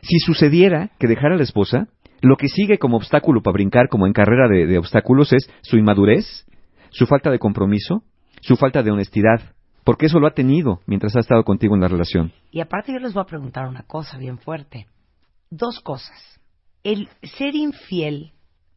[0.00, 1.88] Si sucediera que dejara a la esposa,
[2.22, 5.76] lo que sigue como obstáculo para brincar, como en carrera de, de obstáculos, es su
[5.76, 6.46] inmadurez,
[6.90, 8.02] su falta de compromiso,
[8.40, 9.54] su falta de honestidad,
[9.84, 12.32] porque eso lo ha tenido mientras ha estado contigo en la relación.
[12.50, 14.86] Y aparte yo les voy a preguntar una cosa bien fuerte.
[15.50, 16.40] Dos cosas.
[16.82, 18.32] El ser infiel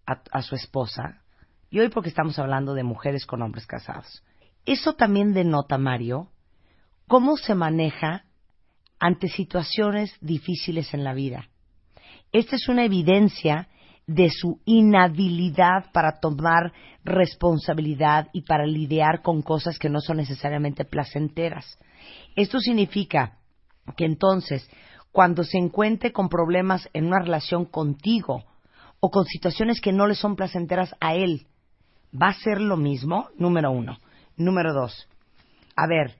[0.06, 1.24] a, su esposa,
[1.72, 4.24] y hoy porque estamos hablando de mujeres con hombres casados,
[4.66, 6.30] eso también denota, Mario,
[7.08, 8.26] cómo se maneja
[9.00, 11.50] ante situaciones difíciles en la vida.
[12.32, 13.68] Esta es una evidencia
[14.08, 16.72] de su inhabilidad para tomar
[17.04, 21.80] responsabilidad y para lidiar con cosas que no son necesariamente placenteras.
[22.36, 23.40] Esto significa
[23.98, 24.70] que entonces,
[25.12, 28.44] cuando se encuentre con problemas en una relación contigo
[29.00, 31.48] o con situaciones que no le son placenteras a él,
[32.14, 33.30] ¿va a ser lo mismo?
[33.38, 33.98] Número uno.
[34.38, 35.08] Número dos.
[35.76, 36.16] A ver,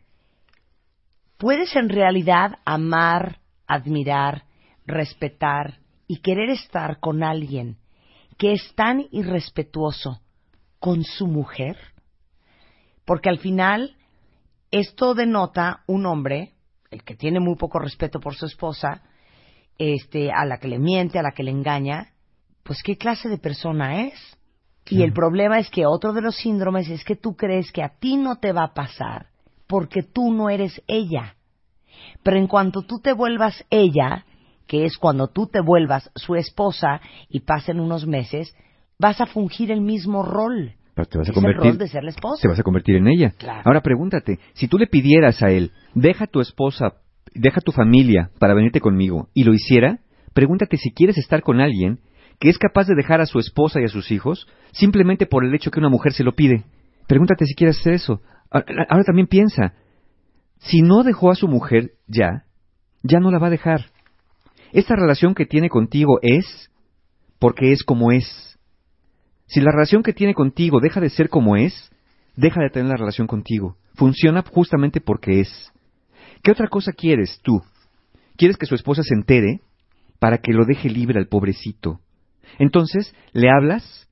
[1.38, 4.44] ¿puedes en realidad amar, admirar,
[4.86, 7.78] respetar y querer estar con alguien
[8.38, 10.22] que es tan irrespetuoso
[10.80, 11.78] con su mujer?
[13.06, 13.96] Porque al final
[14.72, 16.54] esto denota un hombre,
[16.92, 19.04] el que tiene muy poco respeto por su esposa,
[19.78, 22.14] este, a la que le miente, a la que le engaña,
[22.64, 24.38] pues qué clase de persona es.
[24.88, 27.98] Y el problema es que otro de los síndromes es que tú crees que a
[27.98, 29.30] ti no te va a pasar
[29.68, 31.36] porque tú no eres ella.
[32.24, 34.26] Pero en cuanto tú te vuelvas ella,
[34.68, 38.56] que es cuando tú te vuelvas su esposa y pasen unos meses,
[39.00, 40.74] vas a fungir el mismo rol.
[40.96, 42.42] Pero te vas a Es el convertir, rol de ser la esposa.
[42.42, 43.32] te vas a convertir en ella.
[43.38, 43.62] Claro.
[43.66, 46.94] Ahora pregúntate, si tú le pidieras a él, deja tu esposa,
[47.34, 50.00] deja tu familia para venirte conmigo, y lo hiciera,
[50.34, 52.00] pregúntate si quieres estar con alguien
[52.40, 55.54] que es capaz de dejar a su esposa y a sus hijos simplemente por el
[55.54, 56.64] hecho que una mujer se lo pide.
[57.08, 58.22] Pregúntate si quieres hacer eso.
[58.50, 59.74] Ahora, ahora también piensa,
[60.60, 62.44] si no dejó a su mujer ya,
[63.04, 63.86] ya no la va a dejar.
[64.76, 66.70] Esta relación que tiene contigo es
[67.40, 68.60] porque es como es.
[69.46, 71.90] Si la relación que tiene contigo deja de ser como es,
[72.36, 73.78] deja de tener la relación contigo.
[73.94, 75.72] Funciona justamente porque es.
[76.44, 77.62] ¿Qué otra cosa quieres tú?
[78.36, 79.62] ¿Quieres que su esposa se entere
[80.20, 82.02] para que lo deje libre al pobrecito?
[82.60, 84.10] Entonces, le hablas,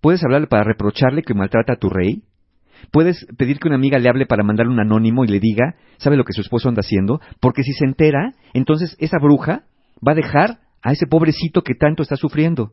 [0.00, 2.24] puedes hablarle para reprocharle que maltrata a tu rey,
[2.90, 6.16] puedes pedir que una amiga le hable para mandarle un anónimo y le diga, sabe
[6.16, 9.66] lo que su esposo anda haciendo, porque si se entera, entonces esa bruja
[10.06, 12.72] va a dejar a ese pobrecito que tanto está sufriendo.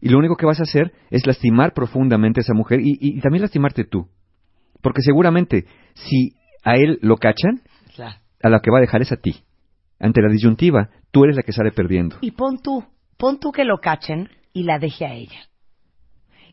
[0.00, 3.20] Y lo único que vas a hacer es lastimar profundamente a esa mujer y, y
[3.20, 4.08] también lastimarte tú.
[4.82, 6.34] Porque seguramente, si
[6.64, 7.62] a él lo cachan,
[7.94, 8.16] Claro.
[8.42, 9.42] a la que va a dejar es a ti.
[9.98, 12.18] Ante la disyuntiva, tú eres la que sale perdiendo.
[12.20, 12.84] Y pon tú,
[13.16, 15.40] pon tú que lo cachen y la deje a ella.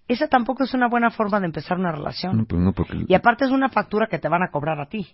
[0.08, 2.38] Esa tampoco es una buena forma de empezar una relación.
[2.38, 3.06] No, pues no, porque...
[3.08, 5.08] Y aparte es una factura que te van a cobrar a ti.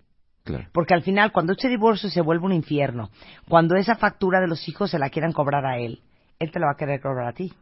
[0.49, 0.69] Claro.
[0.73, 3.11] Porque al final, cuando ese divorcio se vuelve un infierno,
[3.47, 6.01] cuando esa factura de los hijos se la quieran cobrar a él,
[6.39, 7.53] él te la va a querer cobrar a ti.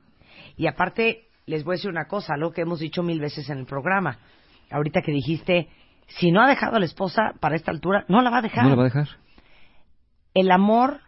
[0.55, 3.57] Y aparte, les voy a decir una cosa, algo que hemos dicho mil veces en
[3.57, 4.19] el programa.
[4.71, 5.69] Ahorita que dijiste,
[6.07, 8.63] si no ha dejado a la esposa para esta altura, no la va a dejar.
[8.63, 9.07] No la va a dejar.
[10.33, 11.01] El amor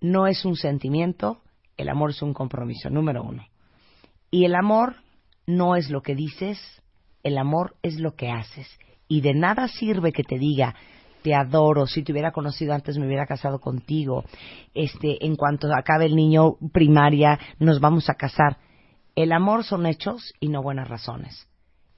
[0.00, 1.42] no es un sentimiento,
[1.76, 3.46] el amor es un compromiso, número uno.
[4.30, 4.96] Y el amor
[5.46, 6.58] no es lo que dices,
[7.22, 8.68] el amor es lo que haces.
[9.08, 10.74] Y de nada sirve que te diga,
[11.22, 14.24] te adoro, si te hubiera conocido antes me hubiera casado contigo,
[14.74, 18.58] este, en cuanto acabe el niño primaria nos vamos a casar.
[19.14, 21.48] El amor son hechos y no buenas razones.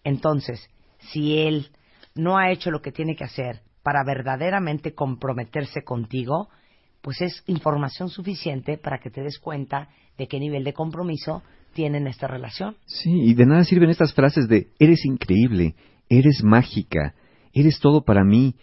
[0.05, 0.71] Entonces,
[1.13, 1.69] si él
[2.15, 6.49] no ha hecho lo que tiene que hacer para verdaderamente comprometerse contigo,
[7.03, 9.89] pues es información suficiente para que te des cuenta
[10.19, 11.43] de qué nivel de compromiso
[11.73, 12.77] tienen esta relación.
[12.87, 15.75] Sí, y de nada sirven estas frases de eres increíble,
[16.09, 17.15] eres mágica,
[17.53, 18.55] eres todo para mí,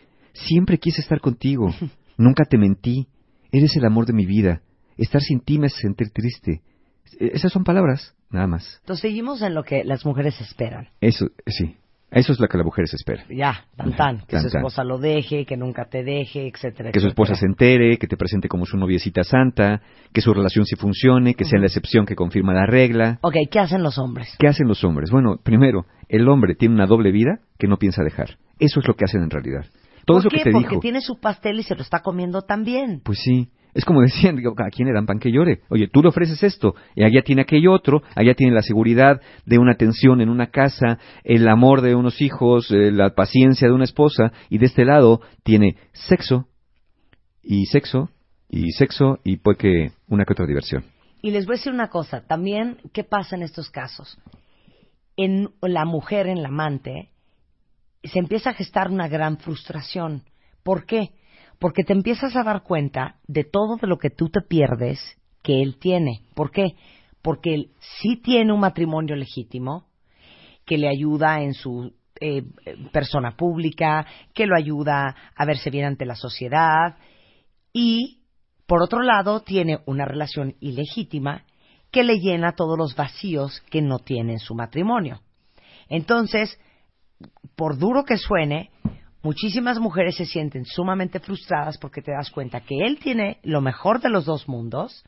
[0.48, 1.74] siempre quise estar contigo,
[2.18, 3.08] nunca te mentí,
[3.52, 4.62] eres el amor de mi vida,
[4.98, 6.62] estar sin ti me hace sentir triste.
[7.20, 8.78] E- Esas son palabras, nada más.
[8.82, 10.90] Entonces seguimos en lo que las mujeres esperan.
[11.02, 11.76] Eso, sí,
[12.12, 13.24] eso es lo que la mujer se espera.
[13.30, 14.60] Ya, tan tan, que Tan, su tan.
[14.62, 16.92] esposa lo deje, que nunca te deje, etcétera.
[16.92, 19.82] Que su esposa se entere, que te presente como su noviecita santa,
[20.14, 23.20] que su relación sí funcione, que sea la excepción que confirma la regla.
[23.22, 24.36] Ok, ¿qué hacen los hombres?
[24.40, 25.12] ¿Qué hacen los hombres?
[25.12, 28.38] Bueno, primero, el hombre tiene una doble vida que no piensa dejar.
[28.60, 29.66] Eso es lo que hacen en realidad.
[30.08, 30.38] Todo ¿Por eso qué?
[30.38, 30.80] que te Porque dijo.
[30.80, 33.02] tiene su pastel y se lo está comiendo también.
[33.04, 33.50] Pues sí.
[33.74, 35.60] Es como decían, digo, a quién le dan pan que llore.
[35.70, 39.60] Oye, tú le ofreces esto, y allá tiene aquello otro, allá tiene la seguridad de
[39.60, 43.84] una atención en una casa, el amor de unos hijos, eh, la paciencia de una
[43.84, 46.48] esposa, y de este lado tiene sexo,
[47.44, 48.10] y sexo,
[48.50, 50.86] y sexo, y puede que una que otra diversión.
[51.22, 54.18] Y les voy a decir una cosa, también, ¿qué pasa en estos casos?
[55.18, 57.10] En la mujer, en la amante,
[58.08, 60.24] se empieza a gestar una gran frustración.
[60.64, 61.12] ¿Por qué?
[61.60, 65.00] Porque te empiezas a dar cuenta de todo de lo que tú te pierdes
[65.42, 66.22] que él tiene.
[66.36, 66.76] ¿Por qué?
[67.22, 67.72] Porque él
[68.02, 69.88] sí tiene un matrimonio legítimo
[70.66, 72.44] que le ayuda en su eh,
[72.92, 76.98] persona pública, que lo ayuda a verse bien ante la sociedad
[77.74, 78.22] y,
[78.66, 81.46] por otro lado, tiene una relación ilegítima
[81.92, 85.22] que le llena todos los vacíos que no tiene en su matrimonio.
[85.90, 86.60] Entonces,
[87.58, 88.70] por duro que suene,
[89.24, 94.00] muchísimas mujeres se sienten sumamente frustradas porque te das cuenta que él tiene lo mejor
[94.00, 95.04] de los dos mundos,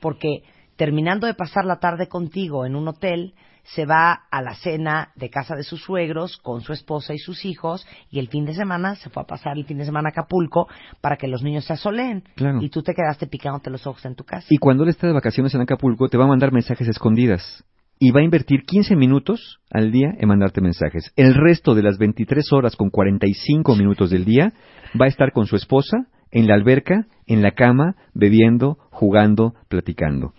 [0.00, 0.42] porque
[0.76, 5.28] terminando de pasar la tarde contigo en un hotel, se va a la cena de
[5.30, 8.96] casa de sus suegros con su esposa y sus hijos y el fin de semana
[8.96, 10.66] se fue a pasar el fin de semana a Acapulco
[11.00, 12.60] para que los niños se asoleen Claro.
[12.62, 14.46] y tú te quedaste picándote los ojos en tu casa.
[14.48, 17.62] Y cuando él está de vacaciones en Acapulco, te va a mandar mensajes escondidas.
[17.98, 21.12] Y va a invertir 15 minutos al día en mandarte mensajes.
[21.16, 24.52] El resto de las 23 horas con 45 minutos del día
[25.00, 30.32] va a estar con su esposa en la alberca, en la cama, bebiendo, jugando, platicando.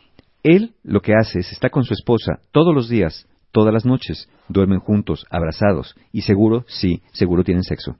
[0.43, 4.29] Él lo que hace es está con su esposa todos los días, todas las noches,
[4.47, 7.97] duermen juntos, abrazados, y seguro, sí, seguro tienen sexo.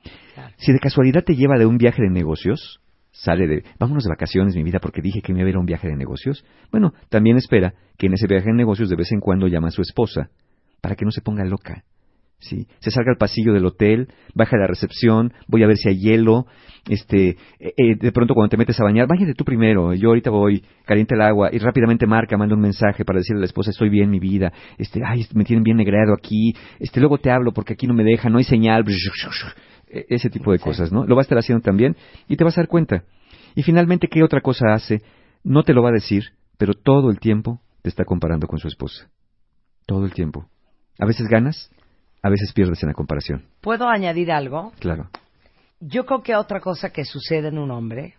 [0.58, 2.80] Si de casualidad te lleva de un viaje de negocios,
[3.22, 5.66] sale de, vámonos de vacaciones, mi vida, porque dije que me iba a ir un
[5.66, 6.46] viaje de negocios.
[6.72, 9.72] Bueno, también espera que en ese viaje de negocios de vez en cuando llama a
[9.72, 10.30] su esposa,
[10.82, 11.84] para que no se ponga loca.
[12.40, 12.68] ¿sí?
[12.80, 16.00] Se salga al pasillo del hotel, baja a la recepción, voy a ver si hay
[16.00, 16.46] hielo,
[16.88, 20.30] este, eh, eh, de pronto cuando te metes a bañar, váyate tú primero, yo ahorita
[20.30, 23.72] voy, calienta el agua, y rápidamente marca, manda un mensaje para decirle a la esposa,
[23.72, 27.52] estoy bien, mi vida, este, ay, me tienen bien negreado aquí, este, luego te hablo
[27.52, 28.86] porque aquí no me deja, no hay señal,
[29.90, 31.06] ese tipo de cosas, ¿no?
[31.06, 31.96] Lo va a estar haciendo también
[32.28, 33.04] y te vas a dar cuenta.
[33.56, 35.02] Y finalmente, ¿qué otra cosa hace?
[35.44, 36.26] No te lo va a decir,
[36.58, 39.10] pero todo el tiempo te está comparando con su esposa.
[39.86, 40.48] Todo el tiempo.
[41.00, 41.72] A veces ganas,
[42.22, 43.46] a veces pierdes en la comparación.
[43.62, 44.74] ¿Puedo añadir algo?
[44.80, 45.10] Claro.
[45.80, 48.16] Yo creo que otra cosa que sucede en un hombre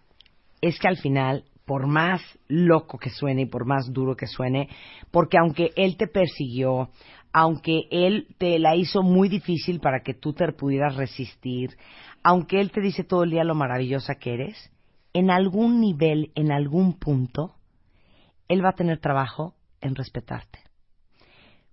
[0.60, 4.68] es que al final, por más loco que suene y por más duro que suene,
[5.10, 6.90] porque aunque él te persiguió,
[7.32, 11.77] aunque él te la hizo muy difícil para que tú te pudieras resistir,
[12.23, 14.73] aunque él te dice todo el día lo maravillosa que eres,
[15.12, 17.55] en algún nivel, en algún punto,
[18.48, 20.59] él va a tener trabajo en respetarte.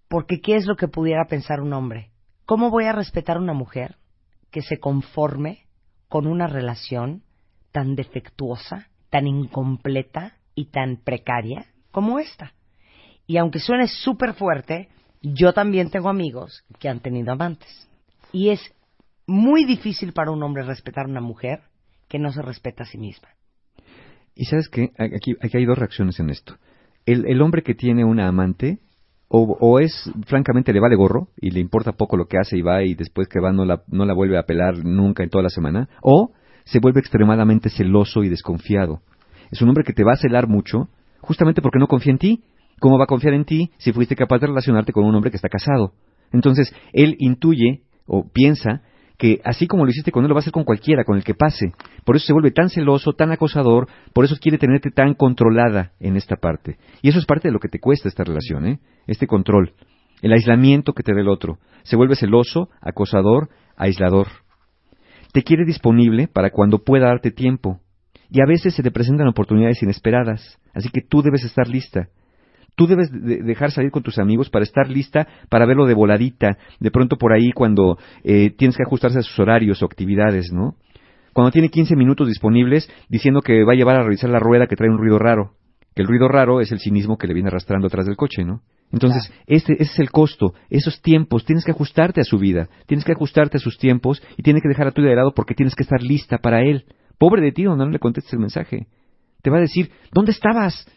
[0.07, 2.11] Porque ¿qué es lo que pudiera pensar un hombre?
[2.45, 3.97] ¿Cómo voy a respetar a una mujer
[4.51, 5.65] que se conforme
[6.07, 7.23] con una relación
[7.71, 12.53] tan defectuosa, tan incompleta y tan precaria como esta?
[13.25, 14.87] Y aunque suene súper fuerte,
[15.21, 17.87] yo también tengo amigos que han tenido amantes.
[18.31, 18.59] Y es
[19.25, 21.61] muy difícil para un hombre respetar a una mujer
[22.07, 23.29] que no se respeta a sí misma.
[24.35, 26.55] Y sabes aquí, aquí hay dos reacciones en esto.
[27.05, 28.79] El, el hombre que tiene una amante,
[29.29, 32.61] o, o es, francamente, le vale gorro y le importa poco lo que hace y
[32.61, 35.43] va y después que va no la, no la vuelve a pelar nunca en toda
[35.43, 36.33] la semana, o
[36.65, 39.01] se vuelve extremadamente celoso y desconfiado.
[39.51, 40.89] Es un hombre que te va a celar mucho,
[41.21, 42.43] justamente porque no confía en ti.
[42.79, 45.37] ¿Cómo va a confiar en ti si fuiste capaz de relacionarte con un hombre que
[45.37, 45.93] está casado?
[46.31, 48.81] Entonces, él intuye o piensa
[49.17, 51.23] que así como lo hiciste con él, lo va a hacer con cualquiera, con el
[51.23, 51.73] que pase.
[52.05, 56.15] Por eso se vuelve tan celoso, tan acosador, por eso quiere tenerte tan controlada en
[56.17, 56.77] esta parte.
[57.01, 58.79] Y eso es parte de lo que te cuesta esta relación, ¿eh?
[59.07, 59.73] Este control,
[60.21, 61.57] el aislamiento que te da el otro.
[61.83, 64.27] Se vuelve celoso, acosador, aislador.
[65.33, 67.79] Te quiere disponible para cuando pueda darte tiempo.
[68.29, 72.09] Y a veces se te presentan oportunidades inesperadas, así que tú debes estar lista.
[72.77, 76.59] Tú debes de dejar salir con tus amigos para estar lista para verlo de voladita,
[76.79, 80.75] de pronto por ahí cuando eh, tienes que ajustarse a sus horarios o actividades, ¿no?
[81.33, 84.75] Cuando tiene 15 minutos disponibles diciendo que va a llevar a revisar la rueda que
[84.75, 85.53] trae un ruido raro,
[85.95, 88.61] que el ruido raro es el cinismo que le viene arrastrando atrás del coche, ¿no?
[88.91, 93.05] Entonces, este, ese es el costo, esos tiempos, tienes que ajustarte a su vida, tienes
[93.05, 95.73] que ajustarte a sus tiempos y tienes que dejar a tu de lado porque tienes
[95.73, 96.85] que estar lista para él.
[97.17, 98.85] Pobre de ti, no, no le contestes el mensaje.
[99.41, 100.87] Te va a decir, ¿dónde estabas?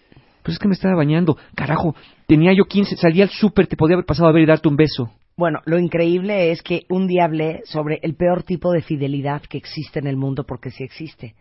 [0.43, 1.37] Pues es que me estaba bañando.
[1.55, 1.95] Carajo,
[2.27, 4.77] tenía yo 15, salí al súper, te podía haber pasado a ver y darte un
[4.77, 5.11] beso.
[5.37, 9.59] Bueno, lo increíble es que un día hablé sobre el peor tipo de fidelidad que
[9.59, 11.35] existe en el mundo, porque sí existe.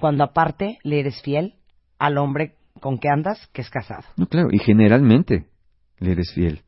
[0.00, 1.54] Cuando aparte le eres fiel
[1.98, 4.04] al hombre con que andas, que es casado.
[4.16, 5.46] No, claro, y generalmente
[5.98, 6.60] le eres fiel.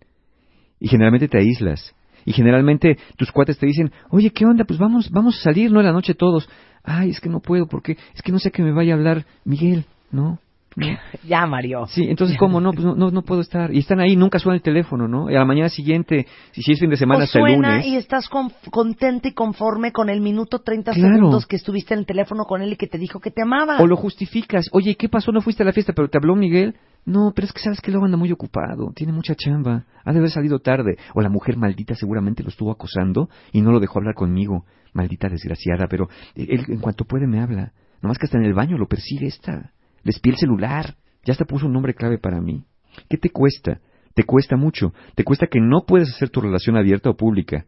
[0.79, 1.95] Y generalmente te aíslas.
[2.27, 4.65] Y generalmente tus cuates te dicen, oye, ¿qué onda?
[4.65, 5.81] Pues vamos, vamos a salir, ¿no?
[5.81, 6.49] En la noche todos.
[6.83, 9.25] Ay, es que no puedo, porque es que no sé que me vaya a hablar
[9.45, 10.39] Miguel, ¿no?
[10.77, 10.87] ¿No?
[11.25, 11.87] Ya, Mario.
[11.87, 12.73] Sí, entonces, ¿cómo no?
[12.73, 13.73] Pues no, no, no puedo estar.
[13.75, 15.31] Y están ahí, nunca suena el teléfono, ¿no?
[15.31, 17.87] Y a la mañana siguiente, si es fin de semana, O hasta el suena lunes.
[17.87, 21.15] y estás con- contenta y conforme con el minuto 30 Claro.
[21.17, 23.79] segundos que estuviste en el teléfono con él y que te dijo que te amaba.
[23.81, 24.67] O lo justificas.
[24.73, 25.33] Oye, ¿qué pasó?
[25.33, 26.75] ¿No fuiste a la fiesta, pero te habló Miguel?
[27.07, 28.91] No, pero es que sabes que luego anda muy ocupado.
[28.95, 29.85] Tiene mucha chamba.
[30.05, 30.97] Ha de haber salido tarde.
[31.15, 34.65] O la mujer maldita seguramente lo estuvo acosando y no lo dejó hablar conmigo.
[34.95, 37.73] Maldita desgraciada, pero él en cuanto puede me habla.
[38.03, 39.71] Nomás que hasta en el baño lo persigue esta.
[40.05, 40.97] Espía el celular.
[41.25, 42.65] Ya hasta puso un nombre clave para mí.
[43.09, 43.81] ¿Qué te cuesta?
[44.15, 44.93] Te cuesta mucho.
[45.15, 47.67] Te cuesta que no puedes hacer tu relación abierta o pública.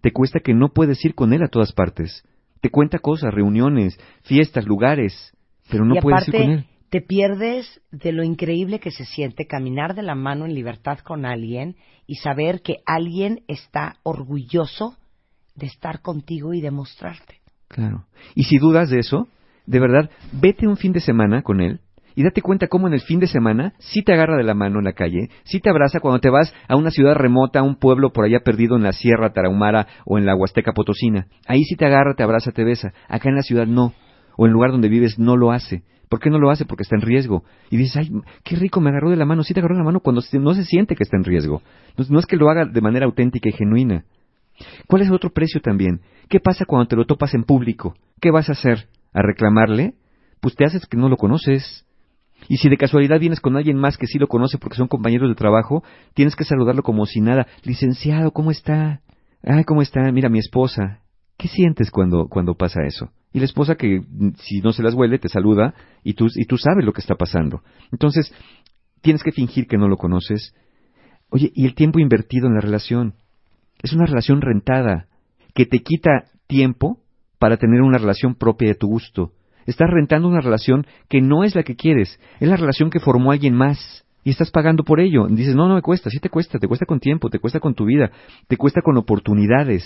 [0.00, 2.24] Te cuesta que no puedes ir con él a todas partes.
[2.60, 5.36] Te cuenta cosas, reuniones, fiestas, lugares,
[5.70, 6.66] pero no y puedes ir aparte, con él.
[6.90, 11.24] te pierdes de lo increíble que se siente caminar de la mano en libertad con
[11.24, 11.76] alguien
[12.06, 14.96] y saber que alguien está orgulloso
[15.54, 17.40] de estar contigo y demostrarte.
[17.68, 18.06] Claro.
[18.34, 19.28] Y si dudas de eso,
[19.66, 21.80] de verdad, vete un fin de semana con él
[22.14, 24.78] y date cuenta cómo en el fin de semana sí te agarra de la mano
[24.78, 27.76] en la calle, sí te abraza cuando te vas a una ciudad remota, a un
[27.76, 31.26] pueblo por allá perdido en la Sierra Tarahumara o en la Huasteca Potosina.
[31.46, 32.92] Ahí sí te agarra, te abraza, te besa.
[33.08, 33.94] Acá en la ciudad no.
[34.36, 35.82] O en el lugar donde vives no lo hace.
[36.08, 36.66] ¿Por qué no lo hace?
[36.66, 37.44] Porque está en riesgo.
[37.70, 38.10] Y dices, ay,
[38.44, 39.42] qué rico, me agarró de la mano.
[39.42, 41.62] Sí te agarró de la mano cuando no se siente que está en riesgo.
[41.96, 44.04] No, no es que lo haga de manera auténtica y genuina.
[44.86, 46.00] ¿Cuál es el otro precio también?
[46.28, 47.94] ¿Qué pasa cuando te lo topas en público?
[48.20, 48.88] ¿Qué vas a hacer?
[49.12, 49.94] ¿A reclamarle?
[50.40, 51.86] Pues te haces que no lo conoces.
[52.48, 55.28] Y si de casualidad vienes con alguien más que sí lo conoce porque son compañeros
[55.28, 55.84] de trabajo,
[56.14, 57.46] tienes que saludarlo como si nada.
[57.62, 59.00] Licenciado, ¿cómo está?
[59.42, 60.10] Ay, ¿cómo está?
[60.12, 61.00] Mira, mi esposa.
[61.36, 63.10] ¿Qué sientes cuando, cuando pasa eso?
[63.32, 65.74] Y la esposa que, mm, si no se las huele, te saluda
[66.04, 67.62] y tú, y tú sabes lo que está pasando.
[67.90, 68.32] Entonces,
[69.00, 70.54] tienes que fingir que no lo conoces.
[71.30, 73.14] Oye, y el tiempo invertido en la relación.
[73.82, 75.06] Es una relación rentada
[75.54, 77.01] que te quita tiempo
[77.42, 79.32] para tener una relación propia de tu gusto.
[79.66, 83.32] Estás rentando una relación que no es la que quieres, es la relación que formó
[83.32, 85.26] alguien más y estás pagando por ello.
[85.26, 87.74] Dices, no, no me cuesta, sí te cuesta, te cuesta con tiempo, te cuesta con
[87.74, 88.12] tu vida,
[88.46, 89.82] te cuesta con oportunidades.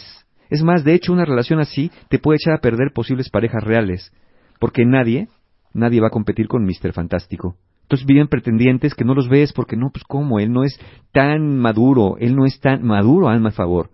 [0.51, 4.13] Es más, de hecho, una relación así te puede echar a perder posibles parejas reales,
[4.61, 5.29] porque nadie,
[5.73, 6.93] nadie va a competir con Mr.
[6.93, 7.57] Fantástico.
[7.85, 10.79] Entonces viven pretendientes que no los ves porque no, pues cómo, él no es
[11.11, 13.89] tan maduro, él no es tan maduro, hazme favor.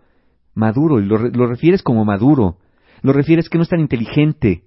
[0.53, 2.57] Maduro, y lo, lo refieres como maduro.
[3.03, 4.63] Lo refieres que no es tan inteligente,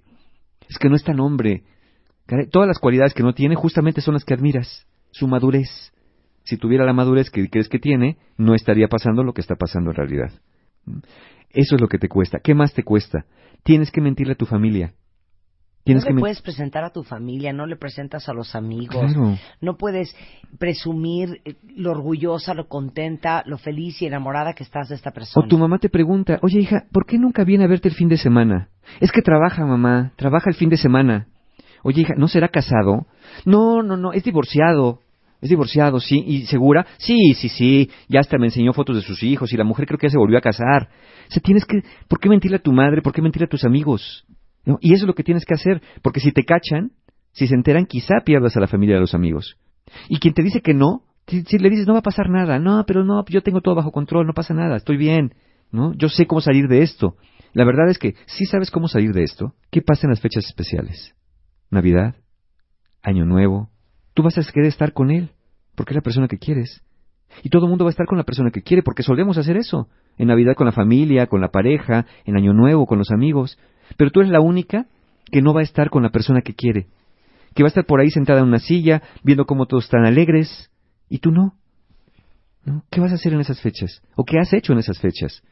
[0.68, 1.64] es que no es tan hombre.
[2.50, 4.86] Todas las cualidades que no tiene justamente son las que admiras.
[5.10, 5.92] Su madurez.
[6.44, 9.90] Si tuviera la madurez que crees que tiene, no estaría pasando lo que está pasando
[9.90, 10.32] en realidad.
[10.84, 10.98] ¿Mm?
[11.50, 12.38] Eso es lo que te cuesta.
[12.42, 13.24] ¿Qué más te cuesta?
[13.62, 14.94] Tienes que mentirle a tu familia.
[15.86, 19.12] Tienes no que le puedes presentar a tu familia, no le presentas a los amigos,
[19.12, 19.38] Claro.
[19.60, 20.14] no puedes
[20.58, 25.46] presumir eh, lo orgullosa, lo contenta, lo feliz y enamorada que estás de esta persona.
[25.46, 28.08] O tu mamá te pregunta, oye hija, ¿por qué nunca viene a verte el fin
[28.08, 28.68] de semana?
[29.00, 31.28] Es que trabaja, mamá, trabaja el fin de semana.
[31.84, 33.06] Oye hija, ¿no será casado?
[33.44, 35.00] No, no, no, es divorciado.
[35.40, 36.24] Es divorciado, sí.
[36.26, 36.86] ¿Y segura?
[36.96, 37.90] Sí, sí, sí.
[38.08, 40.18] Ya hasta me enseñó fotos de sus hijos y la mujer creo que ya se
[40.18, 40.88] volvió a casar.
[41.28, 41.82] O sea, tienes que...
[42.08, 43.02] ¿Por qué mentirle a tu madre?
[43.02, 44.24] ¿Por qué mentirle a tus amigos?
[44.66, 44.76] ¿No?
[44.82, 45.80] Y eso es lo que tienes que hacer.
[46.02, 46.92] Porque si te cachan,
[47.32, 49.56] si se enteran, quizá pierdas a la familia de los amigos.
[50.08, 52.84] Y quien te dice que no, si, le dices no va a pasar nada, no,
[52.86, 55.34] pero no, yo tengo todo bajo control, no pasa nada, estoy bien,
[55.72, 55.92] ¿no?
[55.94, 57.16] Yo sé cómo salir de esto.
[57.52, 60.44] La verdad es que si sabes cómo salir de esto, ¿qué pasa en las fechas
[60.44, 61.14] especiales?
[61.70, 62.16] Navidad,
[63.02, 63.70] Año Nuevo,
[64.14, 65.30] tú vas a querer estar con él,
[65.74, 66.82] porque es la persona que quieres.
[67.42, 69.56] Y todo el mundo va a estar con la persona que quiere, porque solemos hacer
[69.56, 69.88] eso.
[70.16, 73.58] En Navidad con la familia, con la pareja, en Año Nuevo con los amigos.
[73.96, 74.86] Pero tú eres la única
[75.30, 76.86] que no va a estar con la persona que quiere.
[77.54, 80.70] Que va a estar por ahí sentada en una silla, viendo cómo todos están alegres,
[81.08, 81.54] y tú no.
[82.64, 82.84] ¿No?
[82.90, 84.02] ¿Qué vas a hacer en esas fechas?
[84.16, 85.42] ¿O qué has hecho en esas fechas?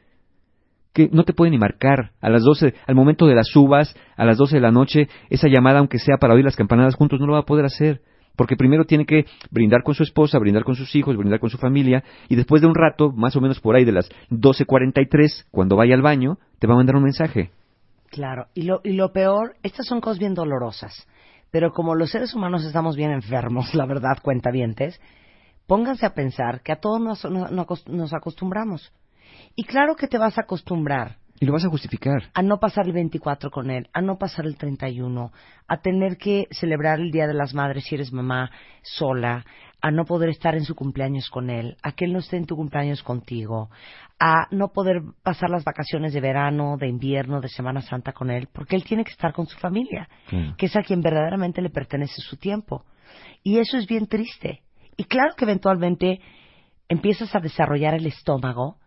[0.93, 4.25] Que no te pueden ni marcar a las 12, al momento de las uvas, a
[4.25, 7.27] las 12 de la noche, esa llamada, aunque sea para oír las campanadas juntos, no
[7.27, 8.01] lo va a poder hacer.
[8.35, 11.57] Porque primero tiene que brindar con su esposa, brindar con sus hijos, brindar con su
[11.57, 15.77] familia, y después de un rato, más o menos por ahí de las 12.43, cuando
[15.77, 17.51] vaya al baño, te va a mandar un mensaje.
[18.15, 21.05] Claro, y lo, y lo peor, estas son cosas bien dolorosas,
[21.51, 25.01] pero como los seres humanos estamos bien enfermos, la verdad, cuentavientes,
[25.67, 28.93] pónganse a pensar que a todos nos, nos- nos nos acostumbramos.
[29.57, 32.29] Y claro que te vas a acostumbrar Y lo vas a justificar.
[32.33, 35.31] a no pasar el 24 con él, a no pasar el 31,
[35.67, 38.51] a tener que celebrar el Día de las Madres si eres mamá
[38.83, 39.43] sola,
[39.81, 42.45] a no poder estar en su cumpleaños con él, a que él no esté en
[42.45, 43.69] tu cumpleaños contigo,
[44.19, 48.47] a no poder pasar las vacaciones de verano, de invierno, de Semana Santa con él,
[48.51, 50.07] porque él tiene que estar con su familia,
[50.57, 52.85] que es a quien verdaderamente le pertenece su tiempo.
[53.43, 54.61] Y eso es bien triste.
[54.97, 56.19] Y claro que eventualmente
[56.87, 58.77] empiezas a desarrollar el estómago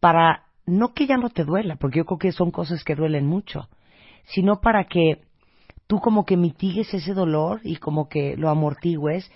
[0.00, 3.26] para no que ya no te duela, porque yo creo que son cosas que duelen
[3.26, 3.68] mucho,
[4.24, 5.22] sino para que
[5.86, 9.30] tú como que mitigues ese dolor y como que lo amortigües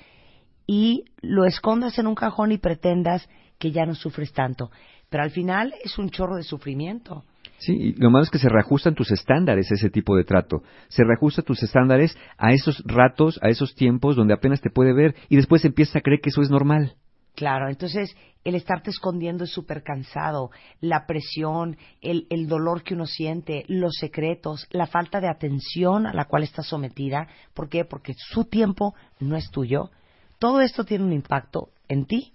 [0.67, 3.29] y lo escondas en un cajón y pretendas
[3.59, 4.71] que ya no sufres tanto.
[5.11, 7.25] Pero al final es un chorro de sufrimiento.
[7.59, 10.63] Sí, lo malo es que se reajustan tus estándares ese tipo de trato.
[10.89, 15.15] Se reajustan tus estándares a esos ratos, a esos tiempos donde apenas te puede ver
[15.29, 16.95] y después empiezas a creer que eso es normal.
[17.35, 20.51] Claro, entonces el estarte escondiendo es súper cansado,
[20.81, 26.13] la presión, el, el dolor que uno siente, los secretos, la falta de atención a
[26.13, 27.27] la cual está sometida.
[27.55, 27.85] ¿Por qué?
[27.85, 29.91] Porque su tiempo no es tuyo.
[30.39, 32.35] Todo esto tiene un impacto en ti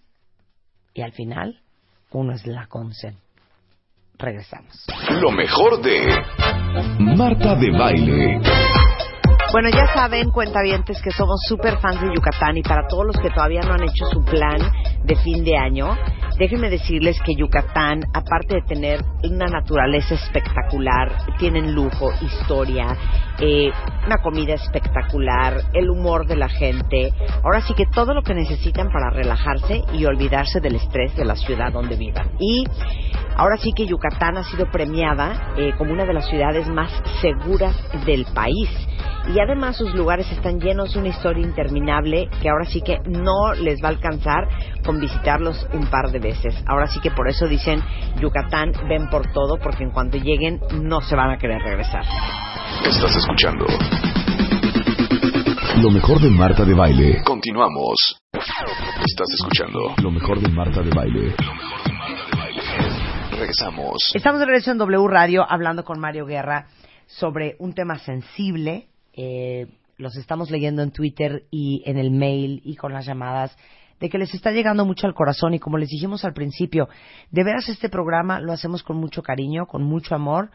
[0.93, 1.61] y al final
[2.11, 3.15] uno es la consen.
[4.17, 4.85] Regresamos.
[5.21, 6.01] Lo mejor de
[6.99, 8.41] Marta de Baile.
[9.51, 13.31] Bueno, ya saben, cuentavientes, que somos súper fans de Yucatán y para todos los que
[13.31, 14.59] todavía no han hecho su plan
[15.03, 15.97] de fin de año,
[16.37, 22.95] déjenme decirles que Yucatán, aparte de tener una naturaleza espectacular, tienen lujo, historia,
[23.39, 23.71] eh,
[24.05, 27.11] una comida espectacular, el humor de la gente,
[27.43, 31.35] ahora sí que todo lo que necesitan para relajarse y olvidarse del estrés de la
[31.35, 32.29] ciudad donde vivan.
[32.39, 32.65] Y
[33.35, 37.75] ahora sí que Yucatán ha sido premiada eh, como una de las ciudades más seguras
[38.05, 38.69] del país.
[39.27, 43.53] Y además sus lugares están llenos de una historia interminable que ahora sí que no
[43.53, 44.47] les va a alcanzar
[44.83, 46.55] con visitarlos un par de veces.
[46.65, 47.83] Ahora sí que por eso dicen
[48.19, 52.03] Yucatán ven por todo porque en cuanto lleguen no se van a querer regresar.
[52.83, 53.65] Estás escuchando
[55.81, 57.21] Lo mejor de Marta de Baile.
[57.23, 58.19] Continuamos.
[58.33, 61.35] Estás escuchando Lo mejor de Marta de Baile.
[61.37, 63.39] Lo mejor de Marta de Baile.
[63.39, 64.11] Regresamos.
[64.13, 66.67] Estamos de regreso en W Radio hablando con Mario Guerra
[67.07, 68.88] sobre un tema sensible.
[69.21, 69.67] Eh,
[69.97, 73.53] los estamos leyendo en Twitter y en el mail y con las llamadas
[73.99, 76.87] de que les está llegando mucho al corazón y como les dijimos al principio,
[77.29, 80.51] de veras este programa lo hacemos con mucho cariño, con mucho amor,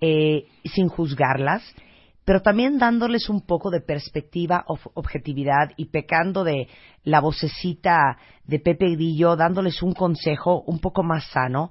[0.00, 1.62] eh, sin juzgarlas,
[2.24, 4.64] pero también dándoles un poco de perspectiva,
[4.94, 6.66] objetividad y pecando de
[7.04, 11.70] la vocecita de Pepe Grillo, dándoles un consejo un poco más sano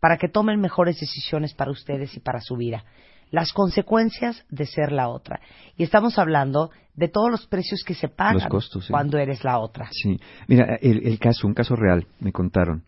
[0.00, 2.84] para que tomen mejores decisiones para ustedes y para su vida.
[3.30, 5.40] Las consecuencias de ser la otra.
[5.76, 8.92] Y estamos hablando de todos los precios que se pagan Los costos, sí.
[8.92, 9.88] cuando eres la otra.
[9.92, 12.84] Sí, mira, el, el caso, un caso real, me contaron.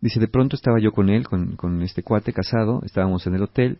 [0.00, 3.42] Dice, de pronto estaba yo con él, con, con este cuate casado, estábamos en el
[3.42, 3.78] hotel,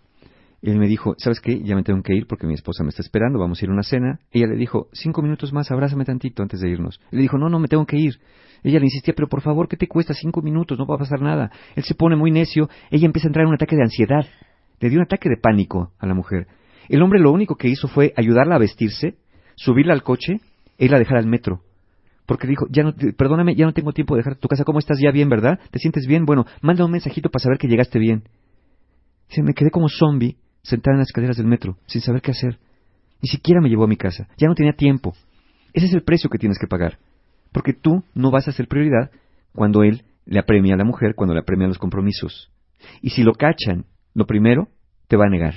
[0.64, 1.60] y él me dijo, ¿sabes qué?
[1.62, 3.74] Ya me tengo que ir porque mi esposa me está esperando, vamos a ir a
[3.74, 4.18] una cena.
[4.32, 7.02] Ella le dijo, cinco minutos más, abrázame tantito antes de irnos.
[7.10, 8.18] Le dijo, no, no, me tengo que ir.
[8.62, 10.78] Ella le insistía, pero por favor, ¿qué te cuesta cinco minutos?
[10.78, 11.50] No va a pasar nada.
[11.76, 14.24] Él se pone muy necio, ella empieza a entrar en un ataque de ansiedad.
[14.80, 16.46] Le dio un ataque de pánico a la mujer.
[16.88, 19.16] El hombre lo único que hizo fue ayudarla a vestirse,
[19.56, 20.40] subirla al coche
[20.78, 21.62] e irla a dejar al metro.
[22.26, 24.64] Porque dijo, ya no, perdóname, ya no tengo tiempo de dejar tu casa.
[24.64, 24.98] ¿Cómo estás?
[25.02, 25.60] ¿Ya bien, verdad?
[25.70, 26.24] ¿Te sientes bien?
[26.24, 28.24] Bueno, manda un mensajito para saber que llegaste bien.
[29.28, 32.58] Se me quedé como zombie sentada en las escaleras del metro, sin saber qué hacer.
[33.20, 34.28] Ni siquiera me llevó a mi casa.
[34.38, 35.14] Ya no tenía tiempo.
[35.74, 36.98] Ese es el precio que tienes que pagar.
[37.52, 39.10] Porque tú no vas a ser prioridad
[39.54, 42.50] cuando él le apremia a la mujer, cuando le apremia los compromisos.
[43.02, 43.84] Y si lo cachan,
[44.14, 44.68] lo primero,
[45.08, 45.54] te va a negar.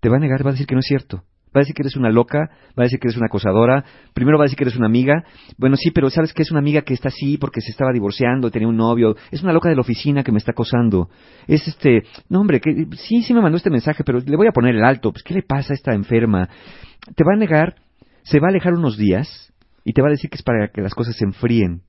[0.00, 1.24] Te va a negar, va a decir que no es cierto.
[1.54, 2.48] Va a decir que eres una loca,
[2.78, 5.24] va a decir que eres una acosadora, primero va a decir que eres una amiga.
[5.58, 8.52] Bueno, sí, pero sabes que es una amiga que está así porque se estaba divorciando,
[8.52, 11.10] tenía un novio, es una loca de la oficina que me está acosando.
[11.48, 14.52] Es este, no hombre, que sí, sí me mandó este mensaje, pero le voy a
[14.52, 16.48] poner el alto, pues ¿qué le pasa a esta enferma?
[17.16, 17.74] Te va a negar,
[18.22, 19.52] se va a alejar unos días
[19.84, 21.82] y te va a decir que es para que las cosas se enfríen.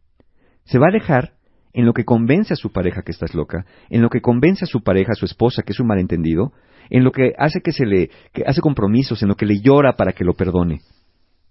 [0.63, 1.33] Se va a alejar
[1.73, 4.67] en lo que convence a su pareja que estás loca, en lo que convence a
[4.67, 6.53] su pareja, a su esposa, que es un malentendido,
[6.89, 9.95] en lo que hace que se le que hace compromisos, en lo que le llora
[9.95, 10.81] para que lo perdone.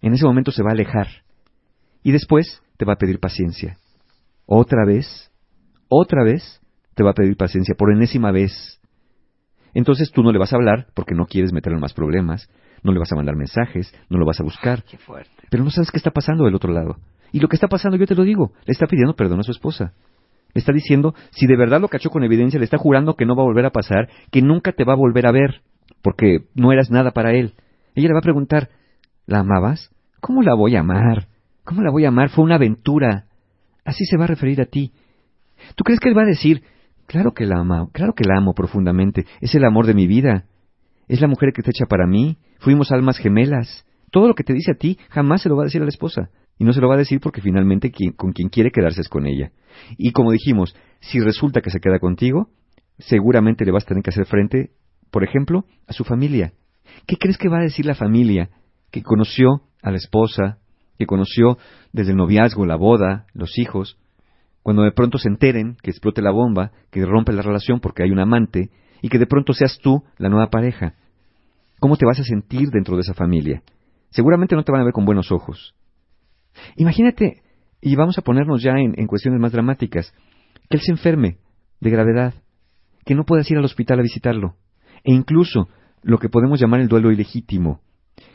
[0.02, 1.08] En ese momento se va a alejar
[2.02, 3.78] y después te va a pedir paciencia.
[4.46, 5.30] Otra vez,
[5.88, 6.60] otra vez
[6.94, 8.80] te va a pedir paciencia por enésima vez.
[9.72, 12.50] Entonces tú no le vas a hablar porque no quieres meterle en más problemas,
[12.82, 14.82] no le vas a mandar mensajes, no lo vas a buscar.
[14.84, 15.30] Qué fuerte.
[15.50, 16.96] Pero no sabes qué está pasando del otro lado.
[17.32, 19.52] Y lo que está pasando, yo te lo digo, le está pidiendo perdón a su
[19.52, 19.94] esposa.
[20.54, 23.36] Le está diciendo, si de verdad lo cachó con evidencia, le está jurando que no
[23.36, 25.62] va a volver a pasar, que nunca te va a volver a ver,
[26.02, 27.54] porque no eras nada para él.
[27.94, 28.68] Ella le va a preguntar,
[29.26, 29.90] ¿la amabas?
[30.20, 31.28] ¿Cómo la voy a amar?
[31.64, 32.30] ¿Cómo la voy a amar?
[32.30, 33.26] Fue una aventura.
[33.84, 34.92] Así se va a referir a ti.
[35.76, 36.62] ¿Tú crees que él va a decir,
[37.06, 40.44] claro que la amo, claro que la amo profundamente, es el amor de mi vida,
[41.08, 43.84] es la mujer que te echa para mí, fuimos almas gemelas.
[44.10, 45.90] Todo lo que te dice a ti jamás se lo va a decir a la
[45.90, 46.30] esposa.
[46.60, 49.26] Y no se lo va a decir porque finalmente con quien quiere quedarse es con
[49.26, 49.50] ella.
[49.96, 52.50] Y como dijimos, si resulta que se queda contigo,
[52.98, 54.70] seguramente le vas a tener que hacer frente,
[55.10, 56.52] por ejemplo, a su familia.
[57.06, 58.50] ¿Qué crees que va a decir la familia
[58.90, 60.58] que conoció a la esposa,
[60.98, 61.56] que conoció
[61.94, 63.96] desde el noviazgo, la boda, los hijos,
[64.62, 68.10] cuando de pronto se enteren que explote la bomba, que rompe la relación porque hay
[68.10, 68.68] un amante,
[69.00, 70.92] y que de pronto seas tú la nueva pareja?
[71.78, 73.62] ¿Cómo te vas a sentir dentro de esa familia?
[74.10, 75.74] Seguramente no te van a ver con buenos ojos.
[76.76, 77.42] Imagínate,
[77.80, 80.12] y vamos a ponernos ya en, cuestiones más dramáticas,
[80.68, 81.38] que él se enferme
[81.80, 82.34] de gravedad,
[83.04, 84.56] que no puedas ir al hospital a visitarlo,
[85.04, 85.68] e incluso
[86.02, 87.80] lo que podemos llamar el duelo ilegítimo.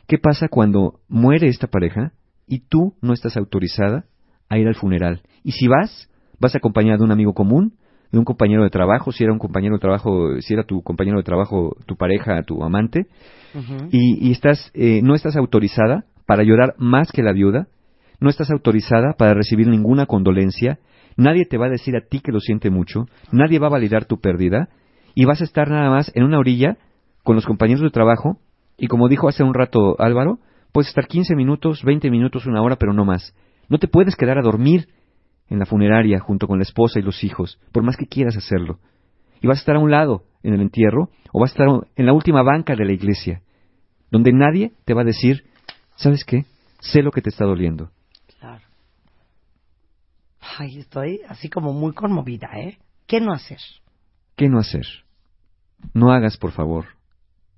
[0.07, 2.13] ¿Qué pasa cuando muere esta pareja
[2.47, 4.05] y tú no estás autorizada
[4.49, 5.21] a ir al funeral?
[5.43, 6.09] Y si vas,
[6.39, 7.73] vas acompañada de un amigo común,
[8.11, 11.17] de un compañero de trabajo, si era un compañero de trabajo, si era tu compañero
[11.17, 13.07] de trabajo, tu pareja, tu amante,
[13.91, 17.67] y, estás, eh, no estás autorizada para llorar más que la viuda,
[18.19, 20.79] no estás autorizada para recibir ninguna condolencia,
[21.17, 24.05] nadie te va a decir a ti que lo siente mucho, nadie va a validar
[24.05, 24.69] tu pérdida,
[25.13, 26.77] y vas a estar nada más en una orilla
[27.23, 28.39] con los compañeros de trabajo,
[28.77, 30.39] y como dijo hace un rato Álvaro,
[30.71, 33.33] puedes estar 15 minutos, 20 minutos, una hora, pero no más.
[33.69, 34.89] No te puedes quedar a dormir
[35.49, 38.79] en la funeraria junto con la esposa y los hijos, por más que quieras hacerlo.
[39.41, 42.05] Y vas a estar a un lado en el entierro, o vas a estar en
[42.05, 43.41] la última banca de la iglesia,
[44.11, 45.45] donde nadie te va a decir,
[45.95, 46.45] ¿sabes qué?
[46.79, 47.89] Sé lo que te está doliendo.
[50.57, 52.77] Ay, estoy así como muy conmovida, ¿eh?
[53.07, 53.59] ¿Qué no hacer?
[54.35, 54.85] ¿Qué no hacer?
[55.93, 56.85] No hagas, por favor.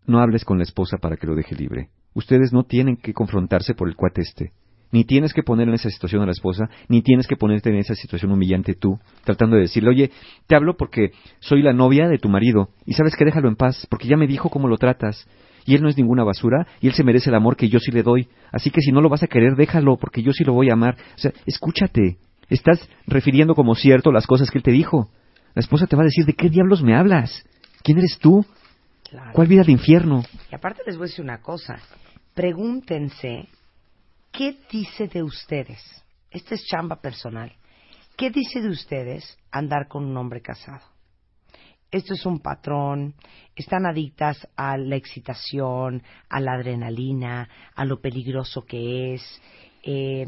[0.05, 1.89] No hables con la esposa para que lo deje libre.
[2.13, 4.51] Ustedes no tienen que confrontarse por el cuate este.
[4.91, 7.75] Ni tienes que poner en esa situación a la esposa, ni tienes que ponerte en
[7.75, 10.11] esa situación humillante tú, tratando de decirle, oye,
[10.47, 13.85] te hablo porque soy la novia de tu marido, y sabes que déjalo en paz,
[13.89, 15.27] porque ya me dijo cómo lo tratas,
[15.65, 17.91] y él no es ninguna basura, y él se merece el amor que yo sí
[17.91, 20.53] le doy, así que si no lo vas a querer, déjalo, porque yo sí lo
[20.53, 20.95] voy a amar.
[21.15, 22.17] O sea, escúchate,
[22.49, 25.09] Estás refiriendo como cierto las cosas que él te dijo.
[25.53, 27.43] La esposa te va a decir, ¿de qué diablos me hablas?
[27.83, 28.45] ¿Quién eres tú?
[29.33, 30.23] ¿Cuál vida de infierno?
[30.51, 31.79] Y aparte les voy a decir una cosa.
[32.33, 33.47] Pregúntense,
[34.31, 35.81] ¿qué dice de ustedes?
[36.29, 37.51] Esta es chamba personal.
[38.15, 40.81] ¿Qué dice de ustedes andar con un hombre casado?
[41.89, 43.15] Esto es un patrón,
[43.55, 49.41] están adictas a la excitación, a la adrenalina, a lo peligroso que es,
[49.83, 50.27] eh,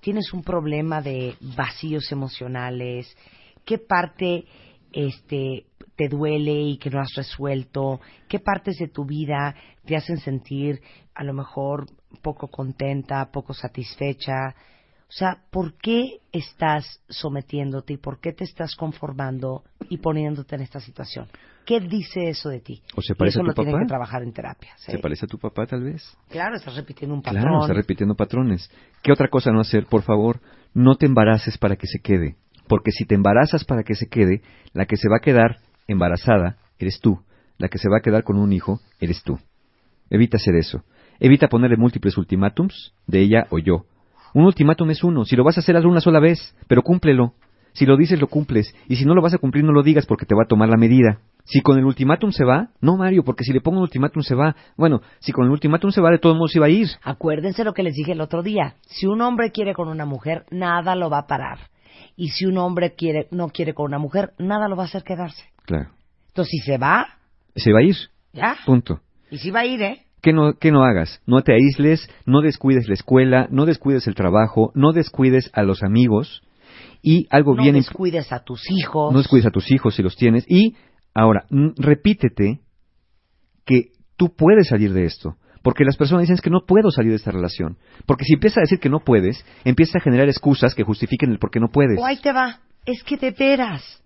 [0.00, 3.14] tienes un problema de vacíos emocionales,
[3.64, 4.44] qué parte
[4.92, 5.66] este
[5.96, 9.54] te duele y que no has resuelto, qué partes de tu vida
[9.84, 10.80] te hacen sentir
[11.14, 11.86] a lo mejor
[12.22, 14.54] poco contenta, poco satisfecha.
[15.10, 20.62] O sea, ¿por qué estás sometiéndote y por qué te estás conformando y poniéndote en
[20.62, 21.26] esta situación?
[21.66, 22.80] ¿Qué dice eso de ti?
[22.94, 23.80] ¿O se parece eso a tu lo papá?
[23.80, 24.70] que trabajar en terapia.
[24.76, 24.92] ¿sí?
[24.92, 26.16] ¿Se parece a tu papá tal vez?
[26.28, 27.42] Claro, estás repitiendo un patrón.
[27.42, 28.70] Claro, está repitiendo patrones.
[29.02, 29.86] ¿Qué otra cosa no hacer?
[29.86, 30.40] Por favor,
[30.74, 32.36] no te embaraces para que se quede.
[32.68, 34.42] Porque si te embarazas para que se quede,
[34.74, 35.56] la que se va a quedar
[35.88, 37.20] embarazada eres tú.
[37.58, 39.40] La que se va a quedar con un hijo eres tú.
[40.08, 40.84] Evita hacer eso.
[41.18, 43.86] Evita ponerle múltiples ultimátums de ella o yo.
[44.34, 45.24] Un ultimátum es uno.
[45.24, 47.34] Si lo vas a hacer, hazlo una sola vez, pero cúmplelo.
[47.72, 48.74] Si lo dices, lo cumples.
[48.88, 50.68] Y si no lo vas a cumplir, no lo digas porque te va a tomar
[50.68, 51.20] la medida.
[51.44, 54.34] Si con el ultimátum se va, no, Mario, porque si le pongo un ultimátum se
[54.34, 54.56] va.
[54.76, 56.88] Bueno, si con el ultimátum se va, de todos modos va a ir.
[57.02, 58.74] Acuérdense lo que les dije el otro día.
[58.82, 61.58] Si un hombre quiere con una mujer, nada lo va a parar.
[62.16, 65.02] Y si un hombre quiere, no quiere con una mujer, nada lo va a hacer
[65.04, 65.44] quedarse.
[65.64, 65.90] Claro.
[66.28, 67.06] Entonces, si se va,
[67.54, 67.96] Se va a ir.
[68.32, 68.56] ya.
[68.66, 69.00] Punto.
[69.30, 70.02] Y si va a ir, ¿eh?
[70.22, 71.20] ¿Qué no, qué no hagas?
[71.26, 75.82] No te aísles, no descuides la escuela, no descuides el trabajo, no descuides a los
[75.82, 76.42] amigos
[77.02, 79.12] y algo No bien imp- descuides a tus hijos.
[79.12, 80.76] no descuides a tus hijos si los tienes y
[81.14, 82.60] ahora repítete
[83.64, 85.36] que tú puedes salir de esto.
[85.62, 87.76] Porque las personas dicen "Es que no puedo salir de esta relación.
[88.06, 91.38] Porque si empiezas a decir que no puedes, empiezas a generar excusas que justifiquen el
[91.38, 91.98] por qué no puedes.
[91.98, 92.60] O ahí te va.
[92.86, 94.02] Es que de veras.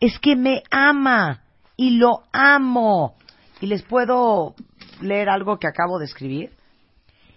[0.00, 1.42] Es que me ama.
[1.78, 3.14] Y lo amo.
[3.62, 4.54] Y les puedo
[5.00, 6.52] leer algo que acabo de escribir.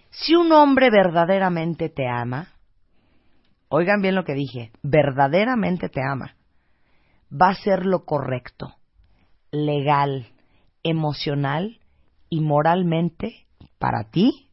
[0.09, 2.49] Si un hombre verdaderamente te ama,
[3.69, 6.35] oigan bien lo que dije, verdaderamente te ama,
[7.31, 8.75] va a ser lo correcto,
[9.51, 10.27] legal,
[10.83, 11.79] emocional
[12.29, 13.47] y moralmente
[13.79, 14.49] para ti,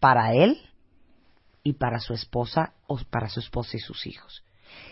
[0.00, 0.58] para él
[1.62, 4.44] y para su esposa o para su esposa y sus hijos.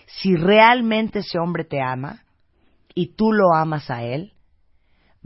[0.07, 2.25] Si realmente ese hombre te ama
[2.95, 4.33] y tú lo amas a él,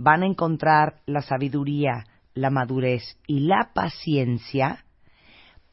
[0.02, 4.86] van a encontrar la sabiduría, la madurez y la paciencia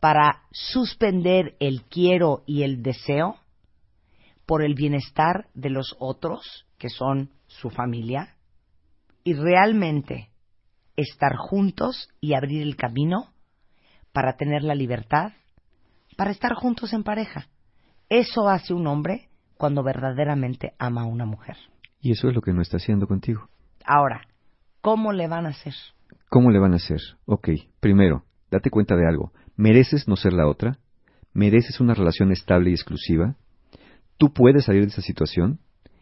[0.02, 3.38] para suspender el quiero y el deseo
[4.46, 8.36] por el bienestar de los otros, que son su familia,
[9.24, 10.30] y realmente
[10.98, 13.32] estar juntos y abrir el camino
[14.12, 15.32] para tener la libertad,
[16.18, 17.48] para estar juntos en pareja.
[18.10, 21.56] Eso hace un hombre cuando verdaderamente ama a una mujer.
[22.02, 23.50] Y eso es lo que no está haciendo contigo.
[23.90, 24.28] Ahora,
[24.82, 25.74] ¿cómo le van a hacer?
[26.28, 27.00] ¿Cómo le van a hacer?
[27.26, 27.50] Ok,
[27.80, 29.32] primero, date cuenta de algo.
[29.56, 30.78] ¿Mereces no ser la otra?
[31.34, 33.38] ¿Mereces una relación estable y exclusiva?
[34.18, 35.60] ¿Tú puedes salir de esa situación?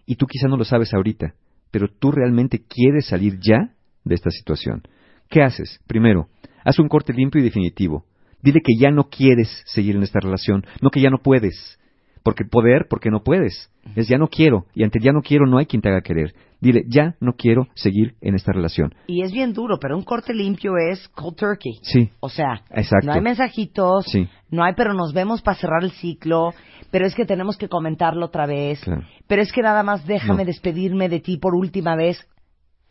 [0.07, 1.35] Y tú quizá no lo sabes ahorita,
[1.69, 4.81] pero tú realmente quieres salir ya de esta situación.
[5.29, 5.79] ¿Qué haces?
[5.85, 6.27] Primero,
[6.63, 8.05] haz un corte limpio y definitivo.
[8.41, 11.79] Dile que ya no quieres seguir en esta relación, no que ya no puedes.
[12.23, 13.69] Porque poder, porque no puedes.
[13.95, 16.33] Es ya no quiero, y ante ya no quiero no hay quien te haga querer.
[16.65, 18.95] Dile, ya no quiero seguir en esta relación.
[19.05, 21.73] Y es bien duro, pero un corte limpio es cold turkey.
[21.83, 23.05] Sí, O sea, Exacto.
[23.05, 24.27] no hay mensajitos, Sí.
[24.49, 26.53] no hay, pero nos vemos para cerrar el ciclo,
[26.89, 29.03] pero es que tenemos que comentarlo otra vez, Claro.
[29.27, 30.47] pero es que nada más déjame No.
[30.47, 32.17] despedirme de ti por última vez.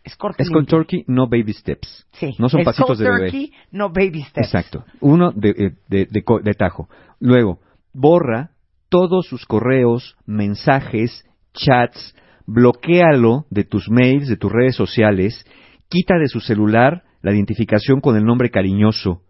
[0.04, 2.06] Es corte es con turkey, no baby steps.
[2.12, 2.30] Sí.
[2.38, 3.18] No son es pasitos cold de bebé.
[3.22, 4.46] turkey, no baby steps.
[4.46, 4.84] Exacto.
[5.00, 6.88] Uno de, eh, de, de de tajo.
[7.18, 7.58] Luego,
[7.92, 8.50] borra
[8.88, 11.24] todos sus correos, mensajes,
[11.54, 12.14] chats,
[12.46, 15.44] bloquéalo de tus mails, de tus redes sociales,
[15.88, 19.22] quita de su celular la identificación con el nombre cariñoso,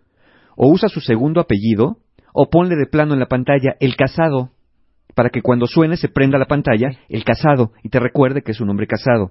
[0.56, 1.98] o usa su segundo apellido,
[2.32, 4.50] o ponle de plano en la pantalla el casado,
[5.14, 8.60] para que cuando suene se prenda la pantalla el casado y te recuerde que es
[8.60, 9.30] un hombre casado.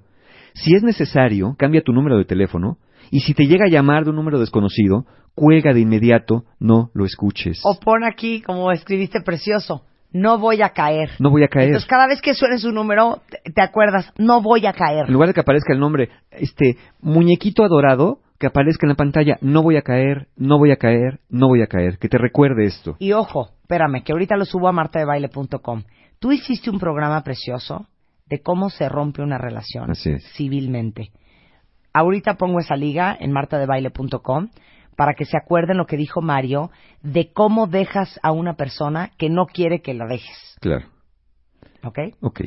[0.53, 2.77] Si es necesario, cambia tu número de teléfono
[3.11, 5.05] y si te llega a llamar de un número desconocido,
[5.35, 7.59] cuelga de inmediato, no lo escuches.
[7.63, 9.83] O pon aquí, como escribiste precioso,
[10.13, 11.09] no voy a caer.
[11.19, 11.67] No voy a caer.
[11.67, 13.21] Entonces cada vez que suene su número,
[13.53, 15.07] te, acuerdas, no voy a caer.
[15.07, 19.37] En lugar de que aparezca el nombre, este muñequito adorado, que aparezca en la pantalla,
[19.41, 22.65] no voy a caer, no voy a caer, no voy a caer, que te recuerde
[22.65, 22.95] esto.
[22.99, 25.83] Y ojo, espérame, que ahorita lo subo a martadebaile.com.
[26.19, 27.87] Tú hiciste un programa precioso
[28.27, 30.23] de cómo se rompe una relación Así es.
[30.33, 31.11] civilmente.
[31.93, 34.49] Ahorita pongo esa liga en martadebaile.com
[34.95, 36.71] para que se acuerden lo que dijo Mario
[37.01, 40.57] de cómo dejas a una persona que no quiere que la dejes.
[40.59, 40.87] Claro.
[41.83, 41.99] ¿Ok?
[42.21, 42.41] Ok.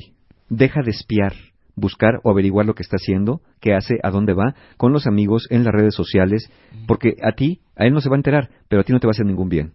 [0.48, 1.32] Deja de espiar,
[1.74, 5.46] buscar o averiguar lo que está haciendo, qué hace, a dónde va, con los amigos,
[5.50, 6.50] en las redes sociales,
[6.86, 9.06] porque a ti, a él no se va a enterar, pero a ti no te
[9.06, 9.74] va a hacer ningún bien.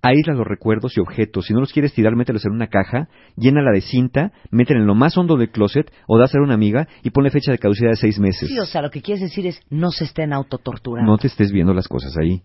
[0.00, 1.46] Aísla los recuerdos y objetos.
[1.46, 4.94] Si no los quieres tirar, mételos en una caja, llénala de cinta, métela en lo
[4.94, 7.96] más hondo del closet o dásela a una amiga y ponle fecha de caducidad de
[7.96, 8.48] seis meses.
[8.48, 11.10] Sí, o sea, lo que quieres decir es no se estén autotorturando.
[11.10, 12.42] No te estés viendo las cosas ahí.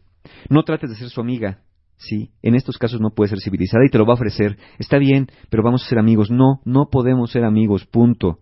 [0.49, 1.59] No trates de ser su amiga.
[1.97, 4.57] Sí, en estos casos no puede ser civilizada y te lo va a ofrecer.
[4.79, 6.31] Está bien, pero vamos a ser amigos.
[6.31, 8.39] No, no podemos ser amigos, punto.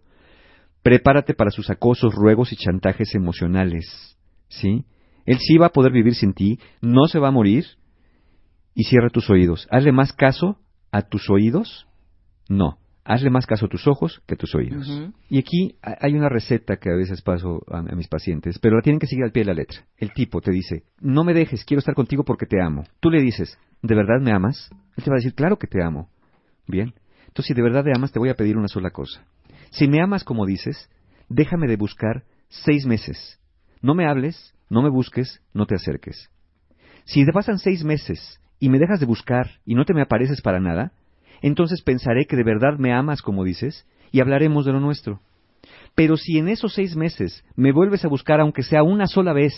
[0.83, 4.17] Prepárate para sus acosos, ruegos y chantajes emocionales.
[4.47, 4.85] ¿Sí?
[5.25, 7.65] Él sí va a poder vivir sin ti, no se va a morir.
[8.73, 9.67] Y cierra tus oídos.
[9.69, 10.57] Hazle más caso
[10.91, 11.87] a tus oídos.
[12.49, 14.87] No, hazle más caso a tus ojos que a tus oídos.
[15.29, 18.75] Y aquí ha- hay una receta que a veces paso a, a mis pacientes, pero
[18.77, 19.85] la tienen que seguir al pie de la letra.
[19.97, 22.83] El tipo te dice, no me dejes, quiero estar contigo porque te amo.
[22.99, 24.69] Tú le dices, ¿de verdad me amas?
[24.97, 26.09] Él te va a decir, claro que te amo.
[26.67, 26.93] Bien.
[27.27, 29.25] Entonces, si de verdad te amas, te voy a pedir una sola cosa.
[29.69, 30.89] Si me amas como dices,
[31.29, 33.39] déjame de buscar seis meses.
[33.81, 36.29] No me hables, no me busques, no te acerques.
[37.05, 40.41] Si te pasan seis meses y me dejas de buscar y no te me apareces
[40.41, 40.93] para nada,
[41.41, 45.19] entonces pensaré que de verdad me amas como dices y hablaremos de lo nuestro.
[45.95, 49.53] Pero si en esos seis meses me vuelves a buscar aunque sea una sola vez,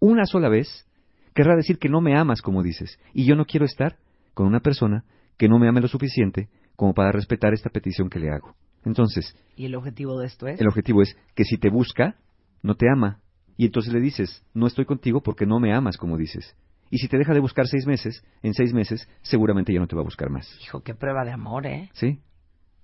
[0.00, 0.88] una sola vez,
[1.34, 3.96] querrá decir que no me amas como dices y yo no quiero estar
[4.32, 5.04] con una persona
[5.36, 8.54] que no me ame lo suficiente como para respetar esta petición que le hago.
[8.86, 10.58] Entonces, ¿Y el objetivo de esto es?
[10.58, 12.16] el objetivo es que si te busca,
[12.62, 13.20] no te ama.
[13.58, 16.56] Y entonces le dices, no estoy contigo porque no me amas, como dices.
[16.90, 19.96] Y si te deja de buscar seis meses, en seis meses, seguramente ya no te
[19.96, 20.48] va a buscar más.
[20.62, 21.90] Hijo, qué prueba de amor, ¿eh?
[21.94, 22.20] ¿Sí?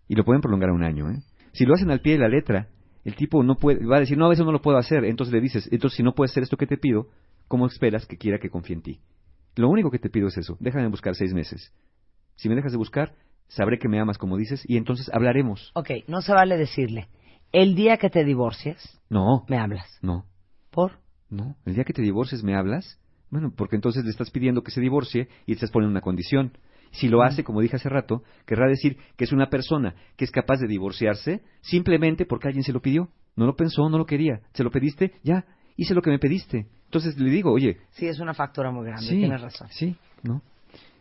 [0.09, 1.23] Y lo pueden prolongar a un año, ¿eh?
[1.53, 2.69] Si lo hacen al pie de la letra,
[3.05, 5.05] el tipo no puede, va a decir, no, a veces no lo puedo hacer.
[5.05, 7.09] Entonces le dices, entonces si no puedes hacer esto que te pido,
[7.49, 9.01] ¿cómo esperas que quiera que confíe en ti?
[9.57, 11.73] Lo único que te pido es eso, déjame buscar seis meses.
[12.37, 13.15] Si me dejas de buscar,
[13.49, 15.70] sabré que me amas como dices y entonces hablaremos.
[15.74, 17.09] Ok, no se vale decirle,
[17.53, 19.87] el día que te divorcies, No, me hablas.
[20.01, 20.24] no,
[20.70, 20.93] ¿Por?
[21.29, 21.57] no.
[21.66, 22.99] El día que te divorcies me hablas,
[23.33, 26.53] bueno, porque entonces le estás pidiendo que se divorcie y estás poniendo una condición.
[26.91, 30.31] Si lo hace, como dije hace rato, querrá decir que es una persona que es
[30.31, 33.09] capaz de divorciarse simplemente porque alguien se lo pidió.
[33.35, 34.43] No lo pensó, no lo quería.
[34.53, 35.47] Se lo pediste, ya,
[35.77, 36.67] hice lo que me pediste.
[36.85, 39.69] Entonces le digo, oye, Sí, es una factura muy grande, sí, tienes razón.
[39.71, 40.43] Sí, ¿no?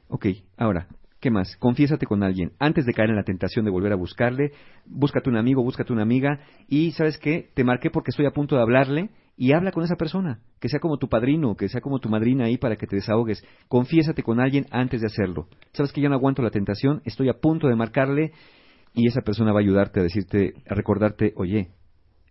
[0.07, 0.87] Ok, ahora,
[1.19, 1.57] ¿qué más?
[1.57, 2.53] Confiésate con alguien.
[2.59, 4.53] Antes de caer en la tentación de volver a buscarle,
[4.85, 6.39] búscate un amigo, búscate una amiga
[6.69, 7.49] y, ¿sabes qué?
[7.53, 10.39] Te marqué porque estoy a punto de hablarle y habla con esa persona.
[10.59, 13.43] Que sea como tu padrino, que sea como tu madrina ahí para que te desahogues.
[13.67, 15.47] Confiésate con alguien antes de hacerlo.
[15.73, 17.01] ¿Sabes que ya no aguanto la tentación?
[17.05, 18.31] Estoy a punto de marcarle
[18.93, 21.69] y esa persona va a ayudarte a decirte, a recordarte, oye,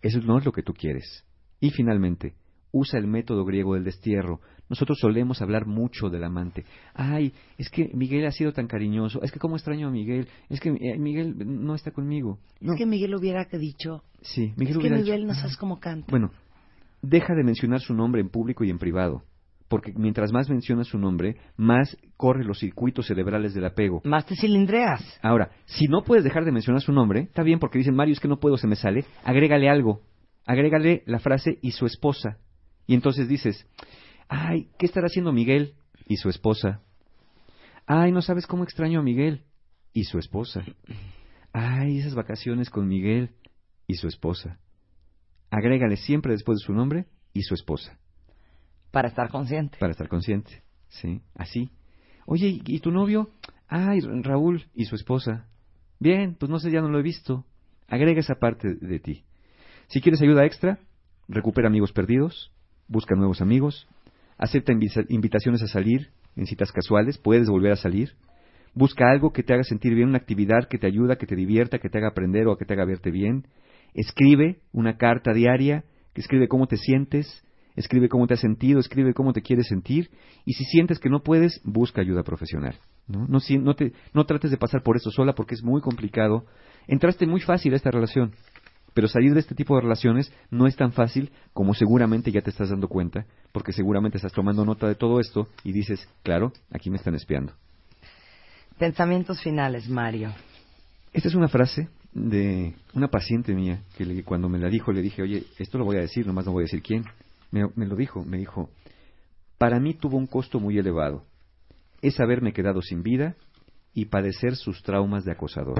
[0.02, 1.24] eso no es lo que tú quieres.
[1.60, 2.35] Y finalmente,
[2.72, 4.40] usa el método griego del destierro.
[4.68, 6.64] Nosotros solemos hablar mucho del amante.
[6.94, 9.20] Ay, es que Miguel ha sido tan cariñoso.
[9.22, 10.28] Es que cómo extraño a Miguel.
[10.48, 12.39] Es que eh, Miguel no está conmigo.
[12.60, 12.74] No.
[12.74, 16.06] Es que Miguel hubiera dicho, Sí, Miguel es que dicho- Miguel no sabes cómo canta.
[16.09, 16.31] Bueno,
[17.02, 19.24] deja de mencionar su nombre en público y en privado.
[19.68, 24.01] Porque mientras más mencionas su nombre, más corre los circuitos cerebrales del apego.
[24.05, 25.01] Más te cilindreas.
[25.22, 28.20] Ahora, si no puedes dejar de mencionar su nombre, está bien porque dicen, Mario, es
[28.20, 30.02] que no puedo, se me sale, agrégale algo.
[30.44, 32.39] Agrégale la frase y su esposa.
[32.89, 33.64] Y entonces dices,
[34.28, 35.74] ay, ¿qué estará haciendo Miguel?
[36.09, 36.81] Y su esposa.
[37.86, 39.44] Ay, no sabes cómo extraño a Miguel.
[39.93, 40.64] Y su esposa.
[41.52, 43.31] Ay, esas vacaciones con Miguel.
[43.86, 44.59] Y su esposa.
[45.51, 47.98] Agrégale siempre después de su nombre y su esposa.
[48.90, 49.78] Para estar consciente.
[49.78, 50.62] Para estar consciente.
[50.89, 51.70] Sí, así.
[52.27, 53.31] Oye, ¿y- ¿y tu novio?
[53.68, 55.47] Ay, Ra- Raúl y su esposa.
[55.98, 57.44] Bien, pues no sé, ya no lo he visto.
[57.89, 59.24] Agrega esa parte de ti.
[59.89, 60.78] Si quieres ayuda extra,
[61.28, 62.52] recupera amigos perdidos,
[62.89, 63.89] busca nuevos amigos,
[64.39, 68.14] acepta invi- invitaciones a salir en citas casuales, puedes volver a salir,
[68.74, 71.78] busca algo que te haga sentir bien, una actividad que te ayuda, que te divierta,
[71.81, 73.47] que te haga aprender o que te haga verte bien,
[73.94, 77.44] escribe una carta diaria, que escribe cómo te sientes,
[77.76, 80.10] escribe cómo te has sentido, escribe cómo te quieres sentir,
[80.44, 82.76] y si sientes que no puedes, busca ayuda profesional.
[83.06, 83.26] ¿no?
[83.26, 86.46] No, no, te, no trates de pasar por eso sola porque es muy complicado.
[86.86, 88.32] Entraste muy fácil a esta relación,
[88.94, 92.50] pero salir de este tipo de relaciones no es tan fácil como seguramente ya te
[92.50, 96.90] estás dando cuenta, porque seguramente estás tomando nota de todo esto y dices, claro, aquí
[96.90, 97.52] me están espiando.
[98.78, 100.32] Pensamientos finales, Mario.
[101.12, 105.02] Esta es una frase de una paciente mía que le- cuando me la dijo le
[105.02, 107.04] dije, oye, esto lo voy a decir, nomás no voy a decir quién.
[107.50, 108.70] Me, me lo dijo, me dijo,
[109.58, 111.24] para mí tuvo un costo muy elevado.
[112.02, 113.36] Es haberme quedado sin vida
[113.92, 115.78] y padecer sus traumas de acosador.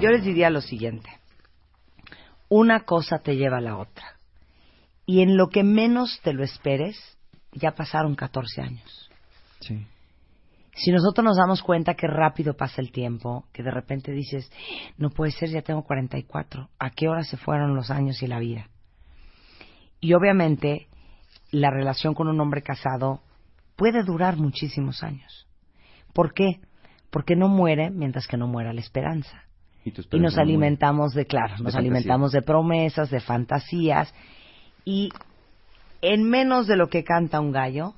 [0.00, 1.10] Yo les diría lo siguiente.
[2.48, 4.16] Una cosa te lleva a la otra.
[5.04, 6.96] Y en lo que menos te lo esperes,
[7.52, 9.10] ya pasaron 14 años.
[9.60, 9.86] Sí.
[10.82, 14.50] Si nosotros nos damos cuenta que rápido pasa el tiempo, que de repente dices,
[14.96, 18.38] no puede ser, ya tengo 44, ¿a qué hora se fueron los años y la
[18.38, 18.68] vida?
[20.00, 20.88] Y obviamente
[21.50, 23.20] la relación con un hombre casado
[23.76, 25.46] puede durar muchísimos años.
[26.14, 26.60] ¿Por qué?
[27.10, 29.44] Porque no muere mientras que no muera la esperanza.
[29.84, 31.80] Y, nos alimentamos de, claro, De nos fantasía.
[31.80, 34.14] alimentamos de promesas, de fantasías.
[34.86, 35.10] Y
[36.00, 37.94] en menos de lo que canta un gallo,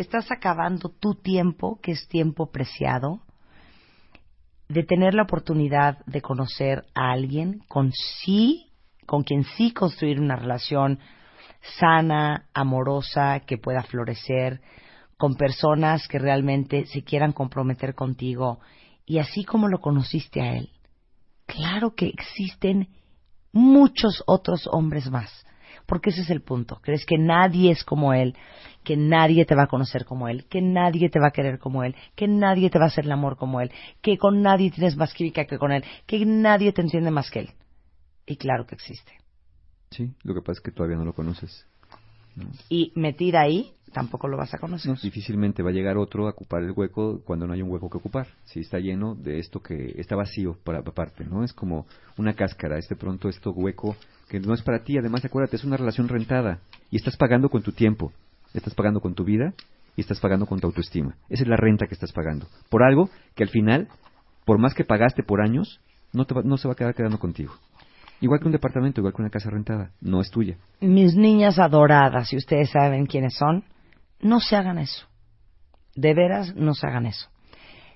[0.00, 3.20] estás acabando tu tiempo, que es tiempo preciado,
[4.68, 8.70] de tener la oportunidad de conocer a alguien con sí,
[9.06, 10.98] con quien sí construir una relación
[11.78, 14.60] sana, amorosa, que pueda florecer,
[15.16, 18.60] con personas que realmente se quieran comprometer contigo.
[19.06, 20.70] Y así como lo conociste a él,
[21.46, 22.88] claro que existen
[23.52, 25.44] muchos otros hombres más.
[25.88, 26.80] Porque ese es el punto.
[26.82, 28.36] Crees que nadie es como él,
[28.84, 31.82] que nadie te va a conocer como él, que nadie te va a querer como
[31.82, 34.98] él, que nadie te va a hacer el amor como él, que con nadie tienes
[34.98, 37.50] más química que con él, que nadie te entiende más que él.
[38.26, 39.12] Y claro que existe.
[39.90, 41.66] Sí, lo que pasa es que todavía no lo conoces.
[42.68, 44.90] Y metida ahí, tampoco lo vas a conocer.
[44.92, 47.90] No, difícilmente va a llegar otro a ocupar el hueco cuando no hay un hueco
[47.90, 48.26] que ocupar.
[48.44, 51.44] Si está lleno de esto que está vacío para aparte, ¿no?
[51.44, 51.86] Es como
[52.16, 53.96] una cáscara, este pronto esto hueco
[54.28, 56.60] que no es para ti, además acuérdate, es una relación rentada
[56.90, 58.12] y estás pagando con tu tiempo,
[58.54, 59.54] estás pagando con tu vida
[59.96, 61.16] y estás pagando con tu autoestima.
[61.28, 62.46] Esa es la renta que estás pagando.
[62.68, 63.88] Por algo que al final,
[64.44, 65.80] por más que pagaste por años,
[66.12, 67.54] no, te va- no se va a quedar quedando contigo.
[68.20, 70.56] Igual que un departamento, igual que una casa rentada, no es tuya.
[70.80, 73.62] Mis niñas adoradas, si ustedes saben quiénes son,
[74.20, 75.06] no se hagan eso.
[75.94, 77.28] De veras, no se hagan eso.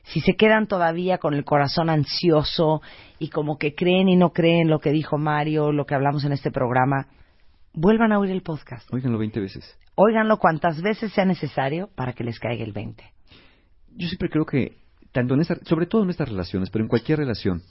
[0.05, 2.83] Si se quedan todavía con el corazón ansioso
[3.19, 6.33] y como que creen y no creen lo que dijo Mario, lo que hablamos en
[6.33, 7.07] este programa,
[7.73, 8.93] vuelvan a oír el podcast.
[8.93, 9.79] Óiganlo 20 veces.
[9.95, 13.05] Óiganlo cuantas veces sea necesario para que les caiga el 20.
[13.95, 14.79] Yo siempre creo que,
[15.13, 17.63] tanto en esta, sobre todo en estas relaciones, pero en cualquier relación,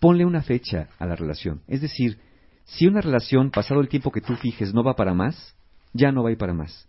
[0.00, 1.62] ponle una fecha a la relación.
[1.68, 2.18] Es decir,
[2.64, 5.56] si una relación, pasado el tiempo que tú fijes, no va para más,
[5.92, 6.88] ya no va a ir para más.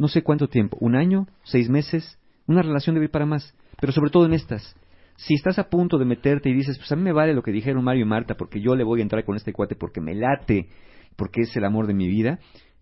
[0.00, 3.54] No sé cuánto tiempo, un año, seis meses, una relación debe ir para más.
[3.78, 4.74] Pero sobre todo en estas.
[5.16, 7.52] Si estás a punto de meterte y dices, pues a mí me vale lo que
[7.52, 10.14] dijeron Mario y Marta, porque yo le voy a entrar con este cuate porque me
[10.14, 10.70] late,
[11.16, 12.38] porque es el amor de mi vida,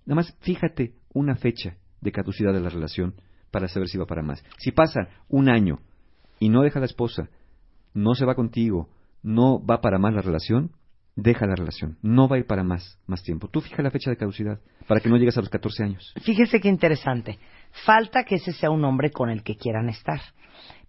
[0.06, 3.16] nada más fíjate una fecha de caducidad de la relación
[3.50, 4.44] para saber si va para más.
[4.58, 5.80] Si pasa un año
[6.38, 7.30] y no deja la esposa,
[7.94, 8.90] no se va contigo,
[9.24, 10.70] no va para más la relación,
[11.18, 11.98] deja la relación.
[12.00, 13.48] No va a ir para más, más tiempo.
[13.48, 16.14] Tú fija la fecha de caducidad para que no llegues a los 14 años.
[16.22, 17.38] Fíjese qué interesante.
[17.84, 20.20] Falta que ese sea un hombre con el que quieran estar.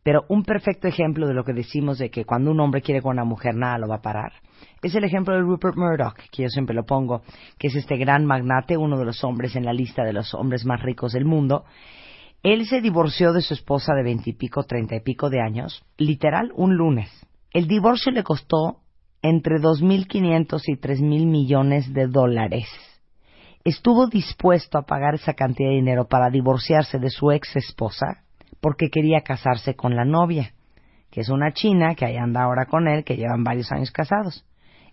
[0.04, 3.14] Pero un perfecto ejemplo de lo que decimos de que cuando un hombre quiere con
[3.14, 4.32] una mujer nada lo va a parar
[4.82, 7.22] es el ejemplo de Rupert Murdoch, que yo siempre lo pongo,
[7.58, 10.66] que es este gran magnate, uno de los hombres en la lista de los hombres
[10.66, 11.66] más ricos del mundo.
[12.44, 16.76] Él se divorció de su esposa de veintipico, treinta y pico de años, literal un
[16.76, 17.10] lunes.
[17.52, 18.80] El divorcio le costó
[19.22, 22.68] entre 2.500 y 3.000 millones de dólares
[23.64, 28.24] estuvo dispuesto a pagar esa cantidad de dinero para divorciarse de su ex esposa
[28.62, 30.54] porque quería casarse con la novia,
[31.12, 34.46] que es una china que ahí anda ahora con él, que llevan varios años casados.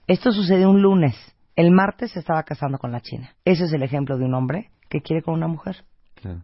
[0.06, 1.16] Esto sucedió un lunes.
[1.56, 3.34] El martes se estaba casando con la china.
[3.44, 5.84] Ese es el ejemplo de un hombre que quiere con una mujer.
[6.14, 6.42] Claro.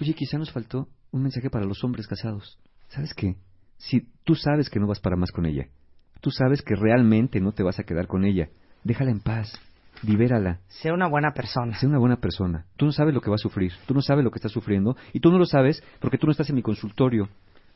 [0.00, 2.58] Oye, quizá nos faltó un mensaje para los hombres casados.
[2.88, 3.36] ¿Sabes qué?
[3.76, 5.68] Si tú sabes que no vas para más con ella,
[6.24, 8.48] tú sabes que realmente no te vas a quedar con ella,
[8.82, 9.60] déjala en paz,
[10.02, 11.76] libérala, Sea una buena persona.
[11.76, 12.64] sé una buena persona.
[12.78, 14.96] Tú no sabes lo que va a sufrir, tú no sabes lo que está sufriendo
[15.12, 17.28] y tú no lo sabes porque tú no estás en mi consultorio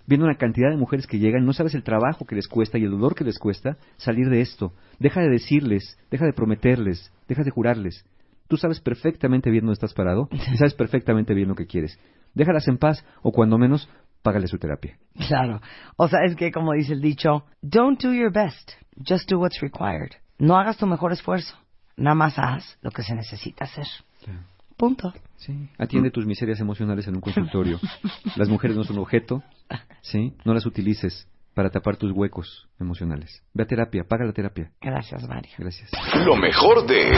[0.07, 2.85] viendo una cantidad de mujeres que llegan, no sabes el trabajo que les cuesta y
[2.85, 4.73] el dolor que les cuesta salir de esto.
[4.99, 8.07] Deja de decirles, deja de prometerles, deja de jurarles.
[8.49, 11.99] Tú sabes perfectamente bien dónde estás parado y sabes perfectamente bien lo que quieres.
[12.33, 13.91] Déjalas en paz o cuando menos
[14.23, 14.99] págale su terapia.
[15.27, 15.61] Claro.
[15.97, 19.61] O sea, es que como dice el dicho, don't do your best, just do what's
[19.61, 20.13] required.
[20.39, 21.57] No hagas tu mejor esfuerzo,
[21.97, 23.87] nada más haz lo que se necesita hacer.
[24.77, 25.13] Punto.
[25.37, 25.69] Sí.
[25.77, 27.81] Atiende tus miserias emocionales en un consultorio.
[28.37, 29.43] Las mujeres no son objeto,
[30.03, 30.35] ¿sí?
[30.45, 31.27] No las utilices
[31.59, 33.43] para tapar tus huecos emocionales.
[33.53, 34.71] Ve a terapia, paga la terapia.
[34.81, 35.51] Gracias, Mario.
[35.59, 35.91] Gracias.
[36.25, 37.11] Lo mejor de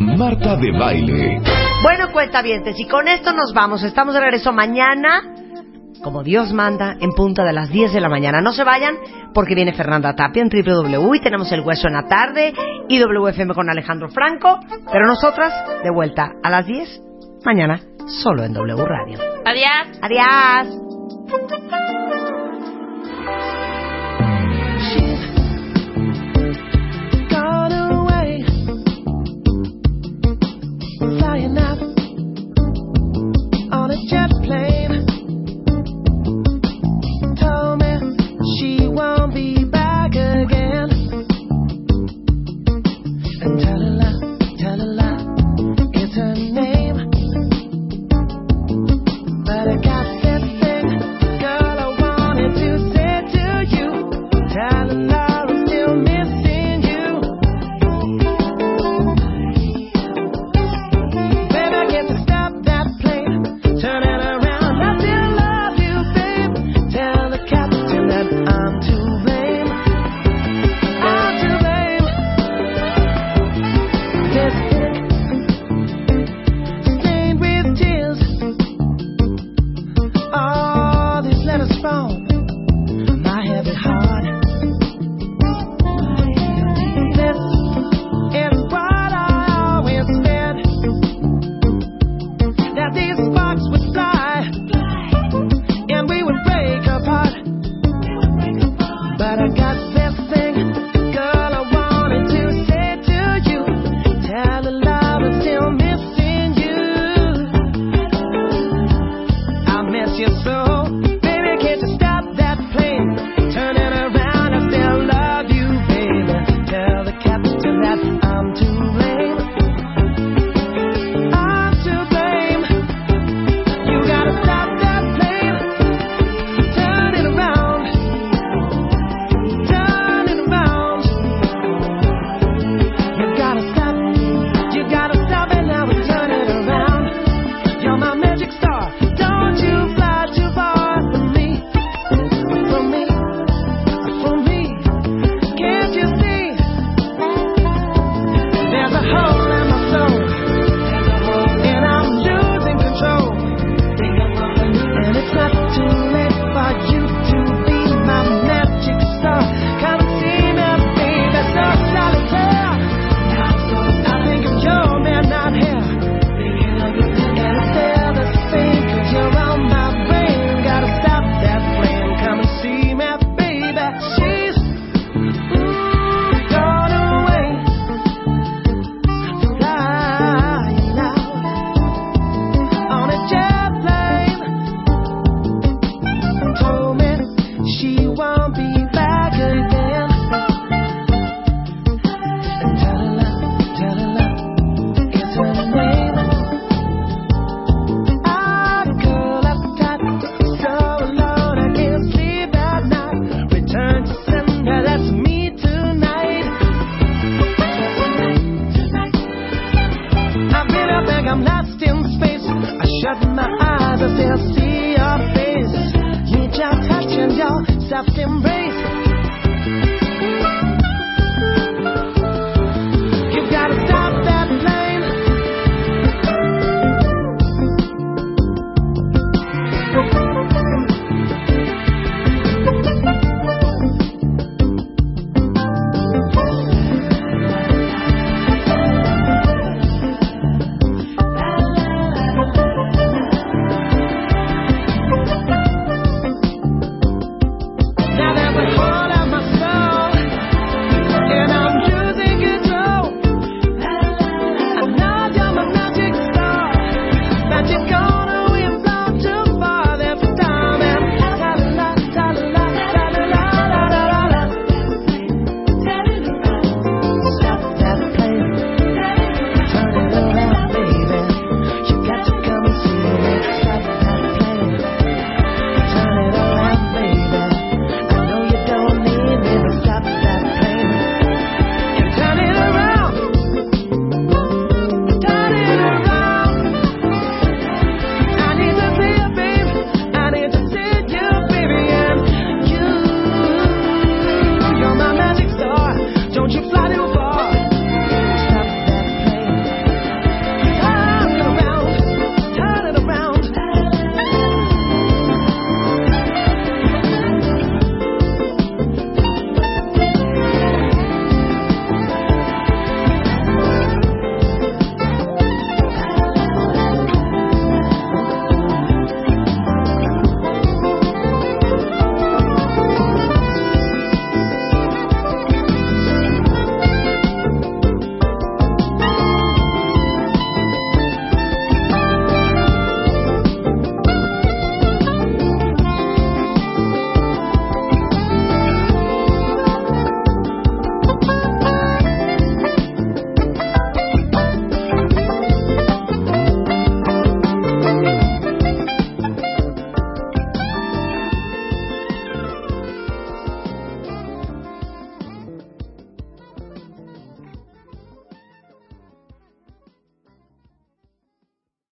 [0.00, 1.40] Marta de Baile.
[1.80, 3.84] Bueno, cuentavientes, y con esto nos vamos.
[3.84, 5.22] Estamos de regreso mañana,
[6.04, 8.42] como Dios manda, en punta de las 10 de la mañana.
[8.42, 8.96] No se vayan,
[9.32, 12.52] porque viene Fernanda Tapia en www y tenemos El Hueso en la tarde
[12.88, 14.60] y WFM con Alejandro Franco.
[14.92, 15.52] Pero nosotras,
[15.82, 17.00] de vuelta a las 10,
[17.44, 17.80] mañana,
[18.22, 19.18] solo en W Radio.
[19.44, 19.98] Adiós.
[20.02, 20.80] Adiós.
[27.30, 28.44] gone away,
[31.18, 31.78] flying out
[33.72, 34.83] on a jet plane.
[39.34, 39.83] Be back